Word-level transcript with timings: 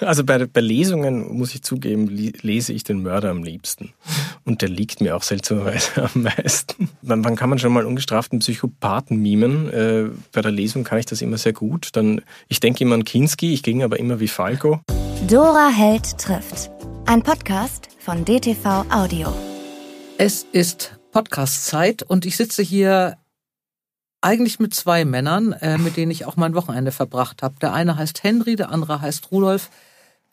Also 0.00 0.24
bei, 0.24 0.44
bei 0.46 0.60
Lesungen, 0.60 1.36
muss 1.38 1.54
ich 1.54 1.62
zugeben, 1.62 2.08
lese 2.08 2.72
ich 2.72 2.82
den 2.82 3.02
Mörder 3.02 3.30
am 3.30 3.44
liebsten. 3.44 3.92
Und 4.44 4.60
der 4.60 4.68
liegt 4.68 5.00
mir 5.00 5.16
auch 5.16 5.22
seltsamerweise 5.22 6.02
am 6.14 6.22
meisten. 6.22 6.88
Wann 7.02 7.36
kann 7.36 7.48
man 7.48 7.60
schon 7.60 7.72
mal 7.72 7.86
ungestraften 7.86 8.40
Psychopathen 8.40 9.18
mimen? 9.18 9.70
Äh, 9.70 10.10
bei 10.32 10.42
der 10.42 10.50
Lesung 10.50 10.82
kann 10.82 10.98
ich 10.98 11.06
das 11.06 11.22
immer 11.22 11.38
sehr 11.38 11.52
gut. 11.52 11.90
Dann, 11.92 12.22
ich 12.48 12.58
denke 12.58 12.82
immer 12.82 12.96
an 12.96 13.04
Kinski, 13.04 13.54
ich 13.54 13.62
ging 13.62 13.84
aber 13.84 14.00
immer 14.00 14.18
wie 14.18 14.26
Falco. 14.26 14.80
Dora 15.28 15.68
Held 15.68 16.18
trifft. 16.18 16.70
Ein 17.06 17.22
Podcast 17.22 17.88
von 18.00 18.24
DTV 18.24 18.86
Audio. 18.90 19.32
Es 20.18 20.44
ist 20.50 20.98
Podcast-Zeit 21.12 22.02
und 22.02 22.26
ich 22.26 22.36
sitze 22.36 22.64
hier 22.64 23.16
eigentlich 24.24 24.58
mit 24.58 24.74
zwei 24.74 25.04
Männern, 25.04 25.52
äh, 25.52 25.78
mit 25.78 25.96
denen 25.96 26.10
ich 26.10 26.24
auch 26.24 26.36
mein 26.36 26.54
Wochenende 26.54 26.90
verbracht 26.90 27.42
habe. 27.42 27.54
Der 27.60 27.72
eine 27.72 27.96
heißt 27.96 28.24
Henry, 28.24 28.56
der 28.56 28.70
andere 28.70 29.00
heißt 29.00 29.30
Rudolf. 29.30 29.70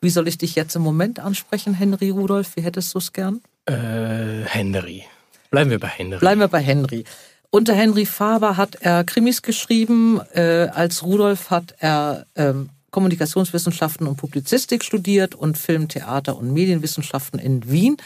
Wie 0.02 0.10
soll 0.10 0.26
ich 0.26 0.36
dich 0.36 0.56
jetzt 0.56 0.74
im 0.74 0.82
Moment 0.82 1.20
ansprechen, 1.20 1.74
Henry 1.74 2.10
Rudolf? 2.10 2.56
Wie 2.56 2.62
hättest 2.62 2.92
du 2.92 2.98
es 2.98 3.12
gern? 3.12 3.40
Äh, 3.66 4.44
Henry. 4.46 5.04
Bleiben 5.50 5.70
wir 5.70 5.78
bei 5.78 5.86
Henry. 5.86 6.18
Bleiben 6.18 6.40
wir 6.40 6.48
bei 6.48 6.60
Henry. 6.60 7.04
Unter 7.50 7.74
Henry 7.74 8.04
Faber 8.04 8.56
hat 8.56 8.76
er 8.80 9.04
Krimis 9.04 9.42
geschrieben. 9.42 10.20
Äh, 10.34 10.68
als 10.74 11.04
Rudolf 11.04 11.50
hat 11.50 11.76
er 11.78 12.26
ähm, 12.34 12.70
Kommunikationswissenschaften 12.90 14.08
und 14.08 14.16
Publizistik 14.16 14.82
studiert 14.82 15.36
und 15.36 15.56
Film, 15.56 15.86
Theater 15.86 16.36
und 16.36 16.52
Medienwissenschaften 16.52 17.38
in 17.38 17.70
Wien. 17.70 17.96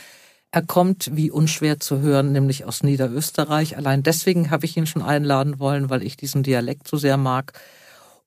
Er 0.51 0.63
kommt, 0.63 1.11
wie 1.17 1.31
unschwer 1.31 1.81
zu 1.81 2.01
hören, 2.01 2.33
nämlich 2.33 2.67
aus 2.67 2.83
Niederösterreich. 2.83 3.79
Allein 3.79 4.03
deswegen 4.03 4.51
habe 4.51 4.67
ich 4.67 4.77
ihn 4.77 4.87
schon 4.87 5.03
einladen 5.03 5.59
wollen, 5.61 5.89
weil 5.89 6.03
ich 6.03 6.19
diesen 6.19 6.43
Dialekt 6.43 6.89
so 6.89 6.99
sehr 6.99 7.17
mag. 7.17 7.55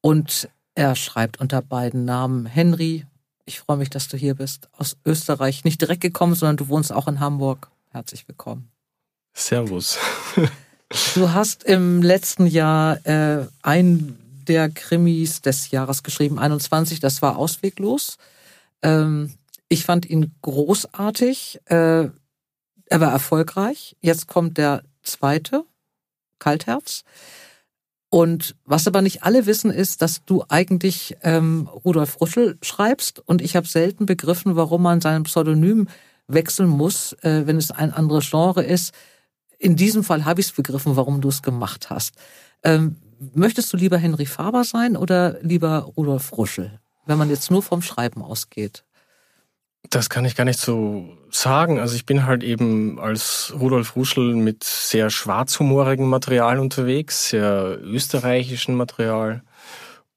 Und 0.01 0.49
er 0.73 0.95
schreibt 0.95 1.39
unter 1.39 1.61
beiden 1.61 2.05
Namen 2.05 2.47
Henry. 2.47 3.05
Ich 3.49 3.62
freue 3.62 3.77
mich, 3.77 3.89
dass 3.89 4.08
du 4.08 4.16
hier 4.16 4.35
bist. 4.35 4.70
Aus 4.77 4.95
Österreich. 5.08 5.63
Nicht 5.63 5.81
direkt 5.81 6.02
gekommen, 6.02 6.35
sondern 6.35 6.58
du 6.58 6.67
wohnst 6.67 6.94
auch 6.94 7.08
in 7.08 7.20
Hamburg. 7.20 7.72
Herzlich 7.89 8.28
willkommen. 8.28 8.69
Servus. 9.33 9.97
du 11.16 11.33
hast 11.33 11.64
im 11.64 12.03
letzten 12.03 12.45
Jahr 12.45 13.03
äh, 13.08 13.47
ein 13.64 14.19
der 14.47 14.69
Krimis 14.69 15.41
des 15.41 15.72
Jahres 15.72 16.03
geschrieben, 16.03 16.38
21. 16.38 17.00
Das 17.00 17.23
war 17.23 17.38
ausweglos. 17.38 18.17
Ähm, 18.83 19.33
ich 19.67 19.84
fand 19.84 20.08
ihn 20.08 20.31
großartig. 20.44 21.59
Äh, 21.66 21.75
er 22.06 23.00
war 23.00 23.11
erfolgreich. 23.11 23.95
Jetzt 24.00 24.28
kommt 24.28 24.59
der 24.59 24.84
zweite, 25.02 25.63
Kaltherz. 26.38 27.03
Und 28.09 28.55
was 28.65 28.88
aber 28.88 29.02
nicht 29.02 29.23
alle 29.23 29.45
wissen, 29.45 29.69
ist, 29.69 30.02
dass 30.02 30.25
du 30.25 30.43
eigentlich 30.49 31.15
ähm, 31.21 31.67
Rudolf 31.67 32.19
Ruschel 32.19 32.57
schreibst. 32.61 33.19
Und 33.19 33.41
ich 33.41 33.55
habe 33.55 33.67
selten 33.67 34.07
begriffen, 34.07 34.55
warum 34.55 34.81
man 34.81 34.99
sein 34.99 35.23
Pseudonym 35.23 35.88
wechseln 36.27 36.69
muss, 36.69 37.13
äh, 37.21 37.45
wenn 37.45 37.57
es 37.57 37.71
ein 37.71 37.93
anderes 37.93 38.29
Genre 38.29 38.63
ist. 38.63 38.93
In 39.59 39.75
diesem 39.75 40.03
Fall 40.03 40.25
habe 40.25 40.41
ich 40.41 40.47
es 40.47 40.53
begriffen, 40.53 40.95
warum 40.95 41.21
du 41.21 41.29
es 41.29 41.43
gemacht 41.43 41.89
hast. 41.89 42.16
Ähm, 42.63 42.95
möchtest 43.33 43.71
du 43.73 43.77
lieber 43.77 43.97
Henry 43.97 44.25
Faber 44.25 44.63
sein 44.63 44.97
oder 44.97 45.38
lieber 45.41 45.91
Rudolf 45.95 46.35
Ruschel, 46.35 46.79
wenn 47.05 47.17
man 47.17 47.29
jetzt 47.29 47.51
nur 47.51 47.61
vom 47.61 47.81
Schreiben 47.81 48.23
ausgeht? 48.23 48.85
Das 49.89 50.09
kann 50.09 50.25
ich 50.25 50.35
gar 50.35 50.45
nicht 50.45 50.59
so 50.59 51.17
sagen. 51.31 51.80
Also 51.80 51.95
ich 51.95 52.05
bin 52.05 52.25
halt 52.25 52.44
eben 52.44 52.99
als 52.99 53.53
Rudolf 53.58 53.95
Ruschel 53.95 54.35
mit 54.35 54.63
sehr 54.63 55.09
schwarzhumorigem 55.09 56.08
Material 56.08 56.59
unterwegs, 56.59 57.30
sehr 57.30 57.80
österreichischen 57.81 58.75
Material. 58.75 59.44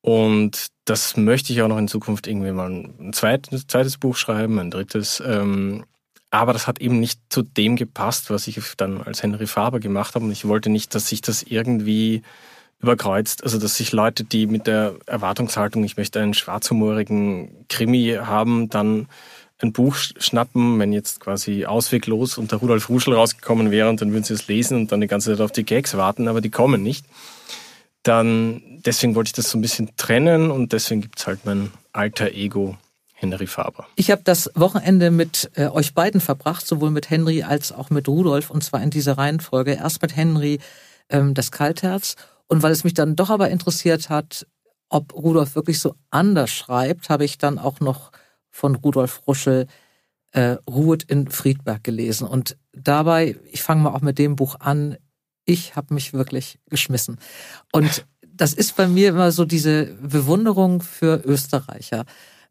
Und 0.00 0.66
das 0.84 1.16
möchte 1.16 1.52
ich 1.52 1.62
auch 1.62 1.68
noch 1.68 1.78
in 1.78 1.88
Zukunft 1.88 2.26
irgendwie 2.26 2.50
mal 2.50 2.70
ein 2.70 3.12
zweites, 3.12 3.66
zweites 3.68 3.98
Buch 3.98 4.16
schreiben, 4.16 4.58
ein 4.58 4.70
drittes. 4.70 5.22
Ähm, 5.24 5.84
aber 6.30 6.52
das 6.52 6.66
hat 6.66 6.80
eben 6.80 6.98
nicht 6.98 7.20
zu 7.28 7.42
dem 7.42 7.76
gepasst, 7.76 8.30
was 8.30 8.46
ich 8.48 8.58
dann 8.76 9.00
als 9.02 9.22
Henry 9.22 9.46
Faber 9.46 9.80
gemacht 9.80 10.14
habe. 10.14 10.24
Und 10.24 10.32
ich 10.32 10.48
wollte 10.48 10.70
nicht, 10.70 10.94
dass 10.94 11.08
sich 11.08 11.20
das 11.20 11.42
irgendwie 11.42 12.22
überkreuzt. 12.80 13.44
Also 13.44 13.58
dass 13.58 13.76
sich 13.76 13.92
Leute, 13.92 14.24
die 14.24 14.46
mit 14.46 14.66
der 14.66 14.96
Erwartungshaltung, 15.06 15.84
ich 15.84 15.96
möchte 15.96 16.20
einen 16.20 16.34
schwarzhumorigen 16.34 17.66
Krimi 17.68 18.18
haben, 18.20 18.68
dann 18.68 19.08
ein 19.62 19.72
Buch 19.72 19.96
schnappen, 19.96 20.78
wenn 20.78 20.92
jetzt 20.92 21.20
quasi 21.20 21.64
ausweglos 21.64 22.38
unter 22.38 22.56
Rudolf 22.56 22.88
Ruschel 22.88 23.14
rausgekommen 23.14 23.70
wäre 23.70 23.88
und 23.88 24.00
dann 24.00 24.12
würden 24.12 24.24
sie 24.24 24.34
es 24.34 24.48
lesen 24.48 24.76
und 24.76 24.92
dann 24.92 25.00
die 25.00 25.06
ganze 25.06 25.30
Zeit 25.30 25.40
auf 25.40 25.52
die 25.52 25.64
Gags 25.64 25.96
warten, 25.96 26.28
aber 26.28 26.40
die 26.40 26.50
kommen 26.50 26.82
nicht. 26.82 27.06
Dann, 28.02 28.62
deswegen 28.84 29.14
wollte 29.14 29.28
ich 29.28 29.34
das 29.34 29.50
so 29.50 29.58
ein 29.58 29.62
bisschen 29.62 29.90
trennen 29.96 30.50
und 30.50 30.72
deswegen 30.72 31.02
gibt's 31.02 31.26
halt 31.26 31.44
mein 31.44 31.70
alter 31.92 32.32
Ego 32.32 32.76
Henry 33.14 33.46
Faber. 33.46 33.86
Ich 33.94 34.10
habe 34.10 34.22
das 34.24 34.50
Wochenende 34.54 35.12
mit 35.12 35.50
äh, 35.54 35.68
euch 35.68 35.94
beiden 35.94 36.20
verbracht, 36.20 36.66
sowohl 36.66 36.90
mit 36.90 37.08
Henry 37.08 37.44
als 37.44 37.70
auch 37.70 37.90
mit 37.90 38.08
Rudolf, 38.08 38.50
und 38.50 38.64
zwar 38.64 38.82
in 38.82 38.90
dieser 38.90 39.16
Reihenfolge. 39.16 39.74
Erst 39.74 40.02
mit 40.02 40.16
Henry 40.16 40.58
ähm, 41.08 41.34
das 41.34 41.52
Kaltherz. 41.52 42.16
Und 42.48 42.64
weil 42.64 42.72
es 42.72 42.82
mich 42.82 42.94
dann 42.94 43.14
doch 43.14 43.30
aber 43.30 43.48
interessiert 43.50 44.08
hat, 44.08 44.46
ob 44.88 45.14
Rudolf 45.14 45.54
wirklich 45.54 45.78
so 45.78 45.94
anders 46.10 46.50
schreibt, 46.50 47.08
habe 47.08 47.24
ich 47.24 47.38
dann 47.38 47.58
auch 47.58 47.78
noch 47.78 48.10
von 48.52 48.76
Rudolf 48.76 49.22
Ruschel 49.26 49.66
äh, 50.30 50.56
Ruhet 50.68 51.02
in 51.02 51.28
Friedberg 51.28 51.82
gelesen. 51.82 52.28
Und 52.28 52.56
dabei, 52.72 53.36
ich 53.50 53.62
fange 53.62 53.82
mal 53.82 53.90
auch 53.90 54.00
mit 54.00 54.18
dem 54.18 54.36
Buch 54.36 54.56
an, 54.60 54.96
ich 55.44 55.74
habe 55.74 55.94
mich 55.94 56.12
wirklich 56.12 56.58
geschmissen. 56.70 57.18
Und 57.72 58.06
das 58.32 58.54
ist 58.54 58.76
bei 58.76 58.86
mir 58.86 59.10
immer 59.10 59.32
so 59.32 59.44
diese 59.44 59.86
Bewunderung 60.00 60.80
für 60.80 61.22
Österreicher. 61.24 62.04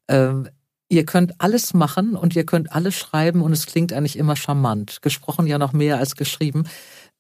Ähm, 0.08 0.50
ihr 0.90 1.06
könnt 1.06 1.40
alles 1.40 1.74
machen 1.74 2.16
und 2.16 2.36
ihr 2.36 2.46
könnt 2.46 2.72
alles 2.72 2.96
schreiben 2.96 3.42
und 3.42 3.54
es 3.54 3.66
klingt 3.66 3.94
eigentlich 3.94 4.18
immer 4.18 4.36
charmant. 4.36 5.02
Gesprochen 5.02 5.48
ja 5.48 5.58
noch 5.58 5.74
mehr 5.74 5.98
als 5.98 6.16
geschrieben. 6.16 6.66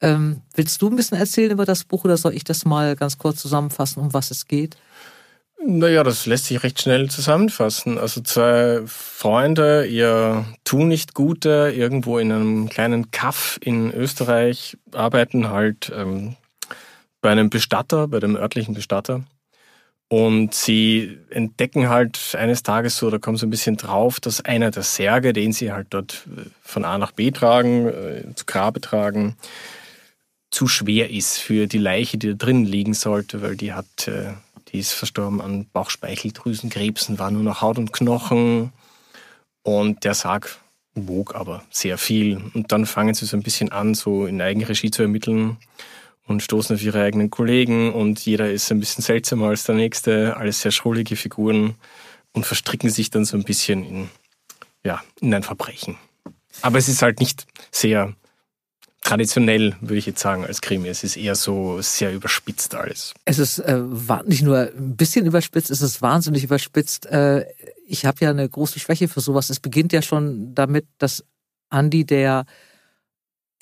Ähm, 0.02 0.41
willst 0.56 0.81
du 0.81 0.90
ein 0.90 0.96
bisschen 0.96 1.18
erzählen 1.18 1.52
über 1.52 1.66
das 1.66 1.86
Buch 1.86 2.03
oder 2.03 2.18
soll 2.18 2.34
ich 2.34 2.44
das 2.44 2.66
mal 2.66 2.96
ganz 2.96 3.18
kurz 3.18 3.40
zusammenfassen, 3.41 4.02
um 4.02 4.14
was 4.14 4.31
es 4.31 4.47
geht? 4.47 4.75
Naja, 5.63 6.03
das 6.03 6.25
lässt 6.25 6.45
sich 6.45 6.63
recht 6.63 6.81
schnell 6.81 7.09
zusammenfassen. 7.09 7.99
Also 7.99 8.22
zwei 8.22 8.81
Freunde, 8.85 9.85
ihr 9.85 10.45
tun 10.63 10.88
nicht 10.88 11.13
Gute, 11.13 11.72
irgendwo 11.75 12.17
in 12.17 12.31
einem 12.31 12.69
kleinen 12.69 13.11
Kaff 13.11 13.59
in 13.61 13.94
Österreich, 13.94 14.77
arbeiten 14.91 15.49
halt 15.49 15.91
ähm, 15.95 16.35
bei 17.22 17.29
einem 17.29 17.51
Bestatter, 17.51 18.07
bei 18.07 18.19
dem 18.19 18.35
örtlichen 18.35 18.73
Bestatter. 18.73 19.23
Und 20.07 20.53
sie 20.55 21.19
entdecken 21.29 21.89
halt 21.89 22.35
eines 22.35 22.63
Tages 22.63 22.97
so, 22.97 23.09
da 23.09 23.17
kommen 23.17 23.38
sie 23.38 23.45
ein 23.45 23.51
bisschen 23.51 23.78
drauf, 23.78 24.19
dass 24.19 24.43
einer 24.43 24.72
der 24.72 24.83
Särge, 24.83 25.31
den 25.31 25.53
sie 25.53 25.72
halt 25.72 25.88
dort 25.91 26.28
äh, 26.35 26.49
von 26.63 26.85
A 26.85 26.97
nach 26.97 27.11
B 27.11 27.29
tragen, 27.31 27.88
äh, 27.88 28.35
zu 28.35 28.45
Grabe 28.45 28.81
tragen, 28.81 29.38
zu 30.49 30.67
schwer 30.67 31.11
ist 31.11 31.38
für 31.38 31.67
die 31.67 31.78
Leiche, 31.78 32.17
die 32.17 32.29
da 32.29 32.33
drin 32.33 32.66
liegen 32.66 32.93
sollte, 32.93 33.41
weil 33.41 33.55
die 33.55 33.73
hat 33.73 34.07
äh, 34.07 34.33
die 34.72 34.80
ist 34.80 34.94
verstorben 34.94 35.42
an 35.42 35.68
Bauchspeicheldrüsenkrebsen, 35.72 37.20
war 37.20 37.32
nur 37.32 37.44
noch 37.44 37.62
Haut 37.62 37.78
und 37.78 37.94
Knochen. 37.94 38.72
Und 39.64 40.04
der 40.04 40.14
Sarg 40.14 40.58
wog 40.96 41.36
aber 41.36 41.64
sehr 41.70 41.98
viel. 41.98 42.42
Und 42.54 42.72
dann 42.72 42.86
fangen 42.86 43.14
sie 43.14 43.26
so 43.26 43.38
ein 43.38 43.44
bisschen 43.44 43.72
an, 43.72 43.94
so 43.94 44.26
in 44.26 44.42
Eigenregie 44.42 44.92
zu 44.92 45.02
ermitteln 45.02 45.58
und 46.26 46.42
stoßen 46.42 46.76
auf 46.76 46.82
ihre 46.82 47.04
eigenen 47.04 47.30
Kollegen. 47.30 47.94
Und 47.94 48.26
jeder 48.26 48.52
ist 48.52 48.72
ein 48.72 48.80
bisschen 48.80 49.04
seltsamer 49.04 49.48
als 49.48 49.66
der 49.66 49.76
nächste, 49.76 50.38
alles 50.38 50.62
sehr 50.62 50.72
schrullige 50.72 51.16
Figuren 51.16 51.76
und 52.34 52.46
verstricken 52.46 52.90
sich 52.90 53.09
dann 53.09 53.26
so 53.26 53.38
ein 53.38 53.44
bisschen 53.44 53.86
in, 53.86 54.09
ja, 54.84 55.02
in 55.20 55.34
ein 55.34 55.44
Verbrechen. 55.44 55.98
Aber 56.62 56.78
es 56.78 56.88
ist 56.88 57.02
halt 57.02 57.20
nicht 57.20 57.46
sehr 57.72 58.14
traditionell, 59.01 59.75
würde 59.81 59.97
ich 59.97 60.06
jetzt 60.06 60.22
sagen, 60.22 60.45
als 60.45 60.62
Krimi. 60.62 60.88
Es 60.88 61.03
ist 61.03 61.17
eher 61.17 61.35
so 61.35 61.81
sehr 61.81 62.13
überspitzt 62.13 62.75
alles. 62.75 63.13
Es 63.25 63.39
ist 63.39 63.59
äh, 63.59 63.81
nicht 64.25 64.44
nur 64.44 64.59
ein 64.59 64.95
bisschen 64.95 65.25
überspitzt, 65.25 65.72
es 65.72 65.81
ist 65.81 66.01
wahnsinnig 66.01 66.44
überspitzt. 66.44 67.07
Äh, 67.07 67.45
ich 67.88 68.06
habe 68.06 68.17
ja 68.22 68.29
eine 68.29 68.47
große 68.47 68.79
Schwäche 68.79 69.07
für 69.07 69.22
sowas. 69.22 69.49
Es 69.49 69.59
beginnt 69.59 69.91
ja 69.91 70.02
schon 70.02 70.53
damit, 70.55 70.85
dass 70.97 71.23
Andy, 71.72 72.05
der 72.05 72.46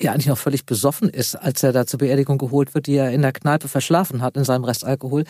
ja 0.00 0.12
eigentlich 0.12 0.26
noch 0.26 0.38
völlig 0.38 0.66
besoffen 0.66 1.08
ist, 1.08 1.34
als 1.34 1.62
er 1.62 1.72
da 1.72 1.86
zur 1.86 1.98
Beerdigung 1.98 2.38
geholt 2.38 2.74
wird, 2.74 2.86
die 2.86 2.96
er 2.96 3.10
in 3.10 3.22
der 3.22 3.32
Kneipe 3.32 3.68
verschlafen 3.68 4.22
hat 4.22 4.36
in 4.36 4.44
seinem 4.44 4.64
Restalkohol, 4.64 5.24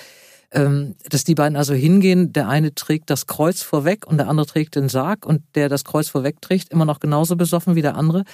ähm, 0.53 0.97
dass 1.09 1.25
die 1.25 1.35
beiden 1.35 1.57
also 1.57 1.75
hingehen, 1.75 2.33
der 2.33 2.49
eine 2.49 2.75
trägt 2.75 3.11
das 3.11 3.27
Kreuz 3.27 3.63
vorweg 3.63 4.07
und 4.07 4.19
der 4.19 4.29
andere 4.29 4.47
trägt 4.47 4.75
den 4.75 4.89
Sarg 4.89 5.25
und 5.25 5.43
der 5.55 5.69
das 5.69 5.85
Kreuz 5.85 6.09
vorweg 6.09 6.41
trägt, 6.41 6.73
immer 6.73 6.85
noch 6.85 7.01
genauso 7.01 7.37
besoffen 7.37 7.75
wie 7.75 7.83
der 7.83 7.97
andere 7.97 8.25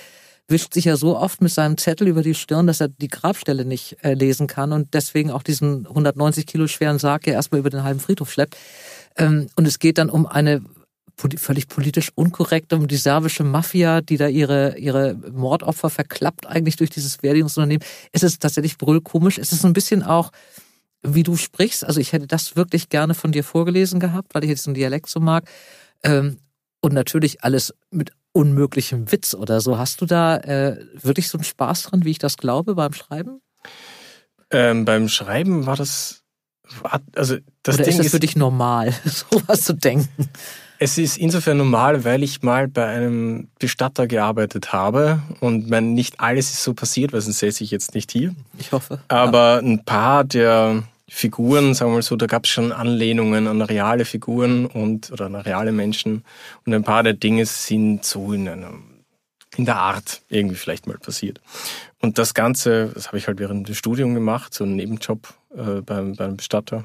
wischt 0.49 0.75
sich 0.75 0.85
ja 0.85 0.97
so 0.97 1.17
oft 1.17 1.43
mit 1.43 1.53
seinem 1.53 1.77
Zettel 1.77 2.07
über 2.07 2.23
die 2.23 2.35
Stirn, 2.35 2.67
dass 2.67 2.81
er 2.81 2.89
die 2.89 3.09
Grabstelle 3.09 3.65
nicht 3.65 3.97
äh, 4.05 4.15
lesen 4.15 4.47
kann 4.47 4.73
und 4.73 4.95
deswegen 4.95 5.31
auch 5.31 5.43
diesen 5.43 5.87
190 5.87 6.47
Kilo 6.47 6.69
schweren 6.69 6.99
Sarg 6.99 7.27
ja 7.27 7.33
erstmal 7.33 7.61
über 7.61 7.71
den 7.71 7.83
halben 7.83 8.01
Friedhof 8.01 8.31
schleppt. 8.31 8.57
Ähm, 9.17 9.49
und 9.57 9.67
es 9.67 9.79
geht 9.79 9.99
dann 9.99 10.11
um 10.11 10.27
eine 10.27 10.63
völlig 11.39 11.69
politisch 11.69 12.11
unkorrekt 12.15 12.73
um 12.73 12.89
die 12.89 12.97
serbische 12.97 13.43
Mafia, 13.43 14.03
die 14.03 14.19
da 14.19 14.29
ihre, 14.29 14.77
ihre 14.79 15.15
Mordopfer 15.33 15.89
verklappt 15.89 16.47
eigentlich 16.47 16.77
durch 16.77 16.91
dieses 16.91 17.17
Beerdigungsunternehmen. 17.19 17.85
Es 18.13 18.23
ist 18.23 18.43
tatsächlich 18.43 18.77
brüllkomisch. 18.77 19.39
Es 19.39 19.53
ist 19.53 19.65
ein 19.65 19.73
bisschen 19.73 20.03
auch, 20.03 20.31
wie 21.03 21.23
du 21.23 21.37
sprichst. 21.37 21.85
Also 21.85 22.01
ich 22.01 22.13
hätte 22.13 22.27
das 22.27 22.55
wirklich 22.55 22.91
gerne 22.91 23.15
von 23.15 23.33
dir 23.33 23.45
vorgelesen 23.45 23.99
gehabt, 23.99 24.35
weil 24.35 24.45
ich 24.45 24.51
jetzt 24.51 24.67
den 24.67 24.75
Dialekt 24.75 25.09
so 25.09 25.21
mag. 25.21 25.49
Ähm, 26.03 26.39
und 26.81 26.93
natürlich 26.93 27.43
alles 27.43 27.75
mit 27.91 28.13
unmöglichem 28.37 29.11
Witz 29.11 29.35
oder 29.35 29.61
so. 29.61 29.79
Hast 29.79 30.01
du 30.03 30.07
da 30.07 30.37
äh, 30.37 30.77
wirklich 31.03 31.29
so 31.29 31.39
einen 31.39 31.45
Spaß 31.45 31.85
dran, 31.85 32.05
wie 32.05 32.11
ich 32.11 32.19
das 32.19 32.37
glaube, 32.37 32.75
beim 32.75 32.93
Schreiben? 32.93 33.41
Ähm, 34.51 34.85
beim 34.85 35.09
Schreiben 35.09 35.67
war 35.67 35.77
das. 35.77 36.23
Also 37.15 37.37
das 37.63 37.77
oder 37.77 37.85
Ding 37.85 37.95
ist 37.95 38.05
das 38.05 38.11
für 38.11 38.21
dich 38.21 38.37
normal, 38.37 38.93
sowas 39.05 39.63
zu 39.63 39.73
denken? 39.73 40.29
Es 40.79 40.99
ist 40.99 41.17
insofern 41.17 41.57
normal, 41.57 42.05
weil 42.05 42.23
ich 42.23 42.43
mal 42.43 42.69
bei 42.69 42.87
einem 42.87 43.49
Bestatter 43.59 44.07
gearbeitet 44.07 44.75
habe 44.75 45.23
und 45.41 45.71
mein, 45.71 45.95
nicht 45.95 46.21
alles 46.21 46.51
ist 46.51 46.63
so 46.63 46.75
passiert, 46.75 47.15
weil 47.15 47.23
sonst 47.23 47.39
säße 47.39 47.65
ich 47.65 47.71
jetzt 47.71 47.95
nicht 47.95 48.13
hier. 48.13 48.35
Ich 48.59 48.73
hoffe. 48.73 49.01
Aber 49.09 49.55
ja. 49.55 49.59
ein 49.61 49.85
paar 49.85 50.25
der 50.25 50.83
Figuren, 51.09 51.75
sagen 51.75 51.93
wir 51.93 51.97
mal 51.97 52.03
so, 52.03 52.17
da 52.17 52.27
gab 52.27 52.45
es 52.45 52.51
schon 52.51 52.73
Anlehnungen 52.73 53.47
an 53.47 53.63
reale 53.63 54.05
Figuren 54.05 54.67
und 54.67 55.13
oder 55.13 55.27
an 55.27 55.37
reale 55.37 55.71
Menschen 55.73 56.25
und 56.65 56.75
ein 56.75 56.83
paar 56.83 57.05
der 57.05 57.13
Dinge 57.13 57.47
sind 57.47 58.05
so 58.05 58.33
in 58.33 58.49
einem 58.49 58.97
in 59.57 59.65
der 59.65 59.77
Art 59.77 60.23
irgendwie 60.29 60.57
vielleicht 60.57 60.87
mal 60.87 60.99
passiert. 60.99 61.41
Und 62.01 62.19
das 62.19 62.35
Ganze, 62.35 62.91
das 62.95 63.07
habe 63.07 63.19
ich 63.19 63.27
halt 63.27 63.39
während 63.39 63.69
des 63.69 63.79
Studiums 63.79 64.15
gemacht, 64.15 64.53
so 64.53 64.65
einen 64.65 64.77
Nebenjob 64.77 65.33
äh, 65.57 65.81
beim, 65.81 66.15
beim 66.15 66.37
Bestatter. 66.37 66.85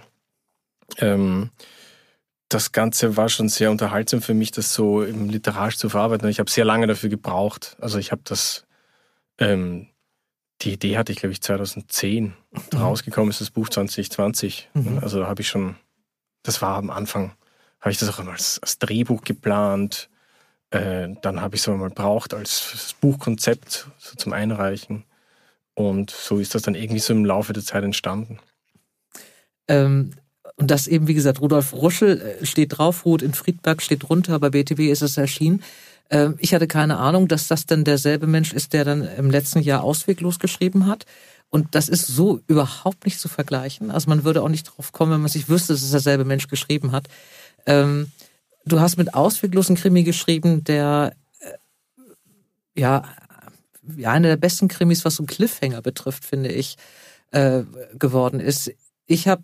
Ähm, 0.97 1.50
das 2.50 2.71
Ganze 2.71 3.18
war 3.18 3.29
schon 3.29 3.50
sehr 3.50 3.71
unterhaltsam 3.71 4.21
für 4.21 4.33
mich, 4.33 4.51
das 4.51 4.73
so 4.73 5.03
im 5.03 5.29
literarisch 5.29 5.77
zu 5.77 5.89
verarbeiten. 5.89 6.27
Ich 6.29 6.39
habe 6.39 6.50
sehr 6.50 6.65
lange 6.65 6.88
dafür 6.88 7.09
gebraucht. 7.09 7.77
Also 7.79 7.97
ich 7.97 8.12
habe 8.12 8.21
das, 8.23 8.65
ähm, 9.38 9.88
die 10.62 10.74
Idee 10.74 10.98
hatte 10.98 11.12
ich, 11.12 11.19
glaube 11.19 11.34
ich, 11.34 11.42
2010. 11.42 12.34
Mhm. 12.52 12.78
Rausgekommen 12.78 13.30
ist 13.30 13.42
das 13.42 13.52
Buch 13.52 13.69
2020. 13.69 14.69
Mhm. 14.74 15.00
Also 15.02 15.19
da 15.19 15.28
habe 15.28 15.42
ich 15.42 15.48
schon, 15.48 15.75
das 16.44 16.62
war 16.62 16.78
am 16.78 16.90
Anfang, 16.90 17.34
habe 17.80 17.92
ich 17.92 17.98
das 17.98 18.10
auch 18.10 18.19
einmal 18.19 18.36
als, 18.36 18.60
als 18.62 18.80
Drehbuch 18.80 19.24
geplant. 19.24 20.10
Äh, 20.69 21.10
dann 21.22 21.42
habe 21.42 21.56
ich 21.56 21.62
es 21.62 21.69
einmal 21.69 21.90
braucht 21.90 22.34
als 22.34 22.96
Buchkonzept 23.02 23.88
so 23.98 24.16
zum 24.16 24.34
Einreichen. 24.34 25.04
Und 25.74 26.12
so 26.12 26.38
ist 26.40 26.54
das 26.56 26.62
dann 26.64 26.75
irgendwie 26.75 27.00
so 27.00 27.14
im 27.14 27.25
Laufe 27.25 27.54
der 27.54 27.64
Zeit 27.64 27.84
entstanden. 27.84 28.40
Ähm, 29.68 30.14
und 30.57 30.69
das 30.69 30.88
eben, 30.88 31.07
wie 31.07 31.14
gesagt, 31.14 31.42
Rudolf 31.42 31.74
Ruschel 31.74 32.22
äh, 32.22 32.46
steht 32.46 32.78
drauf, 32.78 33.06
Ruth 33.06 33.22
in 33.22 33.34
Friedberg 33.34 33.81
steht 33.81 34.04
drunter, 34.04 34.40
bei 34.40 34.50
BTW 34.50 34.92
ist 34.92 35.02
es 35.02 35.18
erschienen. 35.18 35.64
Ähm, 36.12 36.36
ich 36.38 36.54
hatte 36.54 36.68
keine 36.68 36.98
Ahnung, 36.98 37.28
dass 37.28 37.48
das 37.48 37.66
dann 37.66 37.84
derselbe 37.84 38.28
Mensch 38.28 38.54
ist, 38.54 38.74
der 38.74 38.86
dann 38.86 39.02
im 39.02 39.31
letzten 39.31 39.60
Jahr 39.60 39.84
ausweglos 39.84 40.38
geschrieben 40.38 40.86
hat. 40.86 41.06
Und 41.50 41.75
das 41.75 41.90
ist 41.90 42.08
so 42.08 42.42
überhaupt 42.48 43.06
nicht 43.06 43.19
zu 43.19 43.28
vergleichen. 43.28 43.92
Also 43.92 44.10
man 44.10 44.24
würde 44.24 44.44
auch 44.44 44.50
nicht 44.50 44.66
drauf 44.66 44.92
kommen, 44.92 45.12
wenn 45.12 45.22
man 45.22 45.30
sich 45.30 45.50
wüsste, 45.50 45.74
dass 45.74 45.81
es 45.81 45.92
derselbe 45.92 46.25
Mensch 46.25 46.48
geschrieben 46.48 46.92
hat. 46.92 47.08
Ähm, 47.66 48.12
du 48.66 48.80
hast 48.80 48.98
mit 48.98 49.13
ausweglosen 49.13 49.75
Krimi 49.75 50.04
geschrieben, 50.04 50.63
der 50.63 51.13
äh, 51.40 52.80
ja, 52.80 53.04
einer 54.04 54.30
der 54.30 54.38
besten 54.38 54.68
Krimis, 54.68 55.04
was 55.04 55.16
so 55.16 55.24
Cliffhanger 55.24 55.81
betrifft, 55.81 56.24
finde 56.24 56.52
ich, 56.52 56.78
äh, 57.31 57.64
geworden 57.98 58.40
ist. 58.40 58.72
Ich 59.07 59.28
habe 59.28 59.44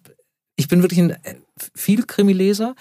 ich 0.57 0.67
bin 0.67 0.81
wirklich 0.81 0.99
ein 0.99 1.11
äh, 1.11 1.35
viel 1.75 2.03
Krimileser 2.03 2.75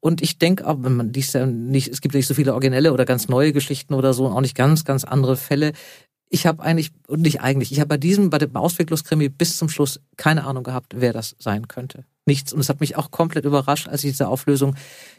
und 0.00 0.22
ich 0.22 0.38
denke 0.38 0.66
auch, 0.66 0.78
wenn 0.80 0.96
man 0.96 1.12
liest 1.12 1.34
ja 1.34 1.46
nicht, 1.46 1.88
es 1.88 2.00
gibt 2.00 2.14
ja 2.14 2.18
nicht 2.18 2.26
so 2.26 2.34
viele 2.34 2.54
originelle 2.54 2.92
oder 2.92 3.04
ganz 3.04 3.28
neue 3.28 3.52
Geschichten 3.52 3.94
oder 3.94 4.14
so, 4.14 4.26
auch 4.28 4.40
nicht 4.40 4.56
ganz, 4.56 4.84
ganz 4.84 5.04
andere 5.04 5.36
Fälle. 5.36 5.72
Ich 6.30 6.46
habe 6.46 6.62
eigentlich, 6.62 6.92
und 7.06 7.20
nicht 7.20 7.42
eigentlich, 7.42 7.70
ich 7.70 7.80
habe 7.80 7.88
bei 7.88 7.96
diesem, 7.98 8.30
bei 8.30 8.38
dem 8.38 8.56
Ausweglos-Krimi 8.56 9.28
bis 9.28 9.58
zum 9.58 9.68
Schluss 9.68 10.00
keine 10.16 10.44
Ahnung 10.44 10.64
gehabt, 10.64 10.94
wer 10.96 11.12
das 11.12 11.36
sein 11.38 11.68
könnte. 11.68 12.04
Nichts. 12.24 12.52
Und 12.52 12.60
es 12.60 12.68
hat 12.68 12.80
mich 12.80 12.96
auch 12.96 13.10
komplett 13.10 13.44
überrascht, 13.44 13.88
als 13.88 14.04
ich 14.04 14.12
diese 14.12 14.28
Auflösung 14.28 14.74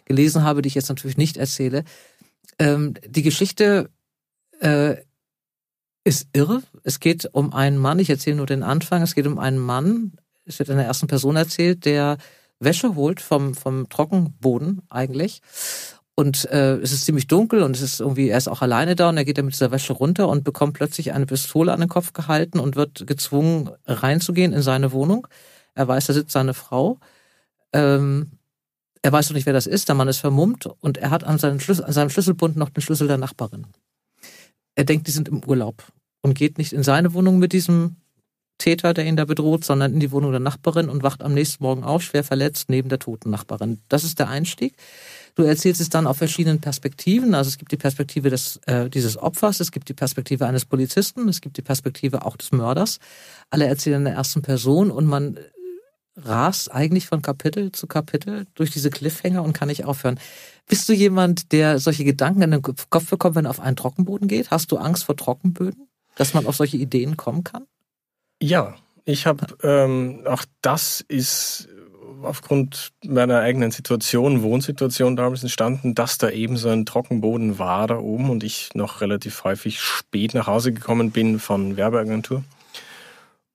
gelesen 0.06 0.44
habe, 0.44 0.62
die 0.62 0.68
ich 0.68 0.76
jetzt 0.76 0.90
natürlich 0.90 1.18
nicht 1.18 1.38
erzähle. 1.38 1.84
Ähm, 2.58 2.96
die 3.06 3.22
Geschichte 3.22 3.90
äh, 4.62 4.96
ist 6.04 6.28
irre. 6.34 6.64
Es 6.84 7.00
geht 7.00 7.30
um 7.34 7.54
einen 7.54 7.78
Mann, 7.78 8.00
ich 8.00 8.10
erzähle 8.10 8.38
nur 8.38 8.48
den 8.48 8.64
Anfang, 8.64 9.04
es 9.04 9.14
geht 9.14 9.28
um 9.28 9.38
einen 9.38 9.60
Mann, 9.60 10.14
es 10.46 10.58
wird 10.58 10.70
in 10.70 10.78
der 10.78 10.88
ersten 10.88 11.08
Person 11.08 11.36
erzählt, 11.36 11.86
der 11.86 12.18
Wäsche 12.62 12.96
holt 12.96 13.22
vom, 13.22 13.54
vom 13.56 13.90
Trockenboden 13.90 14.82
eigentlich. 14.90 15.42
Und 16.16 16.46
äh, 16.52 16.76
es 16.78 16.92
ist 16.92 17.06
ziemlich 17.06 17.28
dunkel 17.28 17.64
und 17.64 17.76
es 17.76 17.82
ist 17.82 18.00
irgendwie, 18.00 18.30
er 18.30 18.38
ist 18.38 18.48
auch 18.48 18.62
alleine 18.62 18.96
da 18.96 19.10
und 19.10 19.18
er 19.18 19.26
geht 19.26 19.38
dann 19.38 19.46
mit 19.46 19.54
dieser 19.54 19.72
Wäsche 19.72 19.94
runter 19.94 20.28
und 20.28 20.44
bekommt 20.44 20.74
plötzlich 20.74 21.14
eine 21.14 21.26
Pistole 21.26 21.72
an 21.74 21.80
den 21.80 21.90
Kopf 21.90 22.14
gehalten 22.14 22.60
und 22.60 22.76
wird 22.76 23.08
gezwungen, 23.08 23.72
reinzugehen 23.86 24.54
in 24.54 24.62
seine 24.62 24.92
Wohnung. 24.92 25.28
Er 25.74 25.88
weiß, 25.88 26.08
da 26.08 26.14
sitzt 26.14 26.32
seine 26.32 26.54
Frau. 26.54 27.00
Ähm, 27.74 28.32
er 29.02 29.12
weiß 29.12 29.30
noch 29.30 29.36
nicht, 29.36 29.46
wer 29.46 29.54
das 29.54 29.68
ist. 29.68 29.88
Der 29.88 29.96
Mann 29.96 30.10
ist 30.10 30.20
vermummt 30.20 30.68
und 30.80 30.98
er 30.98 31.10
hat 31.10 31.24
an, 31.24 31.40
Schlüssel, 31.60 31.86
an 31.86 31.94
seinem 31.94 32.10
Schlüsselbund 32.10 32.56
noch 32.56 32.70
den 32.70 32.82
Schlüssel 32.82 33.08
der 33.08 33.18
Nachbarin. 33.18 33.68
Er 34.76 34.84
denkt, 34.84 35.08
die 35.08 35.12
sind 35.12 35.28
im 35.28 35.44
Urlaub 35.44 35.84
und 36.22 36.36
geht 36.36 36.58
nicht 36.58 36.74
in 36.74 36.84
seine 36.84 37.14
Wohnung 37.14 37.40
mit 37.40 37.54
diesem 37.54 37.96
Täter, 38.62 38.94
der 38.94 39.06
ihn 39.06 39.16
da 39.16 39.26
bedroht, 39.26 39.66
sondern 39.66 39.94
in 39.94 40.00
die 40.00 40.12
Wohnung 40.12 40.32
der 40.32 40.40
Nachbarin 40.40 40.88
und 40.90 41.04
wacht 41.04 41.24
am 41.24 41.34
nächsten 41.34 41.64
Morgen 41.64 41.84
auf, 41.84 42.04
schwer 42.04 42.24
verletzt, 42.24 42.70
neben 42.70 42.90
der 42.90 43.00
toten 43.00 43.32
Nachbarin. 43.32 43.82
Das 43.90 44.04
ist 44.04 44.20
der 44.20 44.30
Einstieg. 44.30 44.76
Du 45.36 45.44
erzählst 45.44 45.82
es 45.82 45.90
dann 45.90 46.08
auf 46.08 46.18
verschiedenen 46.18 46.62
Perspektiven. 46.62 47.34
Also 47.34 47.50
es 47.50 47.58
gibt 47.58 47.72
die 47.72 47.78
Perspektive 47.78 48.30
des, 48.30 48.58
äh, 48.68 48.90
dieses 48.90 49.18
Opfers, 49.18 49.60
es 49.60 49.72
gibt 49.72 49.90
die 49.90 49.94
Perspektive 49.94 50.46
eines 50.46 50.66
Polizisten, 50.66 51.28
es 51.28 51.42
gibt 51.42 51.58
die 51.58 51.62
Perspektive 51.62 52.26
auch 52.26 52.38
des 52.38 52.52
Mörders. 52.52 53.00
Alle 53.50 53.66
erzählen 53.66 54.00
in 54.00 54.06
der 54.06 54.14
ersten 54.14 54.42
Person 54.42 54.92
und 54.92 55.06
man 55.06 55.38
äh, 55.38 55.42
rast 56.18 56.72
eigentlich 56.72 57.08
von 57.08 57.22
Kapitel 57.22 57.72
zu 57.72 57.88
Kapitel 57.88 58.46
durch 58.54 58.72
diese 58.72 58.90
Cliffhanger 58.90 59.44
und 59.44 59.54
kann 59.54 59.70
nicht 59.70 59.86
aufhören. 59.86 60.20
Bist 60.68 60.88
du 60.88 60.94
jemand, 60.94 61.52
der 61.52 61.80
solche 61.80 62.04
Gedanken 62.04 62.42
in 62.42 62.52
den 62.52 62.62
Kopf 62.62 63.10
bekommt, 63.10 63.36
wenn 63.36 63.46
er 63.46 63.52
auf 63.52 63.60
einen 63.60 63.76
Trockenboden 63.76 64.28
geht? 64.28 64.52
Hast 64.52 64.72
du 64.72 64.78
Angst 64.78 65.06
vor 65.06 65.16
Trockenböden? 65.16 65.88
Dass 66.16 66.34
man 66.34 66.46
auf 66.46 66.58
solche 66.58 66.78
Ideen 66.78 67.16
kommen 67.16 67.44
kann? 67.44 67.66
Ja, 68.42 68.76
ich 69.06 69.28
habe 69.28 69.46
ähm, 69.62 70.24
auch 70.26 70.44
das 70.62 71.02
ist 71.08 71.70
aufgrund 72.24 72.92
meiner 73.06 73.40
eigenen 73.40 73.72
Situation, 73.72 74.42
Wohnsituation 74.42 75.16
damals 75.16 75.44
entstanden, 75.44 75.96
dass 75.96 76.18
da 76.18 76.30
eben 76.30 76.58
so 76.58 76.70
ein 76.70 76.86
Trockenboden 76.86 77.60
war 77.60 77.88
da 77.88 77.98
oben 77.98 78.30
und 78.30 78.44
ich 78.44 78.70
noch 78.74 79.02
relativ 79.02 79.44
häufig 79.44 79.80
spät 79.80 80.34
nach 80.34 80.48
Hause 80.48 80.74
gekommen 80.74 81.12
bin 81.12 81.40
von 81.40 81.78
Werbeagentur 81.78 82.44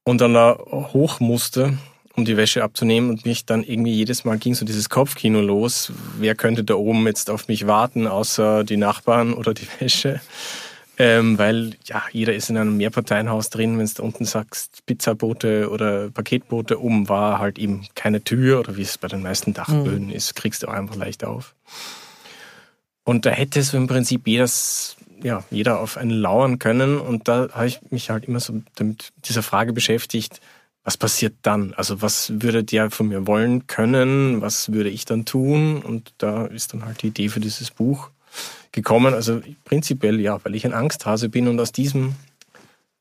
und 0.04 0.20
dann 0.20 0.34
da 0.34 0.56
hoch 0.70 1.20
musste, 1.20 1.78
um 2.14 2.24
die 2.24 2.36
Wäsche 2.36 2.62
abzunehmen 2.62 3.10
und 3.10 3.26
mich 3.26 3.44
dann 3.44 3.62
irgendwie 3.62 3.92
jedes 3.92 4.24
Mal 4.24 4.38
ging 4.38 4.54
so 4.54 4.64
dieses 4.64 4.88
Kopfkino 4.88 5.40
los. 5.40 5.92
Wer 6.18 6.34
könnte 6.34 6.64
da 6.64 6.74
oben 6.74 7.06
jetzt 7.06 7.28
auf 7.28 7.48
mich 7.48 7.66
warten, 7.66 8.06
außer 8.06 8.64
die 8.64 8.76
Nachbarn 8.76 9.34
oder 9.34 9.52
die 9.52 9.68
Wäsche? 9.80 10.20
Ähm, 10.98 11.36
weil 11.36 11.74
ja, 11.84 12.02
jeder 12.10 12.34
ist 12.34 12.48
in 12.48 12.56
einem 12.56 12.78
Mehrparteienhaus 12.78 13.50
drin, 13.50 13.78
wenn 13.78 13.86
du 13.86 14.02
unten 14.02 14.24
sagst, 14.24 14.84
Pizzaboote 14.86 15.68
oder 15.70 16.10
Paketboote 16.10 16.78
um, 16.78 17.08
war 17.08 17.38
halt 17.38 17.58
eben 17.58 17.86
keine 17.94 18.24
Tür 18.24 18.60
oder 18.60 18.76
wie 18.76 18.82
es 18.82 18.96
bei 18.96 19.08
den 19.08 19.22
meisten 19.22 19.52
Dachböden 19.52 20.06
mhm. 20.06 20.12
ist, 20.12 20.34
kriegst 20.34 20.62
du 20.62 20.68
auch 20.68 20.72
einfach 20.72 20.96
leicht 20.96 21.24
auf. 21.24 21.54
Und 23.04 23.26
da 23.26 23.30
hätte 23.30 23.62
so 23.62 23.76
im 23.76 23.86
Prinzip 23.86 24.26
jedes, 24.26 24.96
ja, 25.22 25.44
jeder 25.50 25.80
auf 25.80 25.98
einen 25.98 26.10
lauern 26.10 26.58
können. 26.58 26.98
Und 26.98 27.28
da 27.28 27.48
habe 27.52 27.66
ich 27.66 27.80
mich 27.90 28.10
halt 28.10 28.24
immer 28.24 28.40
so 28.40 28.54
mit 28.80 29.12
dieser 29.26 29.42
Frage 29.42 29.72
beschäftigt, 29.72 30.40
was 30.82 30.96
passiert 30.96 31.34
dann? 31.42 31.74
Also 31.74 32.00
was 32.00 32.32
würde 32.40 32.64
der 32.64 32.90
von 32.90 33.08
mir 33.08 33.26
wollen 33.26 33.66
können? 33.66 34.40
Was 34.40 34.72
würde 34.72 34.88
ich 34.88 35.04
dann 35.04 35.24
tun? 35.24 35.82
Und 35.82 36.14
da 36.18 36.46
ist 36.46 36.72
dann 36.72 36.84
halt 36.84 37.02
die 37.02 37.08
Idee 37.08 37.28
für 37.28 37.40
dieses 37.40 37.70
Buch 37.70 38.10
gekommen. 38.72 39.14
Also 39.14 39.40
prinzipiell 39.64 40.20
ja, 40.20 40.38
weil 40.44 40.54
ich 40.54 40.64
ein 40.64 40.74
Angsthase 40.74 41.28
bin 41.28 41.48
und 41.48 41.58
aus 41.60 41.72
diesem, 41.72 42.14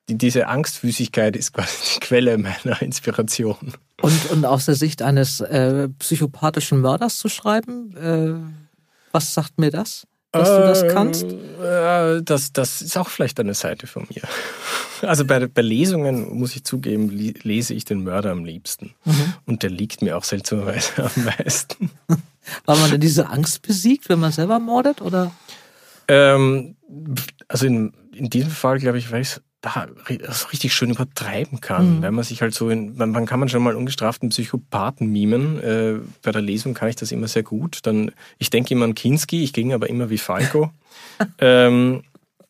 die, 0.10 0.18
diese 0.18 0.48
Angstfüßigkeit 0.48 1.36
ist 1.36 1.54
quasi 1.54 1.96
die 1.96 2.00
Quelle 2.00 2.38
meiner 2.38 2.82
Inspiration. 2.82 3.74
Und, 4.02 4.32
und 4.32 4.46
aus 4.46 4.66
der 4.66 4.76
Sicht 4.76 5.02
eines 5.02 5.40
äh, 5.42 5.90
psychopathischen 6.00 6.82
Mörders 6.82 7.18
zu 7.18 7.30
schreiben, 7.30 7.96
äh, 7.98 8.34
was 9.12 9.34
sagt 9.34 9.60
mir 9.60 9.72
das? 9.72 10.08
Dass 10.40 10.50
du 10.50 10.60
das 10.60 10.94
kannst? 10.94 11.26
Äh, 11.26 12.22
das, 12.24 12.54
das 12.54 12.82
ist 12.82 12.98
auch 12.98 13.10
vielleicht 13.10 13.40
eine 13.40 13.54
Seite 13.54 13.88
von 13.88 14.08
mir. 14.14 14.24
Also 15.02 15.26
bei, 15.26 15.46
bei 15.46 15.62
Lesungen, 15.62 16.40
muss 16.40 16.56
ich 16.56 16.64
zugeben, 16.64 17.10
lese 17.10 17.74
ich 17.74 17.84
den 17.84 18.04
Mörder 18.04 18.32
am 18.32 18.46
liebsten. 18.46 18.96
Mhm. 19.04 19.34
Und 19.46 19.62
der 19.62 19.70
liegt 19.70 20.02
mir 20.02 20.18
auch 20.18 20.24
seltsamerweise 20.24 20.92
am 21.04 21.26
meisten. 21.26 21.92
War 22.66 22.78
man 22.78 22.92
denn 22.92 23.02
diese 23.02 23.30
Angst 23.30 23.62
besiegt, 23.62 24.08
wenn 24.08 24.20
man 24.20 24.32
selber 24.32 24.58
mordet? 24.58 25.02
Oder? 25.02 25.32
Ähm, 26.08 26.78
also 27.50 27.66
in, 27.66 27.94
in 28.14 28.30
diesem 28.30 28.52
Fall, 28.52 28.80
glaube 28.80 28.98
ich, 28.98 29.12
es 29.12 29.42
da 29.66 29.88
so 30.30 30.48
richtig 30.50 30.74
schön 30.74 30.92
übertreiben 30.92 31.60
kann, 31.60 31.98
mhm. 31.98 32.02
weil 32.04 32.12
man 32.12 32.24
sich 32.24 32.42
halt 32.42 32.54
so 32.54 32.70
in, 32.70 32.96
man, 32.98 33.12
man 33.12 33.26
kann 33.26 33.40
man 33.40 33.50
schon 33.50 33.64
mal 33.64 33.76
ungestraften 33.76 34.30
Psychopathen 34.30 35.12
mimen. 35.12 35.60
Äh, 35.60 36.00
bei 36.22 36.32
der 36.32 36.42
Lesung 36.42 36.74
kann 36.74 36.90
ich 36.90 36.96
das 36.96 37.12
immer 37.12 37.28
sehr 37.28 37.44
gut. 37.44 37.80
Dann, 37.84 38.12
ich 38.38 38.50
denke 38.52 38.74
immer 38.74 38.86
an 38.86 38.96
Kinski, 38.96 39.44
ich 39.44 39.54
ging 39.54 39.74
aber 39.74 39.90
immer 39.90 40.10
wie 40.10 40.20
Falco. 40.20 40.72
ähm, 41.40 42.04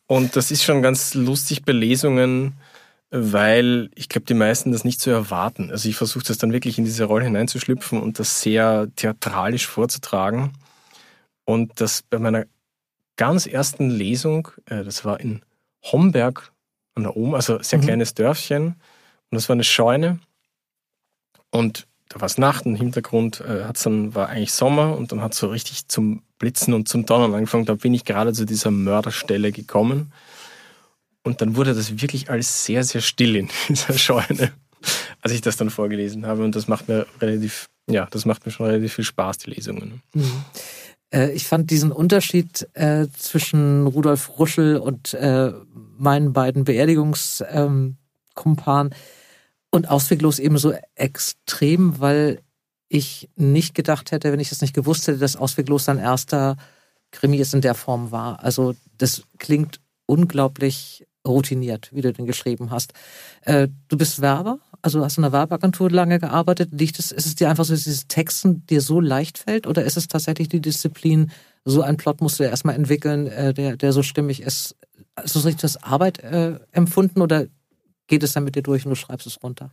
und 0.06 0.36
das 0.36 0.50
ist 0.50 0.62
schon 0.62 0.82
ganz 0.82 1.14
lustig 1.14 1.64
bei 1.64 1.72
Lesungen, 1.72 2.54
weil 3.10 3.90
ich 3.94 4.08
glaube, 4.08 4.26
die 4.26 4.34
meisten 4.34 4.72
das 4.72 4.84
nicht 4.84 5.00
so 5.00 5.10
erwarten. 5.10 5.70
Also 5.70 5.88
ich 5.88 5.96
versuche 5.96 6.24
das 6.24 6.38
dann 6.38 6.52
wirklich 6.52 6.76
in 6.76 6.84
diese 6.84 7.04
Rolle 7.04 7.24
hineinzuschlüpfen 7.24 8.00
und 8.00 8.18
das 8.18 8.42
sehr 8.42 8.88
theatralisch 8.94 9.66
vorzutragen. 9.66 10.52
Und 11.44 11.80
das 11.80 12.02
bei 12.02 12.18
meiner 12.18 12.44
ganz 13.16 13.46
ersten 13.46 13.88
Lesung, 13.88 14.48
äh, 14.66 14.84
das 14.84 15.04
war 15.04 15.18
in 15.18 15.40
Homberg 15.82 16.52
an 16.96 17.04
der 17.04 17.16
Ohm, 17.16 17.34
also 17.34 17.62
sehr 17.62 17.78
mhm. 17.78 17.84
kleines 17.84 18.14
Dörfchen. 18.14 18.66
Und 18.66 18.76
das 19.30 19.48
war 19.48 19.54
eine 19.54 19.64
Scheune. 19.64 20.18
Und 21.50 21.86
da 22.08 22.20
war 22.20 22.26
es 22.26 22.38
Nacht, 22.38 22.66
im 22.66 22.74
Hintergrund 22.74 23.40
äh, 23.40 23.64
hat's 23.64 23.82
dann, 23.84 24.14
war 24.14 24.28
eigentlich 24.28 24.52
Sommer 24.52 24.96
und 24.96 25.12
dann 25.12 25.22
hat 25.22 25.32
es 25.32 25.38
so 25.38 25.48
richtig 25.48 25.88
zum 25.88 26.22
Blitzen 26.38 26.74
und 26.74 26.88
zum 26.88 27.06
Donnern 27.06 27.34
angefangen. 27.34 27.66
Da 27.66 27.74
bin 27.74 27.94
ich 27.94 28.04
gerade 28.04 28.32
zu 28.32 28.44
dieser 28.44 28.70
Mörderstelle 28.70 29.52
gekommen. 29.52 30.12
Und 31.22 31.40
dann 31.40 31.56
wurde 31.56 31.74
das 31.74 32.00
wirklich 32.00 32.30
alles 32.30 32.64
sehr, 32.64 32.84
sehr 32.84 33.00
still 33.00 33.36
in 33.36 33.48
dieser 33.68 33.98
Scheune, 33.98 34.52
als 35.20 35.32
ich 35.32 35.40
das 35.40 35.56
dann 35.56 35.70
vorgelesen 35.70 36.26
habe. 36.26 36.44
Und 36.44 36.54
das 36.54 36.68
macht 36.68 36.88
mir 36.88 37.06
relativ, 37.20 37.68
ja, 37.88 38.06
das 38.10 38.24
macht 38.24 38.46
mir 38.46 38.52
schon 38.52 38.66
relativ 38.66 38.94
viel 38.94 39.04
Spaß, 39.04 39.38
die 39.38 39.50
Lesungen. 39.50 40.02
Mhm. 40.14 40.44
Äh, 41.12 41.32
ich 41.32 41.46
fand 41.46 41.70
diesen 41.70 41.92
Unterschied 41.92 42.68
äh, 42.74 43.06
zwischen 43.16 43.86
Rudolf 43.86 44.38
Ruschel 44.38 44.78
und 44.78 45.14
äh, 45.14 45.52
meinen 45.98 46.32
beiden 46.32 46.64
Beerdigungskumpanen 46.64 48.92
ähm, 48.92 48.98
und 49.70 49.88
ausweglos 49.88 50.38
eben 50.38 50.58
so 50.58 50.74
extrem, 50.94 52.00
weil 52.00 52.40
ich 52.88 53.28
nicht 53.36 53.74
gedacht 53.74 54.12
hätte, 54.12 54.32
wenn 54.32 54.40
ich 54.40 54.50
das 54.50 54.60
nicht 54.60 54.74
gewusst 54.74 55.08
hätte, 55.08 55.18
dass 55.18 55.36
ausweglos 55.36 55.84
sein 55.84 55.98
erster 55.98 56.56
Krimi 57.10 57.36
jetzt 57.36 57.54
in 57.54 57.60
der 57.60 57.74
Form 57.74 58.10
war. 58.10 58.42
Also 58.42 58.74
das 58.98 59.22
klingt 59.38 59.80
unglaublich 60.06 61.06
routiniert, 61.26 61.90
wie 61.92 62.00
du 62.00 62.12
den 62.12 62.26
geschrieben 62.26 62.70
hast. 62.70 62.92
Äh, 63.42 63.68
du 63.88 63.96
bist 63.96 64.20
Werber, 64.22 64.58
also 64.82 65.04
hast 65.04 65.16
du 65.16 65.20
in 65.20 65.24
einer 65.24 65.32
Werbeagentur 65.32 65.90
lange 65.90 66.18
gearbeitet. 66.18 66.70
Liegt 66.72 66.98
es, 66.98 67.12
ist 67.12 67.26
es 67.26 67.34
dir 67.34 67.50
einfach 67.50 67.64
so, 67.64 67.74
dass 67.74 67.84
dieses 67.84 68.08
Texten 68.08 68.66
dir 68.66 68.80
so 68.80 69.00
leicht 69.00 69.38
fällt 69.38 69.66
oder 69.66 69.84
ist 69.84 69.96
es 69.96 70.08
tatsächlich 70.08 70.48
die 70.48 70.60
Disziplin, 70.60 71.30
so 71.64 71.82
ein 71.82 71.96
Plot 71.96 72.20
musst 72.20 72.38
du 72.38 72.44
ja 72.44 72.50
erstmal 72.50 72.76
entwickeln, 72.76 73.26
äh, 73.26 73.52
der, 73.52 73.76
der 73.76 73.92
so 73.92 74.02
stimmig 74.02 74.40
ist? 74.42 74.76
Hast 75.16 75.34
du 75.34 75.40
es 75.40 75.44
richtig 75.44 75.64
als 75.64 75.82
Arbeit 75.82 76.20
äh, 76.20 76.60
empfunden 76.72 77.20
oder 77.20 77.46
geht 78.06 78.22
es 78.22 78.32
dann 78.32 78.44
mit 78.44 78.54
dir 78.54 78.62
durch 78.62 78.84
und 78.84 78.90
du 78.90 78.94
schreibst 78.96 79.26
es 79.26 79.42
runter? 79.42 79.70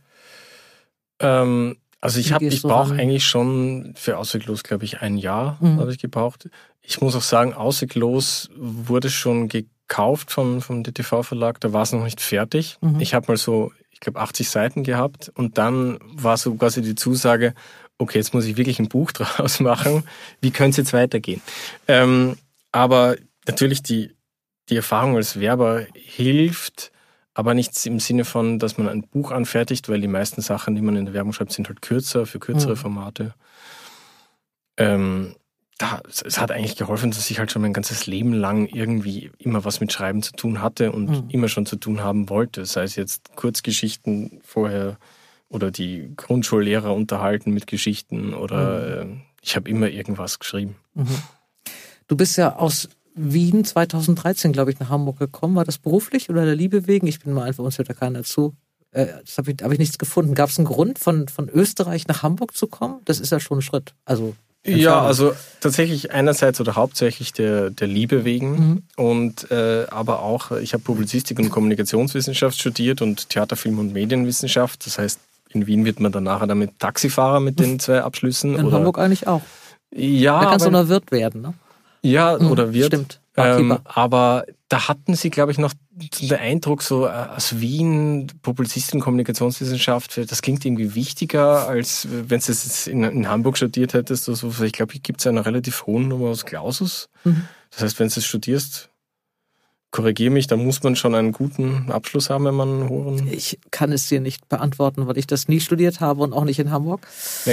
Ähm, 1.20 1.76
also 2.00 2.20
ich 2.20 2.32
habe, 2.32 2.44
ich 2.44 2.62
brauche 2.62 2.94
eigentlich 2.94 3.24
schon 3.24 3.94
für 3.96 4.18
Ausweglos, 4.18 4.62
glaube 4.62 4.84
ich, 4.84 5.00
ein 5.00 5.16
Jahr 5.16 5.56
mhm. 5.60 5.80
habe 5.80 5.90
ich 5.90 5.98
gebraucht. 5.98 6.50
Ich 6.82 7.00
muss 7.00 7.16
auch 7.16 7.22
sagen, 7.22 7.54
Ausweglos 7.54 8.50
wurde 8.56 9.08
schon 9.08 9.48
gekauft 9.88 10.30
vom, 10.30 10.60
vom 10.62 10.82
DTV-Verlag, 10.82 11.60
da 11.60 11.72
war 11.72 11.82
es 11.82 11.92
noch 11.92 12.04
nicht 12.04 12.20
fertig. 12.20 12.78
Mhm. 12.80 13.00
Ich 13.00 13.14
habe 13.14 13.26
mal 13.28 13.36
so, 13.36 13.72
ich 13.90 14.00
glaube, 14.00 14.20
80 14.20 14.48
Seiten 14.48 14.82
gehabt 14.82 15.30
und 15.34 15.58
dann 15.58 15.98
war 16.02 16.36
so 16.36 16.54
quasi 16.54 16.82
die 16.82 16.94
Zusage, 16.94 17.54
okay, 17.98 18.18
jetzt 18.18 18.34
muss 18.34 18.46
ich 18.46 18.56
wirklich 18.56 18.78
ein 18.78 18.88
Buch 18.88 19.12
draus 19.12 19.60
machen. 19.60 20.04
Wie 20.40 20.50
könnte 20.50 20.70
es 20.70 20.76
jetzt 20.88 20.92
weitergehen? 20.92 21.42
Ähm, 21.86 22.36
aber 22.72 23.16
natürlich 23.46 23.82
die, 23.82 24.14
die 24.68 24.76
Erfahrung 24.76 25.16
als 25.16 25.38
Werber 25.38 25.86
hilft, 25.94 26.90
aber 27.34 27.54
nichts 27.54 27.84
im 27.84 28.00
Sinne 28.00 28.24
von, 28.24 28.58
dass 28.58 28.78
man 28.78 28.88
ein 28.88 29.02
Buch 29.02 29.32
anfertigt, 29.32 29.88
weil 29.88 30.00
die 30.00 30.08
meisten 30.08 30.40
Sachen, 30.40 30.74
die 30.74 30.82
man 30.82 30.96
in 30.96 31.04
der 31.04 31.14
Werbung 31.14 31.32
schreibt, 31.32 31.52
sind 31.52 31.68
halt 31.68 31.82
kürzer, 31.82 32.26
für 32.26 32.38
kürzere 32.38 32.72
mhm. 32.72 32.76
Formate. 32.76 33.34
Ähm, 34.76 35.34
da, 35.78 36.00
es 36.06 36.38
hat 36.38 36.52
eigentlich 36.52 36.76
geholfen, 36.76 37.10
dass 37.10 37.30
ich 37.30 37.38
halt 37.38 37.50
schon 37.50 37.62
mein 37.62 37.72
ganzes 37.72 38.06
Leben 38.06 38.32
lang 38.32 38.66
irgendwie 38.66 39.32
immer 39.38 39.64
was 39.64 39.80
mit 39.80 39.92
Schreiben 39.92 40.22
zu 40.22 40.32
tun 40.32 40.62
hatte 40.62 40.92
und 40.92 41.10
mhm. 41.10 41.30
immer 41.30 41.48
schon 41.48 41.66
zu 41.66 41.76
tun 41.76 42.00
haben 42.00 42.28
wollte. 42.28 42.64
Sei 42.64 42.84
es 42.84 42.94
jetzt 42.94 43.34
Kurzgeschichten 43.34 44.40
vorher 44.44 44.98
oder 45.48 45.70
die 45.70 46.12
Grundschullehrer 46.16 46.94
unterhalten 46.94 47.50
mit 47.52 47.66
Geschichten 47.66 48.34
oder 48.34 49.04
mhm. 49.04 49.12
äh, 49.12 49.16
ich 49.42 49.56
habe 49.56 49.68
immer 49.68 49.88
irgendwas 49.88 50.38
geschrieben. 50.38 50.76
Mhm. 50.94 51.18
Du 52.06 52.16
bist 52.16 52.36
ja 52.38 52.56
aus 52.56 52.88
Wien 53.14 53.64
2013, 53.64 54.52
glaube 54.52 54.70
ich, 54.70 54.78
nach 54.78 54.90
Hamburg 54.90 55.18
gekommen. 55.18 55.56
War 55.56 55.64
das 55.64 55.78
beruflich 55.78 56.30
oder 56.30 56.44
der 56.44 56.56
Liebe 56.56 56.86
wegen? 56.86 57.06
Ich 57.06 57.20
bin 57.20 57.32
mal 57.32 57.44
einfach, 57.44 57.64
uns 57.64 57.78
hört 57.78 57.88
da 57.88 57.94
keiner 57.94 58.22
zu. 58.24 58.54
Äh, 58.90 59.06
das 59.24 59.38
habe 59.38 59.52
ich, 59.52 59.62
hab 59.62 59.72
ich 59.72 59.78
nichts 59.78 59.98
gefunden. 59.98 60.34
Gab 60.34 60.50
es 60.50 60.58
einen 60.58 60.66
Grund, 60.66 60.98
von, 60.98 61.28
von 61.28 61.48
Österreich 61.48 62.06
nach 62.06 62.22
Hamburg 62.22 62.56
zu 62.56 62.66
kommen? 62.66 63.00
Das 63.04 63.20
ist 63.20 63.30
ja 63.30 63.40
schon 63.40 63.58
ein 63.58 63.62
Schritt. 63.62 63.94
Also 64.04 64.34
ja, 64.66 65.02
also 65.02 65.34
tatsächlich 65.60 66.12
einerseits 66.12 66.60
oder 66.60 66.74
hauptsächlich 66.74 67.32
der, 67.32 67.70
der 67.70 67.86
Liebe 67.86 68.24
wegen 68.24 68.50
mhm. 68.50 68.82
und 68.96 69.50
äh, 69.50 69.86
aber 69.90 70.22
auch, 70.22 70.52
ich 70.52 70.72
habe 70.72 70.82
Publizistik 70.82 71.38
und 71.38 71.50
Kommunikationswissenschaft 71.50 72.58
studiert 72.58 73.02
und 73.02 73.28
Theater, 73.28 73.56
Film 73.56 73.78
und 73.78 73.92
Medienwissenschaft. 73.92 74.86
Das 74.86 74.98
heißt, 74.98 75.20
in 75.50 75.66
Wien 75.66 75.84
wird 75.84 76.00
man 76.00 76.12
dann 76.12 76.24
nachher 76.24 76.46
damit 76.46 76.78
Taxifahrer 76.78 77.40
mit 77.40 77.60
den 77.60 77.78
zwei 77.78 78.02
Abschlüssen. 78.02 78.56
In 78.56 78.66
oder, 78.66 78.76
Hamburg 78.76 78.98
eigentlich 78.98 79.26
auch. 79.26 79.42
Ja. 79.94 80.40
Da 80.40 80.50
kannst 80.50 80.66
du 80.66 80.70
noch 80.70 80.88
Wirt 80.88 81.12
werden, 81.12 81.42
ne? 81.42 81.54
Ja, 82.02 82.36
mhm, 82.38 82.50
oder 82.50 82.72
wird. 82.74 82.88
Stimmt. 82.88 83.20
Ähm, 83.36 83.78
aber 83.84 84.44
da 84.68 84.88
hatten 84.88 85.14
sie, 85.14 85.30
glaube 85.30 85.50
ich, 85.50 85.58
noch 85.58 85.72
den 85.90 86.32
Eindruck, 86.34 86.82
so 86.82 87.06
äh, 87.06 87.10
aus 87.10 87.60
Wien, 87.60 88.28
Publizistin, 88.42 89.00
Kommunikationswissenschaft, 89.00 90.30
das 90.30 90.40
klingt 90.40 90.64
irgendwie 90.64 90.94
wichtiger, 90.94 91.68
als 91.68 92.06
wenn 92.10 92.40
du 92.40 92.52
es 92.52 92.86
in, 92.86 93.02
in, 93.02 93.28
Hamburg 93.28 93.56
studiert 93.56 93.94
hättest. 93.94 94.28
Also 94.28 94.52
ich 94.62 94.72
glaube, 94.72 94.92
hier 94.92 95.00
gibt 95.00 95.20
es 95.20 95.26
eine 95.26 95.44
relativ 95.44 95.86
hohe 95.86 96.02
Nummer 96.02 96.28
aus 96.28 96.44
Klausus. 96.44 97.08
Mhm. 97.24 97.48
Das 97.70 97.82
heißt, 97.82 97.98
wenn 97.98 98.08
du 98.08 98.20
es 98.20 98.24
studierst, 98.24 98.90
korrigiere 99.94 100.32
mich, 100.32 100.48
da 100.48 100.56
muss 100.56 100.82
man 100.82 100.96
schon 100.96 101.14
einen 101.14 101.30
guten 101.30 101.88
Abschluss 101.88 102.28
haben, 102.28 102.46
wenn 102.46 102.54
man 102.56 102.68
einen 102.68 102.88
hohen. 102.88 103.28
Ich 103.30 103.60
kann 103.70 103.92
es 103.92 104.08
dir 104.08 104.18
nicht 104.18 104.48
beantworten, 104.48 105.06
weil 105.06 105.16
ich 105.18 105.28
das 105.28 105.46
nie 105.46 105.60
studiert 105.60 106.00
habe 106.00 106.24
und 106.24 106.32
auch 106.32 106.42
nicht 106.42 106.58
in 106.58 106.72
Hamburg. 106.72 107.06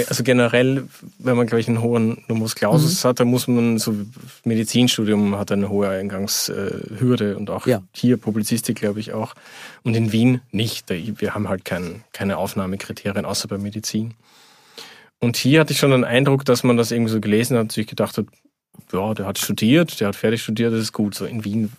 Also 0.08 0.24
generell, 0.24 0.88
wenn 1.20 1.36
man, 1.36 1.46
glaube 1.46 1.60
ich, 1.60 1.68
einen 1.68 1.80
hohen 1.80 2.24
Numerus 2.26 2.56
Clausus 2.56 3.04
mhm. 3.04 3.08
hat, 3.08 3.20
dann 3.20 3.28
muss 3.28 3.46
man 3.46 3.78
so 3.78 3.94
Medizinstudium 4.42 5.38
hat 5.38 5.52
eine 5.52 5.68
hohe 5.68 5.88
Eingangshürde 5.88 7.36
und 7.38 7.48
auch 7.48 7.68
ja. 7.68 7.80
hier 7.92 8.16
Publizistik, 8.16 8.76
glaube 8.76 8.98
ich, 8.98 9.12
auch. 9.12 9.34
Und 9.84 9.94
in 9.94 10.10
Wien 10.10 10.40
nicht. 10.50 10.90
Wir 10.90 11.34
haben 11.34 11.48
halt 11.48 11.64
kein, 11.64 12.02
keine 12.12 12.38
Aufnahmekriterien, 12.38 13.24
außer 13.24 13.46
bei 13.46 13.58
Medizin. 13.58 14.14
Und 15.20 15.36
hier 15.36 15.60
hatte 15.60 15.74
ich 15.74 15.78
schon 15.78 15.92
den 15.92 16.02
Eindruck, 16.02 16.44
dass 16.44 16.64
man 16.64 16.76
das 16.76 16.90
irgendwie 16.90 17.12
so 17.12 17.20
gelesen 17.20 17.56
hat 17.56 17.62
und 17.62 17.72
sich 17.72 17.86
gedacht 17.86 18.18
hat, 18.18 18.26
ja, 18.92 19.14
der 19.14 19.26
hat 19.26 19.38
studiert, 19.38 20.00
der 20.00 20.08
hat 20.08 20.16
fertig 20.16 20.42
studiert, 20.42 20.72
das 20.72 20.80
ist 20.80 20.92
gut. 20.92 21.14
So 21.14 21.24
in 21.24 21.44
Wien 21.44 21.70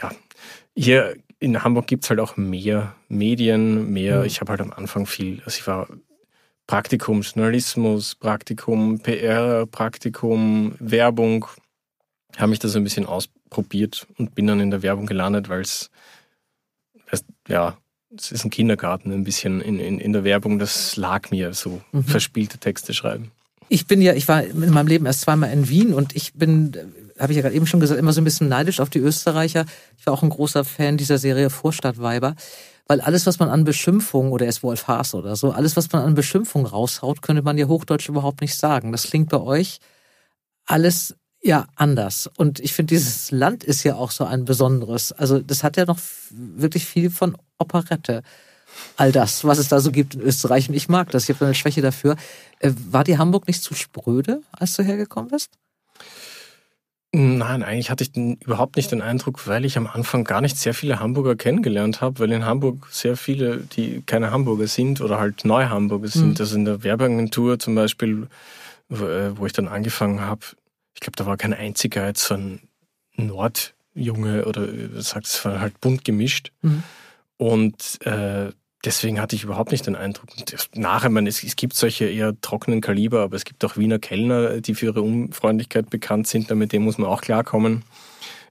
ja, 0.00 0.10
hier 0.76 1.16
in 1.38 1.62
Hamburg 1.62 1.86
gibt 1.86 2.04
es 2.04 2.10
halt 2.10 2.20
auch 2.20 2.36
mehr 2.36 2.94
Medien, 3.08 3.92
mehr. 3.92 4.20
Mhm. 4.20 4.24
Ich 4.26 4.40
habe 4.40 4.50
halt 4.50 4.60
am 4.60 4.72
Anfang 4.72 5.06
viel, 5.06 5.42
also 5.44 5.58
ich 5.58 5.66
war 5.66 5.88
Praktikum 6.66 7.20
Journalismus, 7.20 8.14
Praktikum 8.14 8.98
PR, 9.00 9.66
Praktikum 9.66 10.74
Werbung, 10.78 11.46
habe 12.36 12.48
mich 12.48 12.58
da 12.58 12.68
so 12.68 12.78
ein 12.78 12.84
bisschen 12.84 13.06
ausprobiert 13.06 14.06
und 14.16 14.34
bin 14.34 14.46
dann 14.46 14.60
in 14.60 14.70
der 14.70 14.82
Werbung 14.82 15.06
gelandet, 15.06 15.48
weil 15.48 15.60
es, 15.60 15.90
ja, 17.48 17.76
es 18.16 18.32
ist 18.32 18.44
ein 18.44 18.50
Kindergarten 18.50 19.12
ein 19.12 19.24
bisschen 19.24 19.60
in, 19.60 19.78
in, 19.78 19.98
in 19.98 20.12
der 20.12 20.24
Werbung, 20.24 20.58
das 20.58 20.96
lag 20.96 21.30
mir 21.30 21.52
so, 21.52 21.82
mhm. 21.92 22.04
verspielte 22.04 22.58
Texte 22.58 22.94
schreiben. 22.94 23.30
Ich 23.68 23.86
bin 23.86 24.00
ja, 24.00 24.14
ich 24.14 24.28
war 24.28 24.42
in 24.42 24.70
meinem 24.70 24.86
Leben 24.86 25.06
erst 25.06 25.22
zweimal 25.22 25.52
in 25.52 25.68
Wien 25.68 25.92
und 25.92 26.14
ich 26.14 26.34
bin 26.34 26.72
habe 27.18 27.32
ich 27.32 27.36
ja 27.36 27.42
gerade 27.42 27.54
eben 27.54 27.66
schon 27.66 27.80
gesagt, 27.80 27.98
immer 27.98 28.12
so 28.12 28.20
ein 28.20 28.24
bisschen 28.24 28.48
neidisch 28.48 28.80
auf 28.80 28.90
die 28.90 28.98
Österreicher. 28.98 29.66
Ich 29.98 30.06
war 30.06 30.14
auch 30.14 30.22
ein 30.22 30.30
großer 30.30 30.64
Fan 30.64 30.96
dieser 30.96 31.18
Serie 31.18 31.50
Vorstadtweiber. 31.50 32.34
Weil 32.86 33.00
alles, 33.00 33.24
was 33.24 33.38
man 33.38 33.48
an 33.48 33.64
Beschimpfung, 33.64 34.30
oder 34.30 34.46
es 34.46 34.62
Wolf 34.62 34.88
Haas 34.88 35.14
oder 35.14 35.36
so, 35.36 35.52
alles, 35.52 35.76
was 35.76 35.90
man 35.92 36.02
an 36.02 36.14
Beschimpfung 36.14 36.66
raushaut, 36.66 37.22
könnte 37.22 37.42
man 37.42 37.56
ja 37.56 37.66
Hochdeutsch 37.66 38.08
überhaupt 38.08 38.42
nicht 38.42 38.56
sagen. 38.56 38.92
Das 38.92 39.04
klingt 39.04 39.30
bei 39.30 39.40
euch 39.40 39.78
alles 40.66 41.14
ja 41.42 41.66
anders. 41.76 42.30
Und 42.36 42.60
ich 42.60 42.72
finde, 42.74 42.94
dieses 42.94 43.30
Land 43.30 43.64
ist 43.64 43.84
ja 43.84 43.94
auch 43.94 44.10
so 44.10 44.24
ein 44.24 44.44
besonderes. 44.44 45.12
Also 45.12 45.38
das 45.38 45.62
hat 45.62 45.76
ja 45.76 45.86
noch 45.86 45.98
wirklich 46.30 46.84
viel 46.84 47.10
von 47.10 47.36
Operette. 47.58 48.22
All 48.96 49.12
das, 49.12 49.44
was 49.44 49.58
es 49.58 49.68
da 49.68 49.80
so 49.80 49.92
gibt 49.92 50.14
in 50.14 50.20
Österreich. 50.20 50.68
Und 50.68 50.74
ich 50.74 50.88
mag 50.88 51.10
das. 51.10 51.28
Ich 51.28 51.34
habe 51.34 51.44
eine 51.46 51.54
Schwäche 51.54 51.80
dafür. 51.80 52.16
Äh, 52.58 52.72
war 52.90 53.04
dir 53.04 53.18
Hamburg 53.18 53.46
nicht 53.46 53.62
zu 53.62 53.74
spröde, 53.74 54.42
als 54.52 54.74
du 54.74 54.82
hergekommen 54.82 55.30
bist? 55.30 55.50
Nein, 57.16 57.62
eigentlich 57.62 57.90
hatte 57.90 58.02
ich 58.02 58.10
den, 58.10 58.34
überhaupt 58.38 58.74
nicht 58.74 58.90
den 58.90 59.00
Eindruck, 59.00 59.46
weil 59.46 59.64
ich 59.64 59.76
am 59.78 59.86
Anfang 59.86 60.24
gar 60.24 60.40
nicht 60.40 60.56
sehr 60.56 60.74
viele 60.74 60.98
Hamburger 60.98 61.36
kennengelernt 61.36 62.00
habe, 62.00 62.18
weil 62.18 62.32
in 62.32 62.44
Hamburg 62.44 62.88
sehr 62.90 63.16
viele, 63.16 63.58
die 63.58 64.02
keine 64.04 64.32
Hamburger 64.32 64.66
sind 64.66 65.00
oder 65.00 65.20
halt 65.20 65.44
Neu-Hamburger 65.44 66.08
sind. 66.08 66.30
Mhm. 66.30 66.36
Also 66.40 66.56
in 66.56 66.64
der 66.64 66.82
Werbeagentur 66.82 67.60
zum 67.60 67.76
Beispiel, 67.76 68.26
wo, 68.88 69.06
äh, 69.06 69.46
ich 69.46 69.52
dann 69.52 69.68
angefangen 69.68 70.22
habe, 70.22 70.40
ich 70.94 71.00
glaube, 71.00 71.14
da 71.14 71.24
war 71.24 71.36
kein 71.36 71.54
einziger 71.54 72.04
jetzt 72.04 72.24
so 72.24 72.34
ein 72.34 72.62
Nordjunge 73.14 74.44
oder 74.46 74.66
sagt 75.00 75.26
es 75.26 75.44
war 75.44 75.60
halt 75.60 75.80
bunt 75.80 76.04
gemischt. 76.04 76.50
Mhm. 76.62 76.82
Und 77.36 78.04
äh, 78.04 78.50
deswegen 78.84 79.20
hatte 79.20 79.36
ich 79.36 79.44
überhaupt 79.44 79.72
nicht 79.72 79.86
den 79.86 79.96
Eindruck. 79.96 80.28
nachher, 80.74 81.10
man, 81.10 81.26
es, 81.26 81.42
es, 81.42 81.56
gibt 81.56 81.74
solche 81.74 82.06
eher 82.06 82.38
trockenen 82.40 82.80
Kaliber, 82.80 83.22
aber 83.22 83.36
es 83.36 83.44
gibt 83.44 83.64
auch 83.64 83.76
Wiener 83.76 83.98
Kellner, 83.98 84.60
die 84.60 84.74
für 84.74 84.86
ihre 84.86 85.02
Unfreundlichkeit 85.02 85.90
bekannt 85.90 86.26
sind. 86.26 86.50
Mit 86.50 86.72
denen 86.72 86.84
muss 86.84 86.98
man 86.98 87.08
auch 87.08 87.20
klarkommen. 87.20 87.84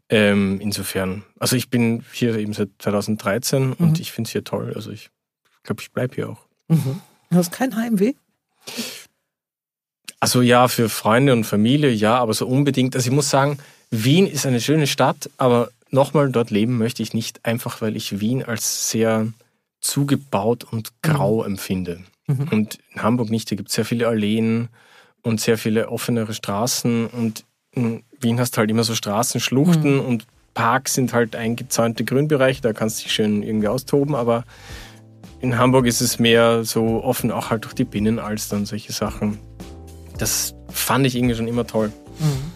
Ähm, 0.10 0.60
insofern, 0.60 1.24
also 1.40 1.56
ich 1.56 1.70
bin 1.70 2.04
hier 2.12 2.36
eben 2.38 2.54
seit 2.54 2.70
2013 2.80 3.68
mhm. 3.68 3.76
und 3.80 4.00
ich 4.00 4.12
finde 4.12 4.28
es 4.28 4.32
hier 4.32 4.44
toll. 4.44 4.74
Also 4.76 4.92
ich 4.92 5.10
glaube, 5.64 5.82
ich 5.82 5.92
bleibe 5.92 6.16
hier 6.16 6.30
auch. 6.30 6.46
Mhm. 6.68 7.02
Du 7.30 7.38
hast 7.38 7.52
kein 7.52 7.76
Heimweh? 7.76 8.14
Also 10.20 10.42
ja, 10.42 10.68
für 10.68 10.90
Freunde 10.90 11.34
und 11.34 11.46
Familie, 11.46 11.90
ja, 11.90 12.18
aber 12.18 12.34
so 12.34 12.48
unbedingt. 12.48 12.96
Also 12.96 13.10
ich 13.10 13.16
muss 13.16 13.30
sagen, 13.30 13.58
Wien 13.92 14.28
ist 14.28 14.46
eine 14.46 14.62
schöne 14.62 14.88
Stadt, 14.88 15.30
aber 15.38 15.70
nochmal 15.90 16.32
dort 16.32 16.50
leben 16.50 16.78
möchte 16.78 17.04
ich 17.04 17.14
nicht, 17.14 17.46
einfach 17.46 17.82
weil 17.82 17.96
ich 17.96 18.20
Wien 18.20 18.44
als 18.44 18.90
sehr 18.90 19.28
zugebaut 19.84 20.64
und 20.64 21.02
grau 21.02 21.40
mhm. 21.40 21.52
empfinde. 21.52 22.00
Mhm. 22.28 22.48
Und 22.50 22.80
in 22.94 23.04
Hamburg 23.04 23.30
nicht, 23.30 23.52
da 23.52 23.56
gibt 23.56 23.70
es 23.70 23.76
sehr 23.76 23.86
viele 23.86 24.08
Alleen 24.08 24.70
und 25.22 25.42
sehr 25.42 25.58
viele 25.58 25.90
offenere 25.90 26.34
Straßen 26.34 27.08
und 27.08 27.46
in 27.72 28.04
Wien 28.20 28.40
hast 28.40 28.56
du 28.56 28.60
halt 28.60 28.70
immer 28.70 28.84
so 28.84 28.96
Straßenschluchten 28.96 29.96
mhm. 29.96 30.06
und 30.06 30.26
Parks 30.54 30.94
sind 30.94 31.14
halt 31.14 31.36
eingezäunte 31.36 32.06
Grünbereiche, 32.06 32.62
da 32.62 32.74
kannst 32.74 33.00
du 33.00 33.04
dich 33.04 33.14
schön 33.14 33.42
irgendwie 33.42 33.68
austoben, 33.68 34.16
aber 34.16 34.46
in 35.42 35.58
Hamburg 35.58 35.88
ist 35.88 36.00
es 36.00 36.20
mehr 36.20 36.64
so 36.64 37.04
offen, 37.04 37.32
auch 37.32 37.50
halt 37.50 37.66
durch 37.66 37.74
die 37.74 37.84
Binnenalster 37.84 38.56
und 38.56 38.66
solche 38.66 38.94
Sachen. 38.94 39.40
Das 40.18 40.54
fand 40.70 41.06
ich 41.06 41.16
irgendwie 41.16 41.36
schon 41.36 41.48
immer 41.48 41.68
toll. 41.68 41.92
Mhm. 42.20 42.53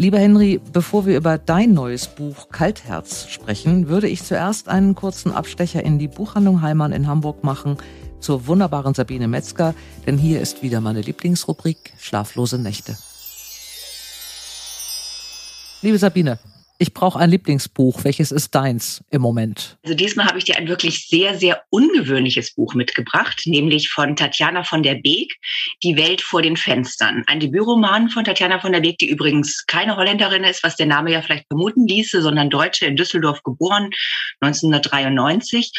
Lieber 0.00 0.18
Henry, 0.18 0.58
bevor 0.72 1.04
wir 1.04 1.14
über 1.14 1.36
dein 1.36 1.74
neues 1.74 2.06
Buch 2.06 2.48
Kaltherz 2.48 3.26
sprechen, 3.28 3.88
würde 3.88 4.08
ich 4.08 4.22
zuerst 4.22 4.66
einen 4.66 4.94
kurzen 4.94 5.30
Abstecher 5.30 5.84
in 5.84 5.98
die 5.98 6.08
Buchhandlung 6.08 6.62
Heimann 6.62 6.92
in 6.92 7.06
Hamburg 7.06 7.44
machen 7.44 7.76
zur 8.18 8.46
wunderbaren 8.46 8.94
Sabine 8.94 9.28
Metzger, 9.28 9.74
denn 10.06 10.16
hier 10.16 10.40
ist 10.40 10.62
wieder 10.62 10.80
meine 10.80 11.02
Lieblingsrubrik 11.02 11.92
Schlaflose 11.98 12.56
Nächte. 12.56 12.96
Liebe 15.82 15.98
Sabine, 15.98 16.38
ich 16.80 16.94
brauche 16.94 17.18
ein 17.18 17.30
Lieblingsbuch. 17.30 18.04
Welches 18.04 18.32
ist 18.32 18.54
deins 18.54 19.04
im 19.10 19.20
Moment? 19.20 19.76
Also 19.84 19.94
diesmal 19.94 20.26
habe 20.26 20.38
ich 20.38 20.44
dir 20.44 20.56
ein 20.56 20.66
wirklich 20.66 21.08
sehr, 21.08 21.38
sehr 21.38 21.62
ungewöhnliches 21.68 22.54
Buch 22.54 22.74
mitgebracht, 22.74 23.42
nämlich 23.44 23.90
von 23.90 24.16
Tatjana 24.16 24.64
von 24.64 24.82
der 24.82 24.94
Beek, 24.94 25.30
Die 25.82 25.98
Welt 25.98 26.22
vor 26.22 26.40
den 26.40 26.56
Fenstern. 26.56 27.22
Ein 27.26 27.38
Debütroman 27.38 28.08
von 28.08 28.24
Tatjana 28.24 28.60
von 28.60 28.72
der 28.72 28.80
Beek, 28.80 28.96
die 28.96 29.10
übrigens 29.10 29.66
keine 29.66 29.94
Holländerin 29.96 30.42
ist, 30.42 30.64
was 30.64 30.76
der 30.76 30.86
Name 30.86 31.12
ja 31.12 31.20
vielleicht 31.20 31.46
vermuten 31.48 31.86
ließe, 31.86 32.22
sondern 32.22 32.48
Deutsche 32.48 32.86
in 32.86 32.96
Düsseldorf 32.96 33.42
geboren, 33.42 33.90
1993. 34.40 35.72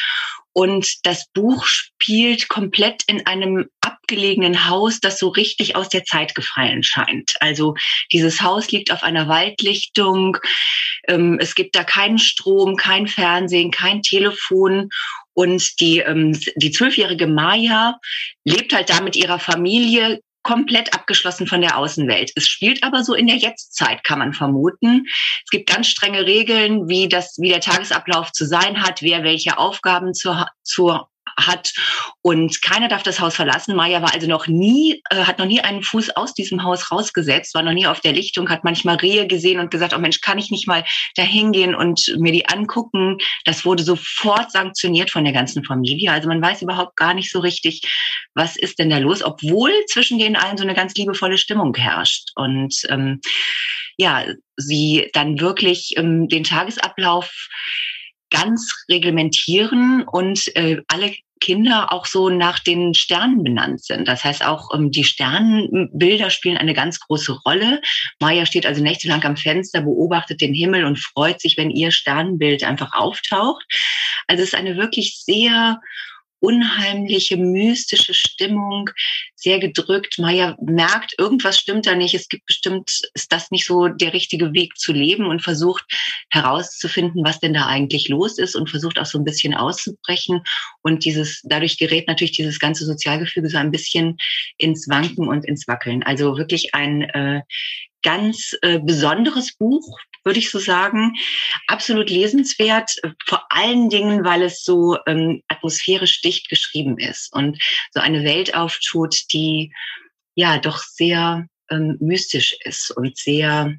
Und 0.54 1.06
das 1.06 1.28
Buch 1.34 1.66
spielt 1.66 2.50
komplett 2.50 3.04
in 3.08 3.26
einem 3.26 3.70
abgelegenen 3.80 4.68
Haus, 4.70 5.00
das 5.00 5.18
so 5.18 5.30
richtig 5.30 5.76
aus 5.76 5.90
der 5.90 6.04
Zeit 6.04 6.36
gefallen 6.36 6.84
scheint. 6.84 7.34
Also 7.40 7.76
dieses 8.12 8.42
Haus 8.42 8.70
liegt 8.72 8.92
auf 8.92 9.04
einer 9.04 9.28
Waldlichtung. 9.30 10.38
Ähm, 11.08 11.38
es 11.40 11.56
gibt 11.56 11.76
da 11.76 11.84
keinen 11.84 12.20
Strom, 12.20 12.76
kein 12.76 13.08
Fernsehen, 13.08 13.72
kein 13.72 14.02
Telefon. 14.02 14.90
Und 15.34 15.80
die, 15.80 16.00
ähm, 16.00 16.38
die 16.56 16.72
zwölfjährige 16.72 17.28
Maya 17.28 17.98
lebt 18.44 18.74
halt 18.74 18.90
da 18.90 19.02
mit 19.02 19.16
ihrer 19.16 19.40
Familie 19.40 20.20
komplett 20.44 20.94
abgeschlossen 20.94 21.48
von 21.48 21.62
der 21.62 21.78
Außenwelt. 21.78 22.32
Es 22.36 22.48
spielt 22.48 22.84
aber 22.84 23.04
so 23.04 23.14
in 23.14 23.28
der 23.28 23.38
Jetztzeit, 23.38 24.04
kann 24.04 24.20
man 24.20 24.34
vermuten. 24.34 25.06
Es 25.44 25.50
gibt 25.52 25.70
ganz 25.70 25.88
strenge 25.88 26.26
Regeln, 26.26 26.88
wie 26.88 27.08
das, 27.08 27.38
wie 27.40 27.50
der 27.50 27.62
Tagesablauf 27.62 28.32
zu 28.32 28.46
sein 28.46 28.82
hat, 28.82 29.02
wer 29.02 29.24
welche 29.24 29.58
Aufgaben 29.58 30.14
zur, 30.14 30.48
zur 30.64 31.11
hat 31.38 31.74
und 32.22 32.62
keiner 32.62 32.88
darf 32.88 33.04
das 33.04 33.20
Haus 33.20 33.36
verlassen. 33.36 33.76
Maya 33.76 34.02
war 34.02 34.14
also 34.14 34.28
noch 34.28 34.48
nie, 34.48 35.02
äh, 35.10 35.24
hat 35.24 35.40
noch 35.40 35.46
nie 35.46 35.62
einen 35.62 35.84
Fuß 35.84 36.12
aus 36.16 36.34
diesem 36.34 36.64
Haus 36.64 36.92
rausgesetzt, 36.92 37.54
war 37.54 37.64
noch 37.64 37.74
nie 37.74 37.88
auf 37.88 38.00
der 38.02 38.14
Lichtung, 38.14 38.50
hat 38.50 38.64
manchmal 38.64 38.96
Rehe 38.98 39.28
gesehen 39.28 39.60
und 39.60 39.72
gesagt, 39.72 39.94
oh 39.94 40.00
Mensch, 40.00 40.22
kann 40.22 40.38
ich 40.38 40.52
nicht 40.52 40.68
mal 40.68 40.84
da 41.16 41.24
hingehen 41.24 41.76
und 41.76 42.16
mir 42.18 42.32
die 42.32 42.48
angucken? 42.48 43.18
Das 43.46 43.66
wurde 43.66 43.84
sofort 43.84 44.52
sanktioniert 44.52 45.12
von 45.12 45.24
der 45.24 45.34
ganzen 45.34 45.64
Familie. 45.64 46.12
Also 46.12 46.28
man 46.28 46.42
weiß 46.42 46.62
überhaupt 46.62 46.96
gar 46.96 47.14
nicht 47.14 47.32
so 47.32 47.40
richtig, 47.40 47.82
was 48.34 48.56
ist 48.58 48.80
denn 48.80 48.90
da 48.90 48.98
los, 48.98 49.24
obwohl 49.24 49.72
zwischen 49.88 50.20
den 50.20 50.36
allen 50.36 50.58
so 50.58 50.64
eine 50.64 50.74
ganz 50.74 50.94
liebevolle 50.96 51.38
Stimmung 51.38 51.76
herrscht. 51.76 52.32
Und 52.36 52.76
ähm, 52.90 53.22
ja, 53.98 54.26
sie 54.58 55.10
dann 55.14 55.40
wirklich 55.40 55.94
ähm, 55.98 56.28
den 56.28 56.44
Tagesablauf 56.44 57.48
ganz 58.30 58.86
reglementieren 58.90 60.04
und 60.04 60.56
äh, 60.56 60.82
alle 60.88 61.14
Kinder 61.42 61.92
auch 61.92 62.06
so 62.06 62.30
nach 62.30 62.60
den 62.60 62.94
Sternen 62.94 63.44
benannt 63.44 63.84
sind. 63.84 64.08
Das 64.08 64.24
heißt 64.24 64.46
auch 64.46 64.74
ähm, 64.74 64.92
die 64.92 65.04
Sternenbilder 65.04 66.30
spielen 66.30 66.58
eine 66.58 66.74
ganz 66.74 67.00
große 67.02 67.34
Rolle. 67.46 67.82
Maya 68.22 68.46
steht 68.46 68.66
also 68.66 68.82
nächtelang 68.82 69.24
am 69.24 69.36
Fenster, 69.36 69.82
beobachtet 69.82 70.40
den 70.40 70.54
Himmel 70.54 70.86
und 70.86 71.00
freut 71.00 71.42
sich, 71.42 71.58
wenn 71.58 71.72
ihr 71.72 71.92
Sternenbild 71.92 72.64
einfach 72.64 72.94
auftaucht. 72.94 73.66
Also 74.28 74.44
es 74.44 74.50
ist 74.50 74.56
eine 74.56 74.78
wirklich 74.78 75.18
sehr 75.26 75.82
unheimliche, 76.40 77.38
mystische 77.38 78.14
Stimmung, 78.14 78.90
sehr 79.42 79.60
gedrückt. 79.60 80.20
Maya 80.20 80.56
merkt, 80.62 81.14
irgendwas 81.18 81.58
stimmt 81.58 81.88
da 81.88 81.96
nicht. 81.96 82.14
Es 82.14 82.30
gibt 82.30 82.46
bestimmt, 82.46 83.02
ist 83.14 83.32
das 83.32 83.52
nicht 83.52 83.66
so 83.66 83.88
der 83.88 84.14
richtige 84.14 84.54
Weg 84.54 84.78
zu 84.78 84.94
leben 84.94 85.26
und 85.26 85.42
versucht 85.42 85.84
herauszufinden, 86.30 87.24
was 87.26 87.40
denn 87.40 87.54
da 87.54 87.66
eigentlich 87.66 88.08
los 88.10 88.38
ist 88.38 88.56
und 88.56 88.70
versucht 88.70 89.00
auch 89.00 89.06
so 89.06 89.18
ein 89.18 89.24
bisschen 89.24 89.54
auszubrechen. 89.54 90.42
Und 90.82 91.06
dieses, 91.06 91.42
dadurch 91.44 91.78
gerät 91.78 92.08
natürlich 92.08 92.34
dieses 92.34 92.60
ganze 92.60 92.86
Sozialgefüge 92.86 93.50
so 93.50 93.58
ein 93.58 93.72
bisschen 93.72 94.18
ins 94.58 94.88
Wanken 94.88 95.28
und 95.28 95.46
ins 95.46 95.68
Wackeln. 95.68 96.04
Also 96.04 96.38
wirklich 96.38 96.76
ein 96.76 97.02
äh, 97.04 97.42
ganz 98.04 98.56
äh, 98.62 98.80
besonderes 98.80 99.54
Buch, 99.54 99.98
würde 100.24 100.40
ich 100.40 100.52
so 100.52 100.60
sagen. 100.60 101.16
Absolut 101.68 102.10
lesenswert, 102.10 102.92
vor 103.26 103.46
allen 103.50 103.90
Dingen, 103.90 104.24
weil 104.24 104.44
es 104.44 104.64
so 104.64 104.98
ähm, 105.08 105.42
atmosphärisch 105.48 106.22
dicht 106.22 106.50
geschrieben 106.50 106.98
ist 106.98 107.34
und 107.34 107.62
so 107.92 108.00
eine 108.00 108.24
Welt 108.24 108.56
auftut, 108.56 109.16
die 109.34 109.74
ja 110.36 110.58
doch 110.60 110.80
sehr 110.80 111.48
ähm, 111.70 111.98
mystisch 112.00 112.56
ist 112.64 112.92
und 112.92 113.18
sehr 113.18 113.76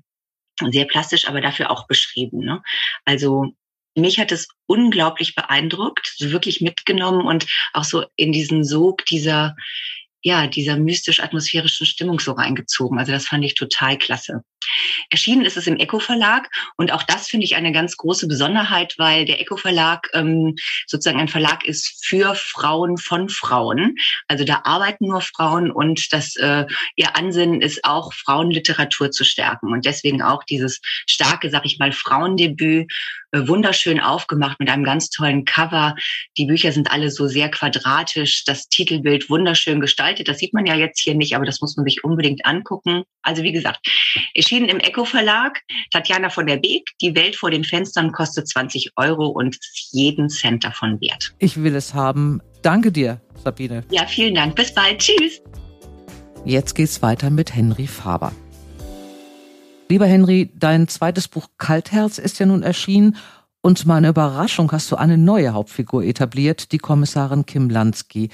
sehr 0.70 0.85
plastisch, 0.85 1.28
aber 1.28 1.40
dafür 1.40 1.70
auch 1.70 1.87
beschrieben. 1.87 2.40
Ne? 2.40 2.62
Also 3.05 3.46
mich 3.94 4.18
hat 4.18 4.33
es 4.33 4.48
unglaublich 4.66 5.35
beeindruckt, 5.35 6.16
wirklich 6.20 6.61
mitgenommen 6.61 7.26
und 7.26 7.46
auch 7.72 7.85
so 7.85 8.05
in 8.16 8.33
diesen 8.33 8.64
Sog 8.64 9.05
dieser 9.07 9.57
ja, 10.22 10.46
dieser 10.46 10.76
mystisch-atmosphärischen 10.76 11.87
Stimmung 11.87 12.20
so 12.20 12.32
reingezogen. 12.32 12.98
Also 12.98 13.12
das 13.12 13.26
fand 13.26 13.44
ich 13.44 13.54
total 13.54 13.98
klasse. 13.98 14.42
Erschienen 15.11 15.44
ist 15.44 15.56
es 15.56 15.66
im 15.66 15.76
Eco 15.76 15.98
Verlag 15.98 16.48
und 16.76 16.92
auch 16.92 17.02
das 17.02 17.28
finde 17.28 17.44
ich 17.44 17.56
eine 17.56 17.72
ganz 17.72 17.96
große 17.96 18.28
Besonderheit, 18.28 18.94
weil 18.98 19.24
der 19.24 19.40
Eco 19.40 19.56
Verlag 19.56 20.08
ähm, 20.14 20.54
sozusagen 20.87 21.20
ein 21.20 21.28
Verlag 21.28 21.64
ist 21.64 22.04
für 22.04 22.35
Frauen 22.35 22.96
von 22.96 23.28
Frauen. 23.28 23.96
Also 24.28 24.44
da 24.44 24.62
arbeiten 24.64 25.08
nur 25.08 25.20
Frauen 25.20 25.70
und 25.70 26.12
das 26.12 26.37
äh, 26.37 26.66
ihr 26.96 27.16
Ansinnen 27.16 27.61
ist 27.61 27.85
auch 27.85 28.12
Frauenliteratur 28.12 29.11
zu 29.11 29.24
stärken 29.24 29.72
und 29.72 29.85
deswegen 29.85 30.22
auch 30.22 30.44
dieses 30.44 30.80
starke, 31.08 31.50
sag 31.50 31.64
ich 31.64 31.78
mal, 31.78 31.92
Frauendebüt 31.92 32.90
äh, 33.32 33.48
wunderschön 33.48 34.00
aufgemacht 34.00 34.61
mit 34.61 34.68
einem 34.68 34.85
ganz 34.85 35.11
tollen 35.11 35.44
Cover. 35.44 35.96
Die 36.37 36.46
Bücher 36.46 36.72
sind 36.72 36.90
alle 36.90 37.11
so 37.11 37.26
sehr 37.26 37.50
quadratisch, 37.50 38.44
das 38.44 38.68
Titelbild 38.68 39.30
wunderschön 39.30 39.80
gestaltet. 39.80 40.12
Das 40.20 40.38
sieht 40.38 40.53
man 40.53 40.66
ja 40.66 40.75
jetzt 40.75 41.01
hier 41.01 41.14
nicht, 41.14 41.35
aber 41.35 41.44
das 41.44 41.61
muss 41.61 41.77
man 41.77 41.85
sich 41.85 42.05
unbedingt 42.05 42.44
angucken. 42.44 43.05
Also 43.22 43.42
wie 43.42 43.53
gesagt, 43.53 43.87
erschienen 44.35 44.68
im 44.68 44.79
Eco 44.79 45.05
Verlag, 45.05 45.61
Tatjana 45.90 46.31
von 46.31 46.46
der 46.46 46.57
Beek. 46.57 46.90
Die 47.01 47.14
Welt 47.14 47.37
vor 47.37 47.51
den 47.51 47.64
Fenstern 47.64 48.12
kostet 48.12 48.48
20 48.48 48.92
Euro 48.96 49.27
und 49.27 49.59
jeden 49.90 50.29
Cent 50.29 50.64
davon 50.64 51.01
wert. 51.01 51.35
Ich 51.38 51.62
will 51.62 51.75
es 51.75 51.94
haben. 51.94 52.40
Danke 52.62 52.92
dir, 52.92 53.20
Sabine. 53.42 53.85
Ja, 53.90 54.07
vielen 54.07 54.35
Dank. 54.35 54.55
Bis 54.55 54.75
bald. 54.75 54.98
Tschüss. 54.98 55.40
Jetzt 56.44 56.75
geht's 56.75 57.03
weiter 57.03 57.31
mit 57.31 57.55
Henry 57.55 57.87
Faber. 57.87 58.33
Lieber 59.88 60.07
Henry, 60.07 60.51
dein 60.55 60.88
zweites 60.88 61.29
Buch 61.29 61.48
Kaltherz 61.59 62.18
ist 62.18 62.38
ja 62.38 62.46
nun 62.46 62.62
erschienen 62.62 63.16
und 63.61 63.79
zu 63.79 63.87
meiner 63.87 64.09
Überraschung 64.09 64.72
hast 64.72 64.90
du 64.90 64.96
eine 64.96 65.16
neue 65.16 65.53
Hauptfigur 65.53 66.03
etabliert, 66.03 66.72
die 66.72 66.79
Kommissarin 66.79 67.46
Kim 67.46 67.70
Lansky. 67.70 68.29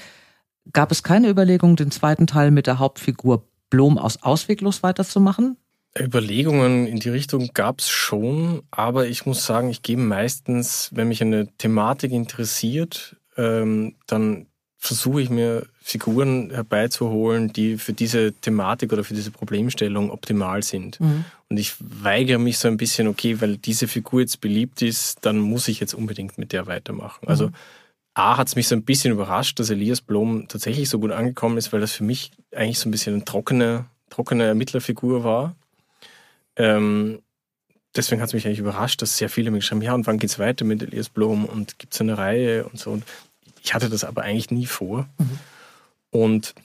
Gab 0.73 0.91
es 0.91 1.03
keine 1.03 1.29
Überlegung, 1.29 1.75
den 1.75 1.91
zweiten 1.91 2.27
Teil 2.27 2.51
mit 2.51 2.67
der 2.67 2.79
Hauptfigur 2.79 3.43
Blom 3.69 3.97
aus 3.97 4.23
Ausweglos 4.23 4.83
weiterzumachen? 4.83 5.57
Überlegungen 5.97 6.85
in 6.85 6.99
die 6.99 7.09
Richtung 7.09 7.49
gab 7.53 7.79
es 7.79 7.89
schon, 7.89 8.61
aber 8.71 9.07
ich 9.07 9.25
muss 9.25 9.45
sagen, 9.45 9.69
ich 9.69 9.81
gebe 9.81 10.01
meistens, 10.01 10.89
wenn 10.93 11.07
mich 11.07 11.21
eine 11.21 11.47
Thematik 11.57 12.11
interessiert, 12.11 13.15
ähm, 13.37 13.95
dann 14.05 14.45
versuche 14.77 15.21
ich 15.21 15.29
mir 15.29 15.65
Figuren 15.81 16.51
herbeizuholen, 16.51 17.51
die 17.51 17.77
für 17.77 17.91
diese 17.91 18.31
Thematik 18.31 18.93
oder 18.93 19.03
für 19.03 19.13
diese 19.13 19.31
Problemstellung 19.31 20.09
optimal 20.09 20.63
sind. 20.63 20.99
Mhm. 21.01 21.25
Und 21.49 21.57
ich 21.57 21.73
weigere 21.79 22.37
mich 22.37 22.59
so 22.59 22.69
ein 22.69 22.77
bisschen, 22.77 23.07
okay, 23.07 23.41
weil 23.41 23.57
diese 23.57 23.87
Figur 23.89 24.21
jetzt 24.21 24.39
beliebt 24.39 24.81
ist, 24.81 25.25
dann 25.25 25.39
muss 25.39 25.67
ich 25.67 25.81
jetzt 25.81 25.93
unbedingt 25.93 26.37
mit 26.37 26.53
der 26.53 26.65
weitermachen. 26.67 27.27
Also 27.27 27.47
mhm. 27.47 27.53
A 28.19 28.37
hat 28.37 28.47
es 28.49 28.55
mich 28.55 28.67
so 28.67 28.75
ein 28.75 28.83
bisschen 28.83 29.13
überrascht, 29.13 29.59
dass 29.59 29.69
Elias 29.69 30.01
Blom 30.01 30.47
tatsächlich 30.49 30.89
so 30.89 30.99
gut 30.99 31.11
angekommen 31.11 31.57
ist, 31.57 31.71
weil 31.71 31.79
das 31.79 31.93
für 31.93 32.03
mich 32.03 32.31
eigentlich 32.53 32.77
so 32.77 32.89
ein 32.89 32.91
bisschen 32.91 33.15
eine 33.15 33.23
trockene, 33.23 33.85
trockene 34.09 34.43
Ermittlerfigur 34.43 35.23
war. 35.23 35.55
Ähm, 36.57 37.21
deswegen 37.95 38.21
hat 38.21 38.27
es 38.27 38.33
mich 38.33 38.45
eigentlich 38.45 38.59
überrascht, 38.59 39.01
dass 39.01 39.17
sehr 39.17 39.29
viele 39.29 39.51
mir 39.51 39.59
geschrieben 39.59 39.81
ja, 39.81 39.93
und 39.93 40.05
wann 40.05 40.19
geht's 40.19 40.37
weiter 40.37 40.65
mit 40.65 40.83
Elias 40.83 41.07
Blom 41.07 41.45
und 41.45 41.79
gibt 41.79 41.93
es 41.93 42.01
eine 42.01 42.17
Reihe 42.17 42.65
und 42.65 42.77
so. 42.77 42.91
Und 42.91 43.05
ich 43.63 43.73
hatte 43.73 43.89
das 43.89 44.03
aber 44.03 44.23
eigentlich 44.23 44.51
nie 44.51 44.65
vor. 44.65 45.07
Mhm. 45.17 45.39
Und 46.11 46.55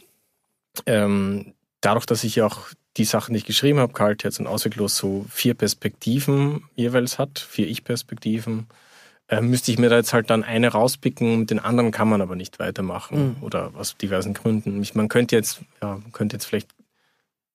ähm, 0.86 1.54
dadurch, 1.80 2.06
dass 2.06 2.24
ich 2.24 2.42
auch 2.42 2.66
die 2.96 3.04
Sachen, 3.04 3.32
die 3.32 3.38
ich 3.38 3.44
geschrieben 3.44 3.78
habe, 3.78 3.92
Kaltherz 3.92 4.40
und 4.40 4.48
Ausweglos, 4.48 4.96
so 4.96 5.24
vier 5.30 5.54
Perspektiven 5.54 6.64
jeweils 6.74 7.18
hat, 7.18 7.38
vier 7.38 7.68
Ich-Perspektiven, 7.68 8.66
äh, 9.28 9.40
müsste 9.40 9.72
ich 9.72 9.78
mir 9.78 9.88
da 9.88 9.96
jetzt 9.96 10.12
halt 10.12 10.30
dann 10.30 10.44
eine 10.44 10.68
rauspicken, 10.68 11.40
mit 11.40 11.50
den 11.50 11.58
anderen 11.58 11.90
kann 11.90 12.08
man 12.08 12.20
aber 12.20 12.36
nicht 12.36 12.58
weitermachen 12.58 13.36
mhm. 13.38 13.42
oder 13.42 13.72
aus 13.74 13.96
diversen 13.96 14.34
Gründen. 14.34 14.82
Ich, 14.82 14.94
man 14.94 15.08
könnte 15.08 15.36
jetzt, 15.36 15.62
ja, 15.82 16.00
könnte 16.12 16.36
jetzt 16.36 16.44
vielleicht 16.44 16.74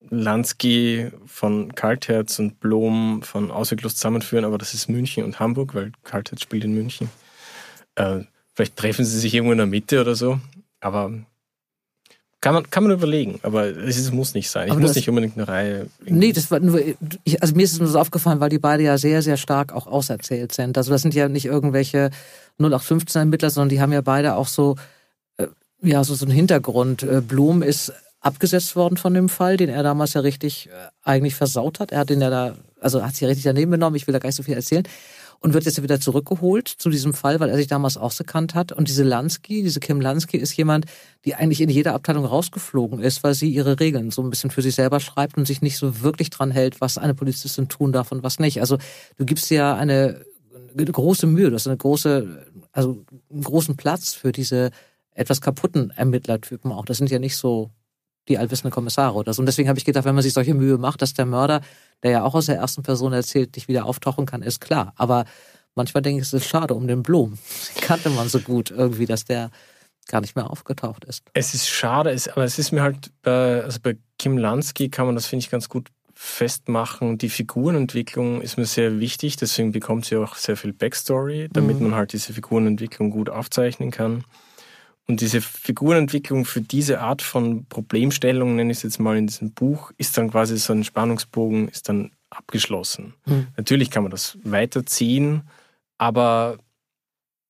Lansky 0.09 1.11
von 1.25 1.75
Kaltherz 1.75 2.39
und 2.39 2.59
Blom 2.59 3.21
von 3.21 3.51
Ausweglos 3.51 3.95
zusammenführen, 3.95 4.45
aber 4.45 4.57
das 4.57 4.73
ist 4.73 4.89
München 4.89 5.23
und 5.23 5.39
Hamburg, 5.39 5.75
weil 5.75 5.91
Kaltherz 6.03 6.41
spielt 6.41 6.63
in 6.63 6.73
München. 6.73 7.09
Äh, 7.95 8.21
vielleicht 8.53 8.77
treffen 8.77 9.05
sie 9.05 9.19
sich 9.19 9.33
irgendwo 9.33 9.51
in 9.51 9.57
der 9.57 9.67
Mitte 9.67 10.01
oder 10.01 10.15
so, 10.15 10.39
aber 10.79 11.11
kann 12.41 12.53
man, 12.53 12.69
kann 12.69 12.83
man 12.83 12.93
überlegen, 12.93 13.39
aber 13.43 13.65
es 13.65 14.11
muss 14.11 14.33
nicht 14.33 14.49
sein. 14.49 14.67
Ich 14.67 14.71
aber 14.71 14.81
muss 14.81 14.95
nicht 14.95 15.09
unbedingt 15.09 15.35
eine 15.35 15.47
Reihe. 15.47 15.87
Nee, 16.05 16.31
das 16.31 16.49
war 16.51 16.59
nur, 16.61 16.79
ich, 17.25 17.41
also 17.41 17.53
mir 17.53 17.63
ist 17.63 17.73
es 17.73 17.79
nur 17.79 17.89
so 17.89 17.99
aufgefallen, 17.99 18.39
weil 18.39 18.49
die 18.49 18.59
beide 18.59 18.83
ja 18.83 18.97
sehr, 18.97 19.21
sehr 19.21 19.35
stark 19.35 19.73
auch 19.73 19.87
auserzählt 19.87 20.53
sind. 20.53 20.77
Also 20.77 20.91
das 20.91 21.01
sind 21.01 21.13
ja 21.13 21.27
nicht 21.27 21.45
irgendwelche 21.45 22.11
0815-Ermittler, 22.59 23.49
sondern 23.49 23.69
die 23.69 23.81
haben 23.81 23.91
ja 23.91 24.01
beide 24.01 24.35
auch 24.35 24.47
so, 24.47 24.77
äh, 25.37 25.47
ja, 25.81 26.03
so, 26.05 26.15
so 26.15 26.25
einen 26.25 26.33
Hintergrund. 26.33 27.03
Äh, 27.03 27.21
Blum 27.21 27.61
ist 27.61 27.91
abgesetzt 28.21 28.75
worden 28.77 28.95
von 28.95 29.13
dem 29.13 29.27
Fall, 29.27 29.57
den 29.57 29.69
er 29.69 29.83
damals 29.83 30.13
ja 30.13 30.21
richtig 30.21 30.67
äh, 30.67 30.71
eigentlich 31.03 31.35
versaut 31.35 31.81
hat. 31.81 31.91
Er 31.91 31.99
hat 31.99 32.09
den 32.09 32.21
ja 32.21 32.29
da, 32.29 32.55
also 32.79 33.03
hat 33.03 33.13
sich 33.13 33.21
ja 33.21 33.27
richtig 33.27 33.43
daneben 33.43 33.71
genommen, 33.71 33.97
ich 33.97 34.07
will 34.07 34.13
da 34.13 34.19
gar 34.19 34.29
nicht 34.29 34.37
so 34.37 34.43
viel 34.43 34.55
erzählen 34.55 34.85
und 35.39 35.53
wird 35.53 35.65
jetzt 35.65 35.81
wieder 35.81 35.99
zurückgeholt 35.99 36.67
zu 36.67 36.89
diesem 36.89 37.13
Fall, 37.13 37.39
weil 37.39 37.49
er 37.49 37.55
sich 37.55 37.67
damals 37.67 37.97
ausgekannt 37.97 38.55
hat. 38.55 38.71
Und 38.71 38.87
diese 38.87 39.03
Lansky, 39.03 39.63
diese 39.63 39.79
Kim 39.79 40.01
Lansky 40.01 40.37
ist 40.37 40.55
jemand, 40.57 40.85
die 41.25 41.35
eigentlich 41.35 41.61
in 41.61 41.69
jeder 41.69 41.93
Abteilung 41.93 42.25
rausgeflogen 42.25 42.99
ist, 42.99 43.23
weil 43.23 43.33
sie 43.33 43.49
ihre 43.49 43.79
Regeln 43.79 44.11
so 44.11 44.21
ein 44.21 44.29
bisschen 44.29 44.51
für 44.51 44.61
sich 44.61 44.75
selber 44.75 44.99
schreibt 44.99 45.37
und 45.37 45.45
sich 45.45 45.61
nicht 45.61 45.77
so 45.77 46.01
wirklich 46.01 46.29
dran 46.29 46.51
hält, 46.51 46.81
was 46.81 46.97
eine 46.97 47.13
Polizistin 47.13 47.69
tun 47.69 47.91
darf 47.91 48.11
und 48.11 48.23
was 48.23 48.39
nicht. 48.39 48.59
Also 48.59 48.77
du 49.17 49.25
gibst 49.25 49.49
ja 49.49 49.75
eine, 49.75 50.25
eine 50.77 50.85
große 50.85 51.27
Mühe, 51.27 51.49
du 51.49 51.55
hast 51.55 51.67
eine 51.67 51.77
große, 51.77 52.45
also 52.73 53.05
einen 53.31 53.43
großen 53.43 53.77
Platz 53.77 54.13
für 54.13 54.31
diese 54.31 54.71
etwas 55.13 55.41
kaputten 55.41 55.91
Ermittlertypen 55.91 56.71
auch. 56.71 56.85
Das 56.85 56.97
sind 56.97 57.09
ja 57.09 57.19
nicht 57.19 57.37
so 57.37 57.71
die 58.29 58.37
allwissende 58.37 58.71
Kommissare 58.71 59.15
oder 59.15 59.33
so. 59.33 59.41
Und 59.41 59.47
deswegen 59.47 59.67
habe 59.67 59.79
ich 59.79 59.85
gedacht, 59.85 60.05
wenn 60.05 60.15
man 60.15 60.21
sich 60.21 60.33
solche 60.33 60.53
Mühe 60.53 60.77
macht, 60.77 61.01
dass 61.01 61.13
der 61.13 61.25
Mörder, 61.25 61.61
der 62.03 62.11
ja 62.11 62.23
auch 62.23 62.35
aus 62.35 62.45
der 62.45 62.57
ersten 62.57 62.83
Person 62.83 63.11
erzählt, 63.11 63.55
nicht 63.55 63.67
wieder 63.67 63.85
auftauchen 63.85 64.25
kann, 64.25 64.41
ist 64.41 64.61
klar. 64.61 64.93
Aber 64.95 65.25
manchmal 65.75 66.01
denke 66.01 66.21
ich, 66.21 66.27
es 66.27 66.33
ist 66.33 66.47
schade 66.47 66.73
um 66.75 66.87
den 66.87 67.03
Blum. 67.03 67.37
Den 67.75 67.81
kannte 67.81 68.09
man 68.09 68.29
so 68.29 68.39
gut 68.39 68.71
irgendwie, 68.71 69.05
dass 69.05 69.25
der 69.25 69.49
gar 70.07 70.21
nicht 70.21 70.35
mehr 70.35 70.49
aufgetaucht 70.49 71.05
ist. 71.05 71.23
Es 71.33 71.53
ist 71.53 71.69
schade, 71.69 72.15
aber 72.31 72.43
es 72.43 72.57
ist 72.57 72.71
mir 72.71 72.81
halt 72.81 73.11
bei, 73.21 73.63
also 73.63 73.79
bei 73.81 73.97
Kim 74.17 74.37
Lansky 74.37 74.89
kann 74.89 75.05
man 75.05 75.15
das, 75.15 75.27
finde 75.27 75.43
ich, 75.43 75.51
ganz 75.51 75.69
gut 75.69 75.89
festmachen. 76.15 77.17
Die 77.17 77.29
Figurenentwicklung 77.29 78.41
ist 78.41 78.57
mir 78.57 78.65
sehr 78.65 78.99
wichtig, 78.99 79.37
deswegen 79.37 79.71
bekommt 79.71 80.05
sie 80.05 80.17
auch 80.17 80.35
sehr 80.35 80.57
viel 80.57 80.73
Backstory, 80.73 81.47
damit 81.53 81.79
mhm. 81.79 81.89
man 81.89 81.95
halt 81.95 82.11
diese 82.11 82.33
Figurenentwicklung 82.33 83.11
gut 83.11 83.29
aufzeichnen 83.29 83.91
kann. 83.91 84.25
Und 85.09 85.21
diese 85.21 85.41
Figurenentwicklung 85.41 86.45
für 86.45 86.61
diese 86.61 87.01
Art 87.01 87.23
von 87.23 87.65
Problemstellung, 87.65 88.55
nenne 88.55 88.71
ich 88.71 88.77
es 88.77 88.83
jetzt 88.83 88.99
mal 88.99 89.17
in 89.17 89.25
diesem 89.25 89.53
Buch, 89.53 89.91
ist 89.97 90.15
dann 90.15 90.29
quasi 90.29 90.55
so 90.59 90.71
ein 90.71 90.83
Spannungsbogen, 90.83 91.67
ist 91.67 91.89
dann 91.89 92.11
abgeschlossen. 92.29 93.15
Mhm. 93.25 93.47
Natürlich 93.57 93.89
kann 93.89 94.03
man 94.03 94.11
das 94.11 94.37
weiterziehen, 94.43 95.49
aber 95.97 96.59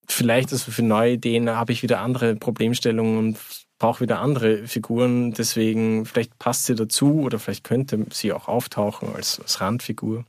vielleicht 0.08 0.54
also 0.54 0.72
für 0.72 0.84
neue 0.84 1.16
Ideen 1.16 1.50
habe 1.50 1.74
ich 1.74 1.84
wieder 1.84 2.00
andere 2.00 2.38
Problemstellungen 2.38 3.18
und 3.18 3.38
brauche 3.78 4.00
wieder 4.00 4.22
andere 4.22 4.66
Figuren. 4.66 5.34
Deswegen, 5.34 6.06
vielleicht 6.06 6.40
passt 6.40 6.66
sie 6.66 6.76
dazu 6.76 7.24
oder 7.24 7.40
vielleicht 7.40 7.66
könnte 7.66 8.06
sie 8.14 8.32
auch 8.32 8.48
auftauchen 8.48 9.14
als, 9.14 9.38
als 9.38 9.60
Randfigur. 9.60 10.24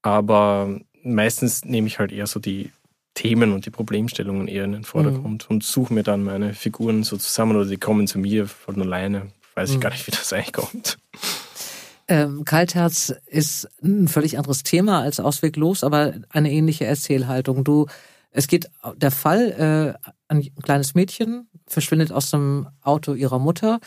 Aber 0.00 0.80
meistens 1.02 1.66
nehme 1.66 1.88
ich 1.88 1.98
halt 1.98 2.10
eher 2.10 2.26
so 2.26 2.40
die 2.40 2.70
Themen 3.16 3.52
und 3.52 3.66
die 3.66 3.70
Problemstellungen 3.70 4.46
eher 4.46 4.64
in 4.64 4.72
den 4.72 4.84
Vordergrund 4.84 5.46
mhm. 5.48 5.56
und 5.56 5.64
suche 5.64 5.92
mir 5.92 6.04
dann 6.04 6.22
meine 6.22 6.54
Figuren 6.54 7.02
so 7.02 7.16
zusammen 7.16 7.56
oder 7.56 7.66
die 7.66 7.78
kommen 7.78 8.06
zu 8.06 8.20
mir 8.20 8.46
von 8.46 8.80
alleine. 8.80 9.32
Weiß 9.54 9.70
ich 9.70 9.76
mhm. 9.76 9.80
gar 9.80 9.90
nicht, 9.90 10.06
wie 10.06 10.12
das 10.12 10.32
eigentlich 10.32 10.52
kommt. 10.52 10.98
Ähm, 12.08 12.44
Kaltherz 12.44 13.12
ist 13.26 13.68
ein 13.82 14.06
völlig 14.06 14.38
anderes 14.38 14.62
Thema 14.62 15.00
als 15.00 15.18
ausweglos, 15.18 15.82
aber 15.82 16.14
eine 16.28 16.52
ähnliche 16.52 16.84
Erzählhaltung. 16.84 17.64
Du, 17.64 17.86
es 18.30 18.46
geht 18.46 18.70
der 18.94 19.10
Fall, 19.10 19.96
äh, 19.98 20.08
ein 20.28 20.54
kleines 20.62 20.94
Mädchen 20.94 21.48
verschwindet 21.66 22.12
aus 22.12 22.30
dem 22.30 22.68
Auto 22.82 23.14
ihrer 23.14 23.38
Mutter. 23.38 23.80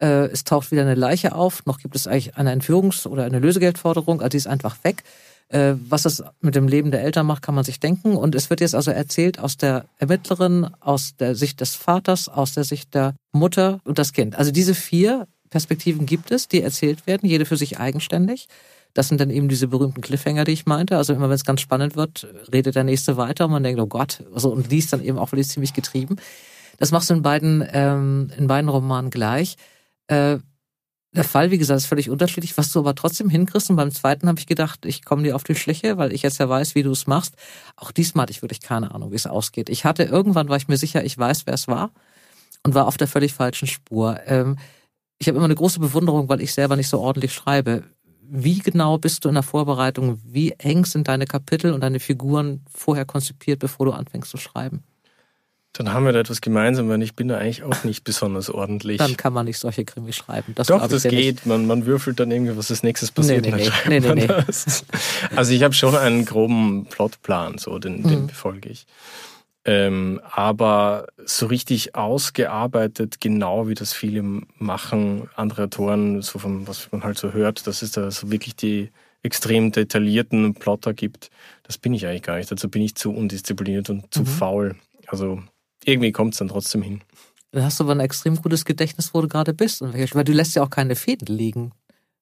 Äh, 0.00 0.28
es 0.28 0.44
taucht 0.44 0.72
wieder 0.72 0.82
eine 0.82 0.94
Leiche 0.94 1.34
auf. 1.34 1.64
Noch 1.66 1.78
gibt 1.78 1.94
es 1.94 2.06
eigentlich 2.06 2.36
eine 2.36 2.52
Entführungs- 2.52 3.06
oder 3.06 3.24
eine 3.24 3.38
Lösegeldforderung. 3.38 4.20
Also 4.20 4.30
die 4.30 4.38
ist 4.38 4.46
einfach 4.46 4.82
weg. 4.82 5.04
Äh, 5.50 5.74
was 5.88 6.04
es 6.04 6.22
mit 6.40 6.54
dem 6.54 6.68
Leben 6.68 6.92
der 6.92 7.02
Eltern 7.02 7.26
macht, 7.26 7.42
kann 7.42 7.56
man 7.56 7.64
sich 7.64 7.80
denken. 7.80 8.16
Und 8.16 8.36
es 8.36 8.50
wird 8.50 8.60
jetzt 8.60 8.74
also 8.74 8.92
erzählt 8.92 9.40
aus 9.40 9.56
der 9.56 9.86
Ermittlerin, 9.98 10.68
aus 10.78 11.16
der 11.16 11.34
Sicht 11.34 11.60
des 11.60 11.74
Vaters, 11.74 12.28
aus 12.28 12.54
der 12.54 12.62
Sicht 12.62 12.94
der 12.94 13.16
Mutter 13.32 13.80
und 13.84 13.98
das 13.98 14.12
Kind. 14.12 14.36
Also 14.36 14.52
diese 14.52 14.74
vier 14.74 15.26
Perspektiven 15.50 16.06
gibt 16.06 16.30
es, 16.30 16.46
die 16.46 16.62
erzählt 16.62 17.08
werden, 17.08 17.28
jede 17.28 17.46
für 17.46 17.56
sich 17.56 17.80
eigenständig. 17.80 18.46
Das 18.94 19.08
sind 19.08 19.20
dann 19.20 19.30
eben 19.30 19.48
diese 19.48 19.66
berühmten 19.66 20.00
Cliffhanger, 20.00 20.44
die 20.44 20.52
ich 20.52 20.66
meinte. 20.66 20.96
Also 20.96 21.14
immer 21.14 21.28
wenn 21.28 21.34
es 21.34 21.44
ganz 21.44 21.60
spannend 21.60 21.96
wird, 21.96 22.28
redet 22.52 22.76
der 22.76 22.84
Nächste 22.84 23.16
weiter 23.16 23.46
und 23.46 23.50
man 23.50 23.64
denkt, 23.64 23.80
oh 23.80 23.86
Gott, 23.86 24.22
also, 24.32 24.50
und 24.50 24.70
liest 24.70 24.92
dann 24.92 25.02
eben 25.02 25.18
auch 25.18 25.32
wirklich 25.32 25.48
ziemlich 25.48 25.74
getrieben. 25.74 26.16
Das 26.78 26.92
machst 26.92 27.10
du 27.10 27.14
in 27.14 27.22
beiden, 27.22 27.64
ähm, 27.72 28.30
in 28.36 28.46
beiden 28.46 28.70
Romanen 28.70 29.10
gleich. 29.10 29.56
Äh, 30.06 30.38
der 31.12 31.24
Fall, 31.24 31.50
wie 31.50 31.58
gesagt, 31.58 31.78
ist 31.78 31.86
völlig 31.86 32.08
unterschiedlich, 32.08 32.56
was 32.56 32.72
du 32.72 32.78
aber 32.78 32.94
trotzdem 32.94 33.28
hinkriegst. 33.28 33.68
Und 33.70 33.76
beim 33.76 33.90
zweiten 33.90 34.28
habe 34.28 34.38
ich 34.38 34.46
gedacht, 34.46 34.86
ich 34.86 35.04
komme 35.04 35.24
dir 35.24 35.34
auf 35.34 35.42
die 35.42 35.56
Schliche, 35.56 35.98
weil 35.98 36.12
ich 36.12 36.22
jetzt 36.22 36.38
ja 36.38 36.48
weiß, 36.48 36.74
wie 36.76 36.84
du 36.84 36.92
es 36.92 37.06
machst. 37.08 37.34
Auch 37.76 37.90
diesmal 37.90 38.22
hatte 38.22 38.32
ich 38.32 38.42
wirklich 38.42 38.60
keine 38.60 38.94
Ahnung, 38.94 39.10
wie 39.10 39.16
es 39.16 39.26
ausgeht. 39.26 39.68
Ich 39.70 39.84
hatte 39.84 40.04
irgendwann, 40.04 40.48
war 40.48 40.56
ich 40.56 40.68
mir 40.68 40.76
sicher, 40.76 41.04
ich 41.04 41.18
weiß, 41.18 41.46
wer 41.46 41.54
es 41.54 41.66
war 41.66 41.90
und 42.62 42.74
war 42.74 42.86
auf 42.86 42.96
der 42.96 43.08
völlig 43.08 43.34
falschen 43.34 43.66
Spur. 43.66 44.20
Ähm, 44.26 44.56
ich 45.18 45.26
habe 45.26 45.36
immer 45.36 45.46
eine 45.46 45.56
große 45.56 45.80
Bewunderung, 45.80 46.28
weil 46.28 46.40
ich 46.40 46.54
selber 46.54 46.76
nicht 46.76 46.88
so 46.88 47.00
ordentlich 47.00 47.34
schreibe. 47.34 47.84
Wie 48.22 48.60
genau 48.60 48.96
bist 48.96 49.24
du 49.24 49.28
in 49.28 49.34
der 49.34 49.42
Vorbereitung? 49.42 50.20
Wie 50.24 50.52
eng 50.52 50.84
sind 50.84 51.08
deine 51.08 51.26
Kapitel 51.26 51.72
und 51.72 51.80
deine 51.80 51.98
Figuren 51.98 52.64
vorher 52.72 53.04
konzipiert, 53.04 53.58
bevor 53.58 53.86
du 53.86 53.92
anfängst 53.92 54.30
zu 54.30 54.36
schreiben? 54.36 54.84
Dann 55.72 55.92
haben 55.92 56.04
wir 56.04 56.12
da 56.12 56.18
etwas 56.18 56.40
gemeinsam, 56.40 56.88
weil 56.88 57.00
ich 57.02 57.14
bin 57.14 57.28
da 57.28 57.38
eigentlich 57.38 57.62
auch 57.62 57.84
nicht 57.84 58.02
besonders 58.02 58.50
ordentlich. 58.50 58.98
Dann 58.98 59.16
kann 59.16 59.32
man 59.32 59.46
nicht 59.46 59.58
solche 59.58 59.84
Krimis 59.84 60.16
schreiben. 60.16 60.52
Das 60.56 60.66
Doch, 60.66 60.86
das 60.86 61.04
geht. 61.04 61.46
Man, 61.46 61.66
man 61.66 61.86
würfelt 61.86 62.18
dann 62.18 62.30
irgendwie, 62.32 62.56
was 62.56 62.70
als 62.70 62.82
nächstes 62.82 63.12
passiert. 63.12 63.44
Nee, 63.44 63.52
nee, 63.52 63.70
nee. 63.88 64.00
nee, 64.00 64.14
nee, 64.14 64.26
nee. 64.26 64.34
Also 65.36 65.52
ich 65.52 65.62
habe 65.62 65.74
schon 65.74 65.94
einen 65.94 66.24
groben 66.24 66.86
Plotplan, 66.86 67.58
so 67.58 67.78
den, 67.78 68.02
den 68.02 68.22
mhm. 68.22 68.26
befolge 68.26 68.68
ich. 68.68 68.86
Ähm, 69.64 70.20
aber 70.28 71.06
so 71.24 71.46
richtig 71.46 71.94
ausgearbeitet, 71.94 73.20
genau 73.20 73.68
wie 73.68 73.74
das 73.74 73.92
viele 73.92 74.24
machen, 74.58 75.28
andere 75.36 75.64
Autoren, 75.64 76.22
so 76.22 76.38
von 76.38 76.66
was 76.66 76.90
man 76.90 77.04
halt 77.04 77.18
so 77.18 77.32
hört, 77.32 77.66
dass 77.66 77.82
es 77.82 77.92
da 77.92 78.10
so 78.10 78.30
wirklich 78.30 78.56
die 78.56 78.90
extrem 79.22 79.70
detaillierten 79.70 80.54
Plotter 80.54 80.94
gibt, 80.94 81.30
das 81.62 81.76
bin 81.76 81.92
ich 81.92 82.06
eigentlich 82.06 82.22
gar 82.22 82.36
nicht. 82.36 82.50
Dazu 82.50 82.70
bin 82.70 82.82
ich 82.82 82.94
zu 82.94 83.12
undiszipliniert 83.12 83.90
und 83.90 84.12
zu 84.12 84.20
mhm. 84.22 84.26
faul. 84.26 84.76
Also 85.06 85.42
irgendwie 85.84 86.12
kommt 86.12 86.34
es 86.34 86.38
dann 86.38 86.48
trotzdem 86.48 86.82
hin. 86.82 87.00
Dann 87.52 87.64
hast 87.64 87.80
du 87.80 87.84
aber 87.84 87.92
ein 87.92 88.00
extrem 88.00 88.36
gutes 88.36 88.64
Gedächtnis, 88.64 89.12
wo 89.12 89.20
du 89.22 89.28
gerade 89.28 89.54
bist. 89.54 89.82
Weil 89.82 90.24
du 90.24 90.32
lässt 90.32 90.54
ja 90.54 90.62
auch 90.62 90.70
keine 90.70 90.94
Fäden 90.94 91.26
liegen. 91.26 91.72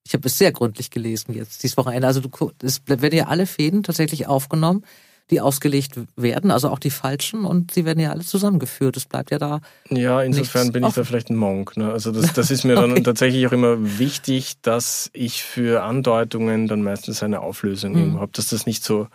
Ich 0.07 0.15
habe 0.15 0.27
es 0.27 0.39
sehr 0.39 0.53
gründlich 0.53 0.91
gelesen 0.91 1.35
jetzt, 1.35 1.63
dieses 1.63 1.77
Wochenende. 1.77 2.07
Also 2.07 2.21
du, 2.21 2.53
es 2.63 2.81
werden 2.87 3.15
ja 3.15 3.27
alle 3.27 3.45
Fäden 3.45 3.83
tatsächlich 3.83 4.27
aufgenommen, 4.27 4.85
die 5.31 5.43
ausgelegt 5.43 6.01
werden, 6.17 6.51
also 6.51 6.71
auch 6.71 6.79
die 6.79 6.89
falschen, 6.89 7.45
und 7.45 7.73
sie 7.73 7.85
werden 7.85 8.01
ja 8.01 8.11
alle 8.11 8.25
zusammengeführt. 8.25 8.97
Es 8.97 9.05
bleibt 9.05 9.31
ja 9.31 9.39
da. 9.39 9.61
Ja, 9.91 10.23
insofern 10.23 10.73
bin 10.73 10.83
ich 10.85 10.95
da 10.95 11.05
vielleicht 11.05 11.29
ein 11.29 11.37
Monk. 11.37 11.77
Ne? 11.77 11.93
Also 11.93 12.11
das, 12.11 12.33
das 12.35 12.51
ist 12.51 12.65
mir 12.65 12.79
okay. 12.79 12.95
dann 12.95 13.05
tatsächlich 13.05 13.47
auch 13.47 13.53
immer 13.53 13.99
wichtig, 13.99 14.55
dass 14.63 15.11
ich 15.13 15.43
für 15.43 15.83
Andeutungen 15.83 16.69
dann 16.69 16.81
meistens 16.81 17.23
eine 17.23 17.41
Auflösung 17.41 18.13
mhm. 18.13 18.21
habe, 18.21 18.33
dass 18.33 18.49
das 18.49 18.65
nicht 18.65 18.83
so 18.83 19.09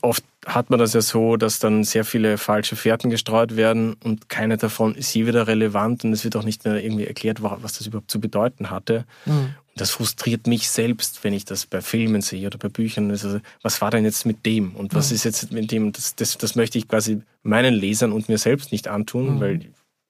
Oft 0.00 0.24
hat 0.46 0.70
man 0.70 0.78
das 0.78 0.94
ja 0.94 1.02
so, 1.02 1.36
dass 1.36 1.58
dann 1.58 1.84
sehr 1.84 2.06
viele 2.06 2.38
falsche 2.38 2.76
Fährten 2.76 3.10
gestreut 3.10 3.56
werden 3.56 3.94
und 4.02 4.30
keine 4.30 4.56
davon 4.56 4.94
ist 4.94 5.12
je 5.12 5.26
wieder 5.26 5.46
relevant 5.46 6.02
und 6.04 6.14
es 6.14 6.24
wird 6.24 6.34
auch 6.36 6.44
nicht 6.44 6.64
mehr 6.64 6.82
irgendwie 6.82 7.06
erklärt, 7.06 7.42
was 7.42 7.74
das 7.74 7.86
überhaupt 7.86 8.10
zu 8.10 8.18
bedeuten 8.18 8.70
hatte. 8.70 9.04
Mhm. 9.26 9.54
Das 9.74 9.90
frustriert 9.90 10.46
mich 10.46 10.70
selbst, 10.70 11.22
wenn 11.24 11.34
ich 11.34 11.44
das 11.44 11.66
bei 11.66 11.82
Filmen 11.82 12.22
sehe 12.22 12.46
oder 12.46 12.56
bei 12.56 12.70
Büchern. 12.70 13.10
Also, 13.10 13.40
was 13.60 13.82
war 13.82 13.90
denn 13.90 14.04
jetzt 14.04 14.24
mit 14.24 14.46
dem 14.46 14.74
und 14.74 14.94
was 14.94 15.10
mhm. 15.10 15.16
ist 15.16 15.24
jetzt 15.24 15.52
mit 15.52 15.70
dem? 15.70 15.92
Das, 15.92 16.14
das, 16.14 16.38
das 16.38 16.54
möchte 16.54 16.78
ich 16.78 16.88
quasi 16.88 17.20
meinen 17.42 17.74
Lesern 17.74 18.12
und 18.12 18.30
mir 18.30 18.38
selbst 18.38 18.72
nicht 18.72 18.88
antun, 18.88 19.36
mhm. 19.36 19.40
weil 19.40 19.60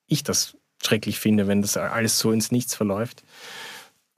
ich 0.06 0.22
das 0.22 0.56
schrecklich 0.84 1.18
finde, 1.18 1.48
wenn 1.48 1.62
das 1.62 1.76
alles 1.76 2.20
so 2.20 2.30
ins 2.30 2.52
Nichts 2.52 2.76
verläuft. 2.76 3.24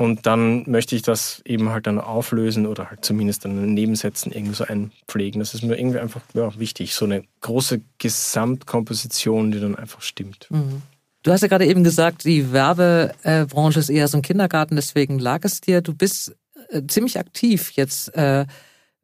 Und 0.00 0.26
dann 0.26 0.62
möchte 0.70 0.94
ich 0.94 1.02
das 1.02 1.42
eben 1.44 1.70
halt 1.70 1.88
dann 1.88 2.00
auflösen 2.00 2.66
oder 2.66 2.88
halt 2.88 3.04
zumindest 3.04 3.44
dann 3.44 3.62
in 3.64 3.74
Nebensätzen 3.74 4.30
irgendwie 4.30 4.54
so 4.54 4.62
einpflegen. 4.62 5.40
Das 5.40 5.54
ist 5.54 5.64
mir 5.64 5.76
irgendwie 5.76 5.98
einfach 5.98 6.20
ja, 6.34 6.56
wichtig. 6.56 6.94
So 6.94 7.04
eine 7.04 7.24
große 7.40 7.80
Gesamtkomposition, 7.98 9.50
die 9.50 9.58
dann 9.58 9.74
einfach 9.74 10.00
stimmt. 10.00 10.46
Mhm. 10.50 10.82
Du 11.24 11.32
hast 11.32 11.40
ja 11.40 11.48
gerade 11.48 11.66
eben 11.66 11.82
gesagt, 11.82 12.24
die 12.24 12.52
Werbebranche 12.52 13.80
ist 13.80 13.88
eher 13.88 14.06
so 14.06 14.18
ein 14.18 14.22
Kindergarten, 14.22 14.76
deswegen 14.76 15.18
lag 15.18 15.40
es 15.42 15.60
dir. 15.60 15.80
Du 15.80 15.94
bist 15.94 16.36
äh, 16.68 16.82
ziemlich 16.86 17.18
aktiv 17.18 17.72
jetzt, 17.72 18.14
äh, 18.14 18.46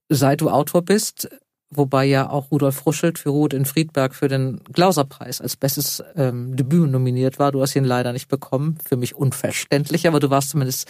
seit 0.08 0.42
du 0.42 0.48
Autor 0.48 0.82
bist, 0.82 1.28
wobei 1.70 2.04
ja 2.04 2.28
auch 2.28 2.50
Rudolf 2.50 2.76
Fruschelt 2.76 3.18
für 3.18 3.30
Ruth 3.30 3.52
in 3.52 3.64
Friedberg 3.64 4.14
für 4.14 4.28
den 4.28 4.60
Glauserpreis 4.72 5.40
als 5.40 5.56
bestes 5.56 6.02
ähm, 6.16 6.56
Debüt 6.56 6.90
nominiert 6.90 7.38
war. 7.38 7.52
Du 7.52 7.60
hast 7.60 7.74
ihn 7.76 7.84
leider 7.84 8.12
nicht 8.12 8.28
bekommen. 8.28 8.78
Für 8.84 8.96
mich 8.96 9.14
unverständlich, 9.14 10.06
aber 10.06 10.20
du 10.20 10.30
warst 10.30 10.50
zumindest 10.50 10.88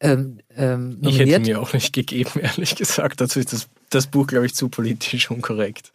ähm, 0.00 0.38
ähm, 0.56 0.98
nominiert. 1.00 1.28
Ich 1.28 1.34
hätte 1.34 1.40
mir 1.40 1.60
auch 1.60 1.72
nicht 1.72 1.92
gegeben, 1.92 2.30
ehrlich 2.40 2.76
gesagt. 2.76 3.20
Dazu 3.20 3.38
ist 3.38 3.52
das, 3.52 3.68
das 3.90 4.06
Buch, 4.06 4.26
glaube 4.26 4.46
ich, 4.46 4.54
zu 4.54 4.68
politisch 4.68 5.30
unkorrekt. 5.30 5.92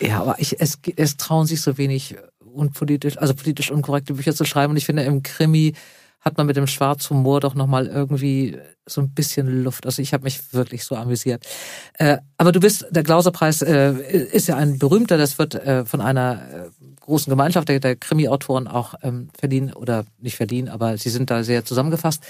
Ja, 0.00 0.20
aber 0.20 0.36
ich, 0.38 0.60
es, 0.60 0.78
es 0.96 1.16
trauen 1.16 1.46
sich 1.46 1.60
so 1.60 1.78
wenig 1.78 2.16
unpolitisch, 2.40 3.18
also 3.18 3.34
politisch 3.34 3.70
unkorrekte 3.70 4.14
Bücher 4.14 4.34
zu 4.34 4.44
schreiben. 4.44 4.72
Und 4.72 4.76
ich 4.76 4.86
finde, 4.86 5.02
im 5.02 5.22
Krimi 5.22 5.74
hat 6.24 6.38
man 6.38 6.46
mit 6.46 6.56
dem 6.56 6.66
Schwarzhumor 6.66 7.40
doch 7.40 7.54
nochmal 7.54 7.86
irgendwie 7.86 8.58
so 8.86 9.00
ein 9.00 9.10
bisschen 9.10 9.62
Luft. 9.62 9.86
Also 9.86 10.00
ich 10.00 10.12
habe 10.14 10.24
mich 10.24 10.52
wirklich 10.54 10.84
so 10.84 10.96
amüsiert. 10.96 11.46
Äh, 11.98 12.18
aber 12.38 12.52
du 12.52 12.60
bist, 12.60 12.86
der 12.90 13.02
Glauserpreis 13.02 13.62
äh, 13.62 13.92
ist 13.92 14.48
ja 14.48 14.56
ein 14.56 14.78
berühmter, 14.78 15.18
das 15.18 15.38
wird 15.38 15.54
äh, 15.54 15.84
von 15.84 16.00
einer 16.00 16.42
äh, 16.42 16.70
großen 17.00 17.30
Gemeinschaft 17.30 17.68
der, 17.68 17.80
der 17.80 17.96
Krimi-Autoren 17.96 18.66
auch 18.66 18.94
ähm, 19.02 19.28
verdienen 19.38 19.72
oder 19.72 20.04
nicht 20.18 20.36
verdienen, 20.36 20.68
aber 20.68 20.96
sie 20.96 21.10
sind 21.10 21.30
da 21.30 21.42
sehr 21.44 21.64
zusammengefasst. 21.64 22.22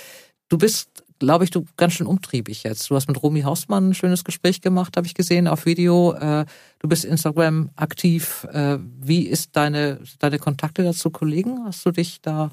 Du 0.48 0.59
bist, 0.59 0.88
glaube 1.20 1.44
ich, 1.44 1.50
du 1.50 1.64
ganz 1.76 1.94
schön 1.94 2.07
umtriebig 2.07 2.64
jetzt. 2.64 2.90
Du 2.90 2.96
hast 2.96 3.07
mit 3.07 3.22
Romy 3.22 3.42
Hausmann 3.42 3.90
ein 3.90 3.94
schönes 3.94 4.24
Gespräch 4.24 4.61
gemacht, 4.61 4.96
habe 4.96 5.07
ich 5.07 5.14
gesehen 5.14 5.46
auf 5.46 5.66
Video. 5.66 6.12
Äh, 6.14 6.44
du 6.80 6.88
bist 6.88 7.04
Instagram 7.04 7.70
aktiv. 7.76 8.46
Äh, 8.52 8.78
wie 8.80 9.26
ist 9.26 9.57
deine, 9.57 10.00
deine 10.18 10.38
Kontakte 10.38 10.83
dazu 10.83 11.11
Kollegen? 11.11 11.64
Hast 11.64 11.87
du 11.87 11.92
dich 11.92 12.20
da 12.20 12.50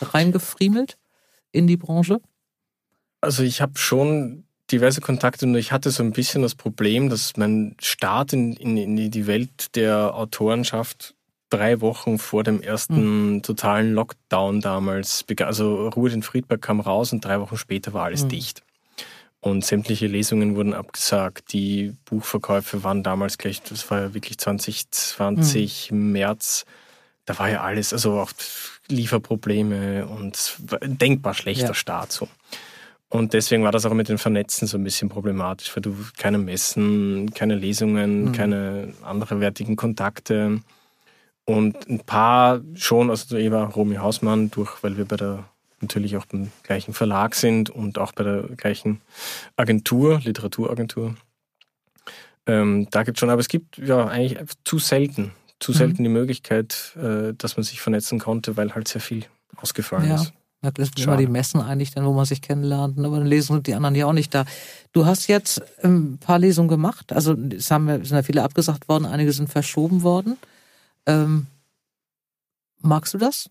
reingefriemelt 0.00 0.96
in 1.52 1.66
die 1.66 1.76
Branche? 1.76 2.20
Also 3.20 3.42
ich 3.42 3.60
habe 3.60 3.78
schon 3.78 4.44
diverse 4.70 5.00
Kontakte 5.00 5.46
und 5.46 5.54
ich 5.56 5.72
hatte 5.72 5.90
so 5.90 6.02
ein 6.02 6.12
bisschen 6.12 6.42
das 6.42 6.54
Problem, 6.54 7.10
dass 7.10 7.36
mein 7.36 7.76
Start 7.80 8.32
in, 8.32 8.54
in, 8.54 8.76
in 8.76 9.10
die 9.10 9.26
Welt 9.26 9.74
der 9.76 10.14
Autorenschaft 10.14 11.14
drei 11.50 11.80
Wochen 11.80 12.18
vor 12.18 12.44
dem 12.44 12.62
ersten 12.62 13.34
mhm. 13.34 13.42
totalen 13.42 13.92
Lockdown 13.92 14.60
damals 14.60 15.24
begann. 15.24 15.48
Also 15.48 15.88
Ruhe 15.88 16.10
in 16.10 16.22
Friedberg 16.22 16.62
kam 16.62 16.80
raus 16.80 17.12
und 17.12 17.24
drei 17.24 17.40
Wochen 17.40 17.56
später 17.56 17.92
war 17.92 18.04
alles 18.04 18.24
mhm. 18.24 18.28
dicht. 18.28 18.62
Und 19.40 19.64
sämtliche 19.64 20.06
Lesungen 20.06 20.54
wurden 20.54 20.74
abgesagt. 20.74 21.52
Die 21.52 21.96
Buchverkäufe 22.04 22.84
waren 22.84 23.02
damals 23.02 23.38
gleich, 23.38 23.62
das 23.62 23.90
war 23.90 24.00
ja 24.00 24.14
wirklich 24.14 24.38
2020 24.38 25.90
mhm. 25.90 26.12
März. 26.12 26.66
Da 27.24 27.38
war 27.38 27.50
ja 27.50 27.62
alles, 27.62 27.92
also 27.92 28.20
auch 28.20 28.32
Lieferprobleme 28.90 30.06
und 30.06 30.56
denkbar 30.82 31.34
schlechter 31.34 31.68
ja. 31.68 31.74
Start 31.74 32.12
so. 32.12 32.28
Und 33.08 33.32
deswegen 33.32 33.64
war 33.64 33.72
das 33.72 33.86
auch 33.86 33.92
mit 33.92 34.08
den 34.08 34.18
Vernetzen 34.18 34.68
so 34.68 34.78
ein 34.78 34.84
bisschen 34.84 35.08
problematisch, 35.08 35.74
weil 35.74 35.82
du 35.82 35.96
keine 36.16 36.38
Messen, 36.38 37.32
keine 37.34 37.56
Lesungen, 37.56 38.26
mhm. 38.26 38.32
keine 38.32 38.94
andere 39.02 39.40
wertigen 39.40 39.74
Kontakte 39.74 40.60
und 41.44 41.88
ein 41.88 41.98
paar 42.00 42.60
schon, 42.74 43.10
also 43.10 43.36
Eva 43.36 43.64
Romy 43.64 43.96
Hausmann, 43.96 44.52
durch, 44.52 44.82
weil 44.82 44.96
wir 44.96 45.04
bei 45.04 45.16
der 45.16 45.44
natürlich 45.80 46.16
auch 46.16 46.26
beim 46.26 46.52
gleichen 46.62 46.94
Verlag 46.94 47.34
sind 47.34 47.70
und 47.70 47.98
auch 47.98 48.12
bei 48.12 48.22
der 48.22 48.42
gleichen 48.56 49.00
Agentur, 49.56 50.20
Literaturagentur. 50.22 51.16
Ähm, 52.46 52.86
da 52.90 53.02
gibt 53.02 53.16
es 53.16 53.20
schon, 53.20 53.30
aber 53.30 53.40
es 53.40 53.48
gibt 53.48 53.78
ja 53.78 54.06
eigentlich 54.06 54.38
zu 54.64 54.78
selten 54.78 55.32
zu 55.60 55.72
selten 55.72 56.02
mhm. 56.02 56.04
die 56.04 56.10
Möglichkeit, 56.10 56.96
äh, 56.96 57.34
dass 57.36 57.56
man 57.56 57.64
sich 57.64 57.80
vernetzen 57.80 58.18
konnte, 58.18 58.56
weil 58.56 58.74
halt 58.74 58.88
sehr 58.88 59.00
viel 59.00 59.24
ausgefallen 59.56 60.08
ja. 60.08 60.16
ist. 60.16 60.32
Ja, 60.62 60.70
das 60.70 60.88
sind 60.88 61.06
immer 61.06 61.16
die 61.16 61.26
Messen 61.26 61.60
eigentlich 61.60 61.92
dann, 61.92 62.04
wo 62.04 62.12
man 62.12 62.26
sich 62.26 62.42
kennenlernt, 62.42 62.98
aber 62.98 63.18
dann 63.18 63.26
lesen 63.26 63.62
die 63.62 63.74
anderen 63.74 63.94
ja 63.94 64.04
auch 64.04 64.12
nicht 64.12 64.34
da. 64.34 64.44
Du 64.92 65.06
hast 65.06 65.26
jetzt 65.26 65.62
ähm, 65.82 66.14
ein 66.14 66.18
paar 66.18 66.38
Lesungen 66.38 66.68
gemacht, 66.68 67.14
also 67.14 67.34
es 67.34 67.70
haben, 67.70 67.86
sind 68.04 68.16
ja 68.16 68.22
viele 68.22 68.42
abgesagt 68.42 68.86
worden, 68.88 69.06
einige 69.06 69.32
sind 69.32 69.48
verschoben 69.48 70.02
worden. 70.02 70.36
Ähm, 71.06 71.46
magst 72.82 73.14
du 73.14 73.18
das? 73.18 73.48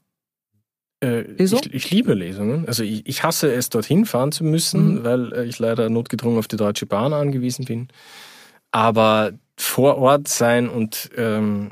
Äh, 1.04 1.22
ich, 1.22 1.52
ich, 1.74 1.90
liebe 1.90 2.14
Lesungen. 2.14 2.68
Also 2.68 2.84
ich, 2.84 3.08
ich, 3.08 3.24
hasse 3.24 3.52
es, 3.52 3.70
dorthin 3.70 4.06
fahren 4.06 4.32
zu 4.32 4.44
müssen, 4.44 5.00
mhm. 5.00 5.04
weil 5.04 5.34
äh, 5.34 5.46
ich 5.46 5.58
leider 5.58 5.90
notgedrungen 5.90 6.38
auf 6.38 6.48
die 6.48 6.58
Deutsche 6.58 6.86
Bahn 6.86 7.14
angewiesen 7.14 7.66
bin. 7.66 7.88
Aber 8.72 9.32
vor 9.58 9.98
Ort 9.98 10.28
sein 10.28 10.70
und 10.70 11.10
ähm, 11.18 11.72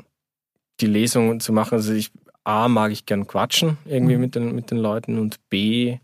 die 0.80 0.88
Lesung 0.88 1.40
zu 1.40 1.54
machen. 1.54 1.76
Also 1.76 1.94
ich 1.94 2.12
A 2.44 2.68
mag 2.68 2.92
ich 2.92 3.06
gern 3.06 3.28
quatschen 3.28 3.78
irgendwie 3.86 4.16
mhm. 4.16 4.22
mit, 4.22 4.36
den, 4.36 4.56
mit 4.56 4.72
den 4.72 4.78
Leuten 4.78 5.18
und 5.20 5.38
B 5.50 5.98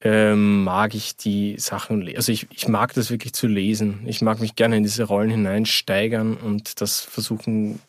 ähm, 0.00 0.64
mag 0.64 0.94
ich 0.94 1.16
die 1.16 1.56
Sachen, 1.58 2.08
also 2.14 2.30
ich, 2.30 2.46
ich 2.50 2.68
mag 2.68 2.94
das 2.94 3.10
wirklich 3.10 3.32
zu 3.32 3.48
lesen. 3.48 4.04
Ich 4.06 4.22
mag 4.22 4.40
mich 4.40 4.54
gerne 4.54 4.76
in 4.76 4.84
diese 4.84 5.04
Rollen 5.04 5.30
hineinsteigern 5.30 6.36
und 6.36 6.80
das 6.80 7.00
versuchen 7.00 7.80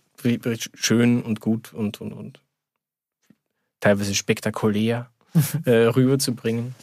schön 0.73 1.21
und 1.21 1.39
gut 1.39 1.73
und, 1.73 2.01
und, 2.01 2.13
und 2.13 2.41
teilweise 3.79 4.15
spektakulär 4.15 5.09
äh, 5.65 5.71
rüberzubringen 5.71 6.75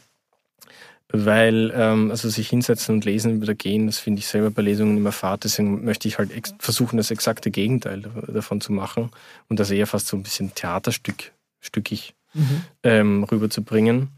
weil 1.24 1.72
ähm, 1.74 2.11
also 2.11 2.29
sich 2.29 2.48
hinsetzen 2.48 2.96
und 2.96 3.05
lesen 3.05 3.40
wieder 3.40 3.55
gehen, 3.55 3.87
das 3.87 3.98
finde 3.98 4.18
ich 4.18 4.26
selber 4.26 4.50
bei 4.50 4.62
Lesungen 4.62 4.96
immer 4.96 5.12
fad. 5.12 5.44
Deswegen 5.44 5.85
möchte 5.85 6.09
ich 6.09 6.18
halt 6.18 6.31
versuchen, 6.59 6.96
das 6.96 7.11
exakte 7.11 7.50
Gegenteil 7.50 8.02
davon 8.29 8.61
zu 8.61 8.72
machen 8.72 9.11
und 9.48 9.61
das 9.61 9.70
eher 9.70 9.87
fast 9.87 10.09
so 10.09 10.16
ein 10.16 10.22
bisschen 10.22 10.55
Theaterstück, 10.55 11.33
stückig 11.61 12.14
mhm. 12.35 12.62
ähm, 12.83 13.24
rüberzubringen. 13.24 14.09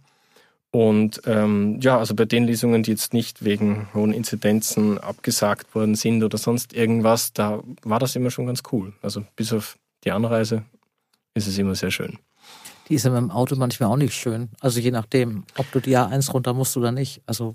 Und 0.70 1.22
ähm, 1.26 1.78
ja, 1.80 1.98
also 1.98 2.14
bei 2.14 2.26
den 2.26 2.44
Lesungen, 2.44 2.82
die 2.82 2.90
jetzt 2.90 3.14
nicht 3.14 3.44
wegen 3.44 3.88
hohen 3.94 4.12
Inzidenzen 4.12 4.98
abgesagt 4.98 5.74
worden 5.74 5.94
sind 5.94 6.22
oder 6.22 6.36
sonst 6.36 6.74
irgendwas, 6.74 7.32
da 7.32 7.62
war 7.82 7.98
das 7.98 8.16
immer 8.16 8.30
schon 8.30 8.46
ganz 8.46 8.62
cool. 8.72 8.92
Also 9.00 9.24
bis 9.36 9.52
auf 9.52 9.78
die 10.04 10.10
Anreise 10.10 10.64
ist 11.34 11.46
es 11.46 11.56
immer 11.56 11.74
sehr 11.74 11.90
schön 11.90 12.18
die 12.88 12.94
ist 12.94 13.04
ja 13.04 13.10
mit 13.10 13.20
dem 13.20 13.30
Auto 13.30 13.56
manchmal 13.56 13.90
auch 13.90 13.96
nicht 13.96 14.14
schön. 14.14 14.50
Also 14.60 14.80
je 14.80 14.90
nachdem, 14.90 15.44
ob 15.56 15.70
du 15.72 15.80
die 15.80 15.96
A1 15.96 16.30
runter 16.32 16.54
musst 16.54 16.76
oder 16.76 16.92
nicht. 16.92 17.22
Also 17.26 17.54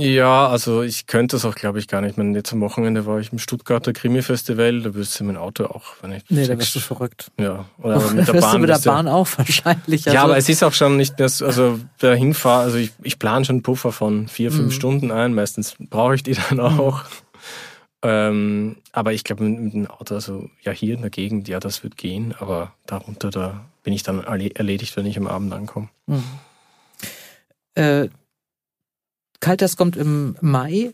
ja, 0.00 0.46
also 0.46 0.82
ich 0.82 1.08
könnte 1.08 1.34
es 1.34 1.44
auch, 1.44 1.56
glaube 1.56 1.80
ich, 1.80 1.88
gar 1.88 2.00
nicht. 2.00 2.12
Ich 2.12 2.16
meine, 2.16 2.36
jetzt 2.38 2.52
am 2.52 2.60
Wochenende 2.60 3.04
war 3.04 3.18
ich 3.18 3.32
im 3.32 3.40
Stuttgarter 3.40 3.92
Krimi-Festival, 3.92 4.82
da 4.82 4.94
wirst 4.94 5.18
du 5.18 5.24
mein 5.24 5.36
Auto 5.36 5.64
auch, 5.64 5.82
wenn 6.00 6.12
ich. 6.12 6.22
Nee, 6.28 6.46
da 6.46 6.54
bist 6.54 6.72
du 6.76 6.78
verrückt. 6.78 7.32
Ja. 7.36 7.64
Oder 7.82 7.96
oh, 7.96 8.14
mit 8.14 8.28
der 8.28 8.32
Bahn. 8.40 8.52
Du 8.52 8.58
mit 8.60 8.70
der 8.70 8.78
Bahn 8.78 9.08
auch 9.08 9.26
wahrscheinlich. 9.36 10.06
Also 10.06 10.14
ja, 10.14 10.22
aber 10.22 10.36
es 10.36 10.48
ist 10.48 10.62
auch 10.62 10.72
schon 10.72 10.96
nicht 10.96 11.18
mehr, 11.18 11.26
also 11.26 11.80
der 12.00 12.14
Hinfahr, 12.14 12.60
also 12.60 12.78
ich, 12.78 12.92
ich 13.02 13.18
plane 13.18 13.44
schon 13.44 13.56
einen 13.56 13.62
Puffer 13.64 13.90
von 13.90 14.28
vier, 14.28 14.52
fünf 14.52 14.66
mhm. 14.66 14.70
Stunden 14.70 15.10
ein. 15.10 15.34
Meistens 15.34 15.74
brauche 15.90 16.14
ich 16.14 16.22
die 16.22 16.36
dann 16.48 16.60
auch. 16.60 17.02
Mhm. 17.02 17.08
Ähm, 18.02 18.76
aber 18.92 19.12
ich 19.14 19.24
glaube, 19.24 19.42
mit, 19.42 19.60
mit 19.60 19.72
dem 19.72 19.86
Auto, 19.88 20.14
also 20.14 20.48
ja, 20.62 20.70
hier 20.70 20.94
in 20.94 21.00
der 21.00 21.10
Gegend, 21.10 21.48
ja, 21.48 21.58
das 21.58 21.82
wird 21.82 21.96
gehen, 21.96 22.36
aber 22.38 22.72
darunter, 22.86 23.30
da 23.30 23.64
bin 23.88 23.94
ich 23.94 24.02
dann 24.02 24.22
erledigt, 24.22 24.98
wenn 24.98 25.06
ich 25.06 25.16
am 25.16 25.26
Abend 25.26 25.50
ankomme. 25.54 25.88
Mhm. 26.04 26.22
Äh, 27.72 28.10
Kalters 29.40 29.78
kommt 29.78 29.96
im 29.96 30.36
Mai. 30.42 30.92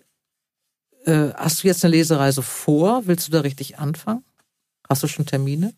Äh, 1.04 1.30
hast 1.34 1.64
du 1.64 1.66
jetzt 1.66 1.84
eine 1.84 1.96
Lesereise 1.96 2.40
vor? 2.40 3.08
Willst 3.08 3.26
du 3.26 3.32
da 3.32 3.40
richtig 3.40 3.80
anfangen? 3.80 4.22
Hast 4.88 5.02
du 5.02 5.08
schon 5.08 5.26
Termine? 5.26 5.74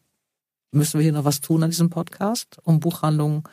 Müssen 0.73 0.99
wir 0.99 1.05
hier 1.05 1.15
noch 1.15 1.25
was 1.25 1.41
tun 1.41 1.63
an 1.63 1.71
diesem 1.71 1.89
Podcast, 1.89 2.59
um 2.65 2.81
Buchhandlungen 2.81 3.45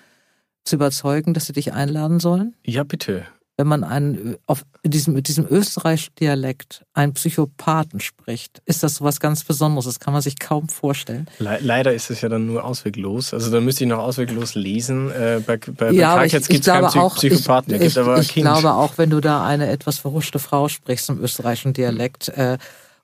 zu 0.65 0.75
überzeugen, 0.75 1.33
dass 1.33 1.45
sie 1.45 1.53
dich 1.53 1.71
einladen 1.71 2.19
sollen? 2.19 2.57
Ja, 2.65 2.83
bitte 2.83 3.25
wenn 3.55 3.67
man 3.67 3.83
einen, 3.83 4.35
auf 4.47 4.65
diesem, 4.83 5.13
mit 5.13 5.27
diesem 5.27 5.45
österreichischen 5.47 6.15
Dialekt 6.15 6.85
einen 6.93 7.13
Psychopathen 7.13 7.99
spricht, 7.99 8.63
ist 8.65 8.81
das 8.81 8.95
so 8.95 9.05
was 9.05 9.19
ganz 9.19 9.43
Besonderes. 9.43 9.85
Das 9.85 9.99
kann 9.99 10.11
man 10.11 10.23
sich 10.23 10.39
kaum 10.39 10.69
vorstellen. 10.69 11.27
Le 11.37 11.59
leider 11.61 11.93
ist 11.93 12.09
es 12.09 12.21
ja 12.21 12.29
dann 12.29 12.47
nur 12.47 12.63
ausweglos. 12.63 13.33
Also 13.33 13.51
da 13.51 13.61
müsste 13.61 13.83
ich 13.83 13.89
noch 13.89 13.99
ausweglos 13.99 14.55
lesen. 14.55 15.11
Äh, 15.11 15.41
bei 15.45 15.57
bei, 15.57 15.91
ja, 15.91 16.15
bei 16.15 16.27
gibt 16.27 16.49
es 16.49 16.65
keinen 16.65 16.85
auch, 16.85 17.15
Psychopathen. 17.15 17.75
Ich, 17.75 17.95
ich, 17.95 18.19
ich 18.19 18.33
glaube 18.33 18.73
auch, 18.73 18.97
wenn 18.97 19.11
du 19.11 19.19
da 19.19 19.45
eine 19.45 19.69
etwas 19.69 19.99
verhuschte 19.99 20.39
Frau 20.39 20.67
sprichst 20.67 21.09
im 21.09 21.21
österreichischen 21.21 21.73
Dialekt 21.73 22.29
äh, 22.29 22.57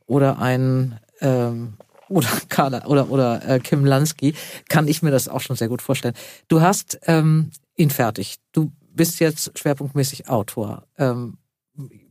oder 0.08 0.40
ein 0.40 1.00
ähm, 1.22 1.74
oder 2.08 2.30
Carla 2.50 2.86
oder 2.86 3.12
oder 3.12 3.48
äh, 3.48 3.60
Kim 3.60 3.86
Lansky, 3.86 4.34
kann 4.68 4.88
ich 4.88 5.04
mir 5.04 5.12
das 5.12 5.28
auch 5.28 5.42
schon 5.42 5.56
sehr 5.56 5.68
gut 5.68 5.84
vorstellen. 5.84 6.16
Du 6.48 6.62
hast 6.62 7.00
ähm, 7.06 7.52
ihn 7.76 7.92
fertig. 7.92 8.38
Du 8.52 8.72
bist 8.92 9.20
jetzt 9.20 9.58
schwerpunktmäßig 9.58 10.30
Autor. 10.30 10.84
Ähm, 10.98 11.38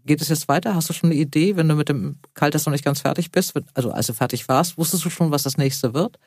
geht 0.05 0.21
es 0.21 0.29
jetzt 0.29 0.49
weiter? 0.49 0.75
Hast 0.75 0.89
du 0.89 0.93
schon 0.95 1.11
eine 1.11 1.19
Idee, 1.19 1.57
wenn 1.57 1.69
du 1.69 1.75
mit 1.75 1.89
dem 1.89 2.17
Kaltes 2.35 2.67
noch 2.67 2.73
nicht 2.73 2.85
ganz 2.85 3.01
fertig 3.01 3.31
bist? 3.31 3.55
Also 3.75 3.93
als 3.93 4.07
du 4.07 4.15
fertig 4.15 4.49
warst, 4.49 4.79
wusstest 4.79 5.05
du 5.05 5.11
schon, 5.11 5.31
was 5.31 5.43
das 5.43 5.59
nächste 5.59 5.95
wird? 5.95 6.19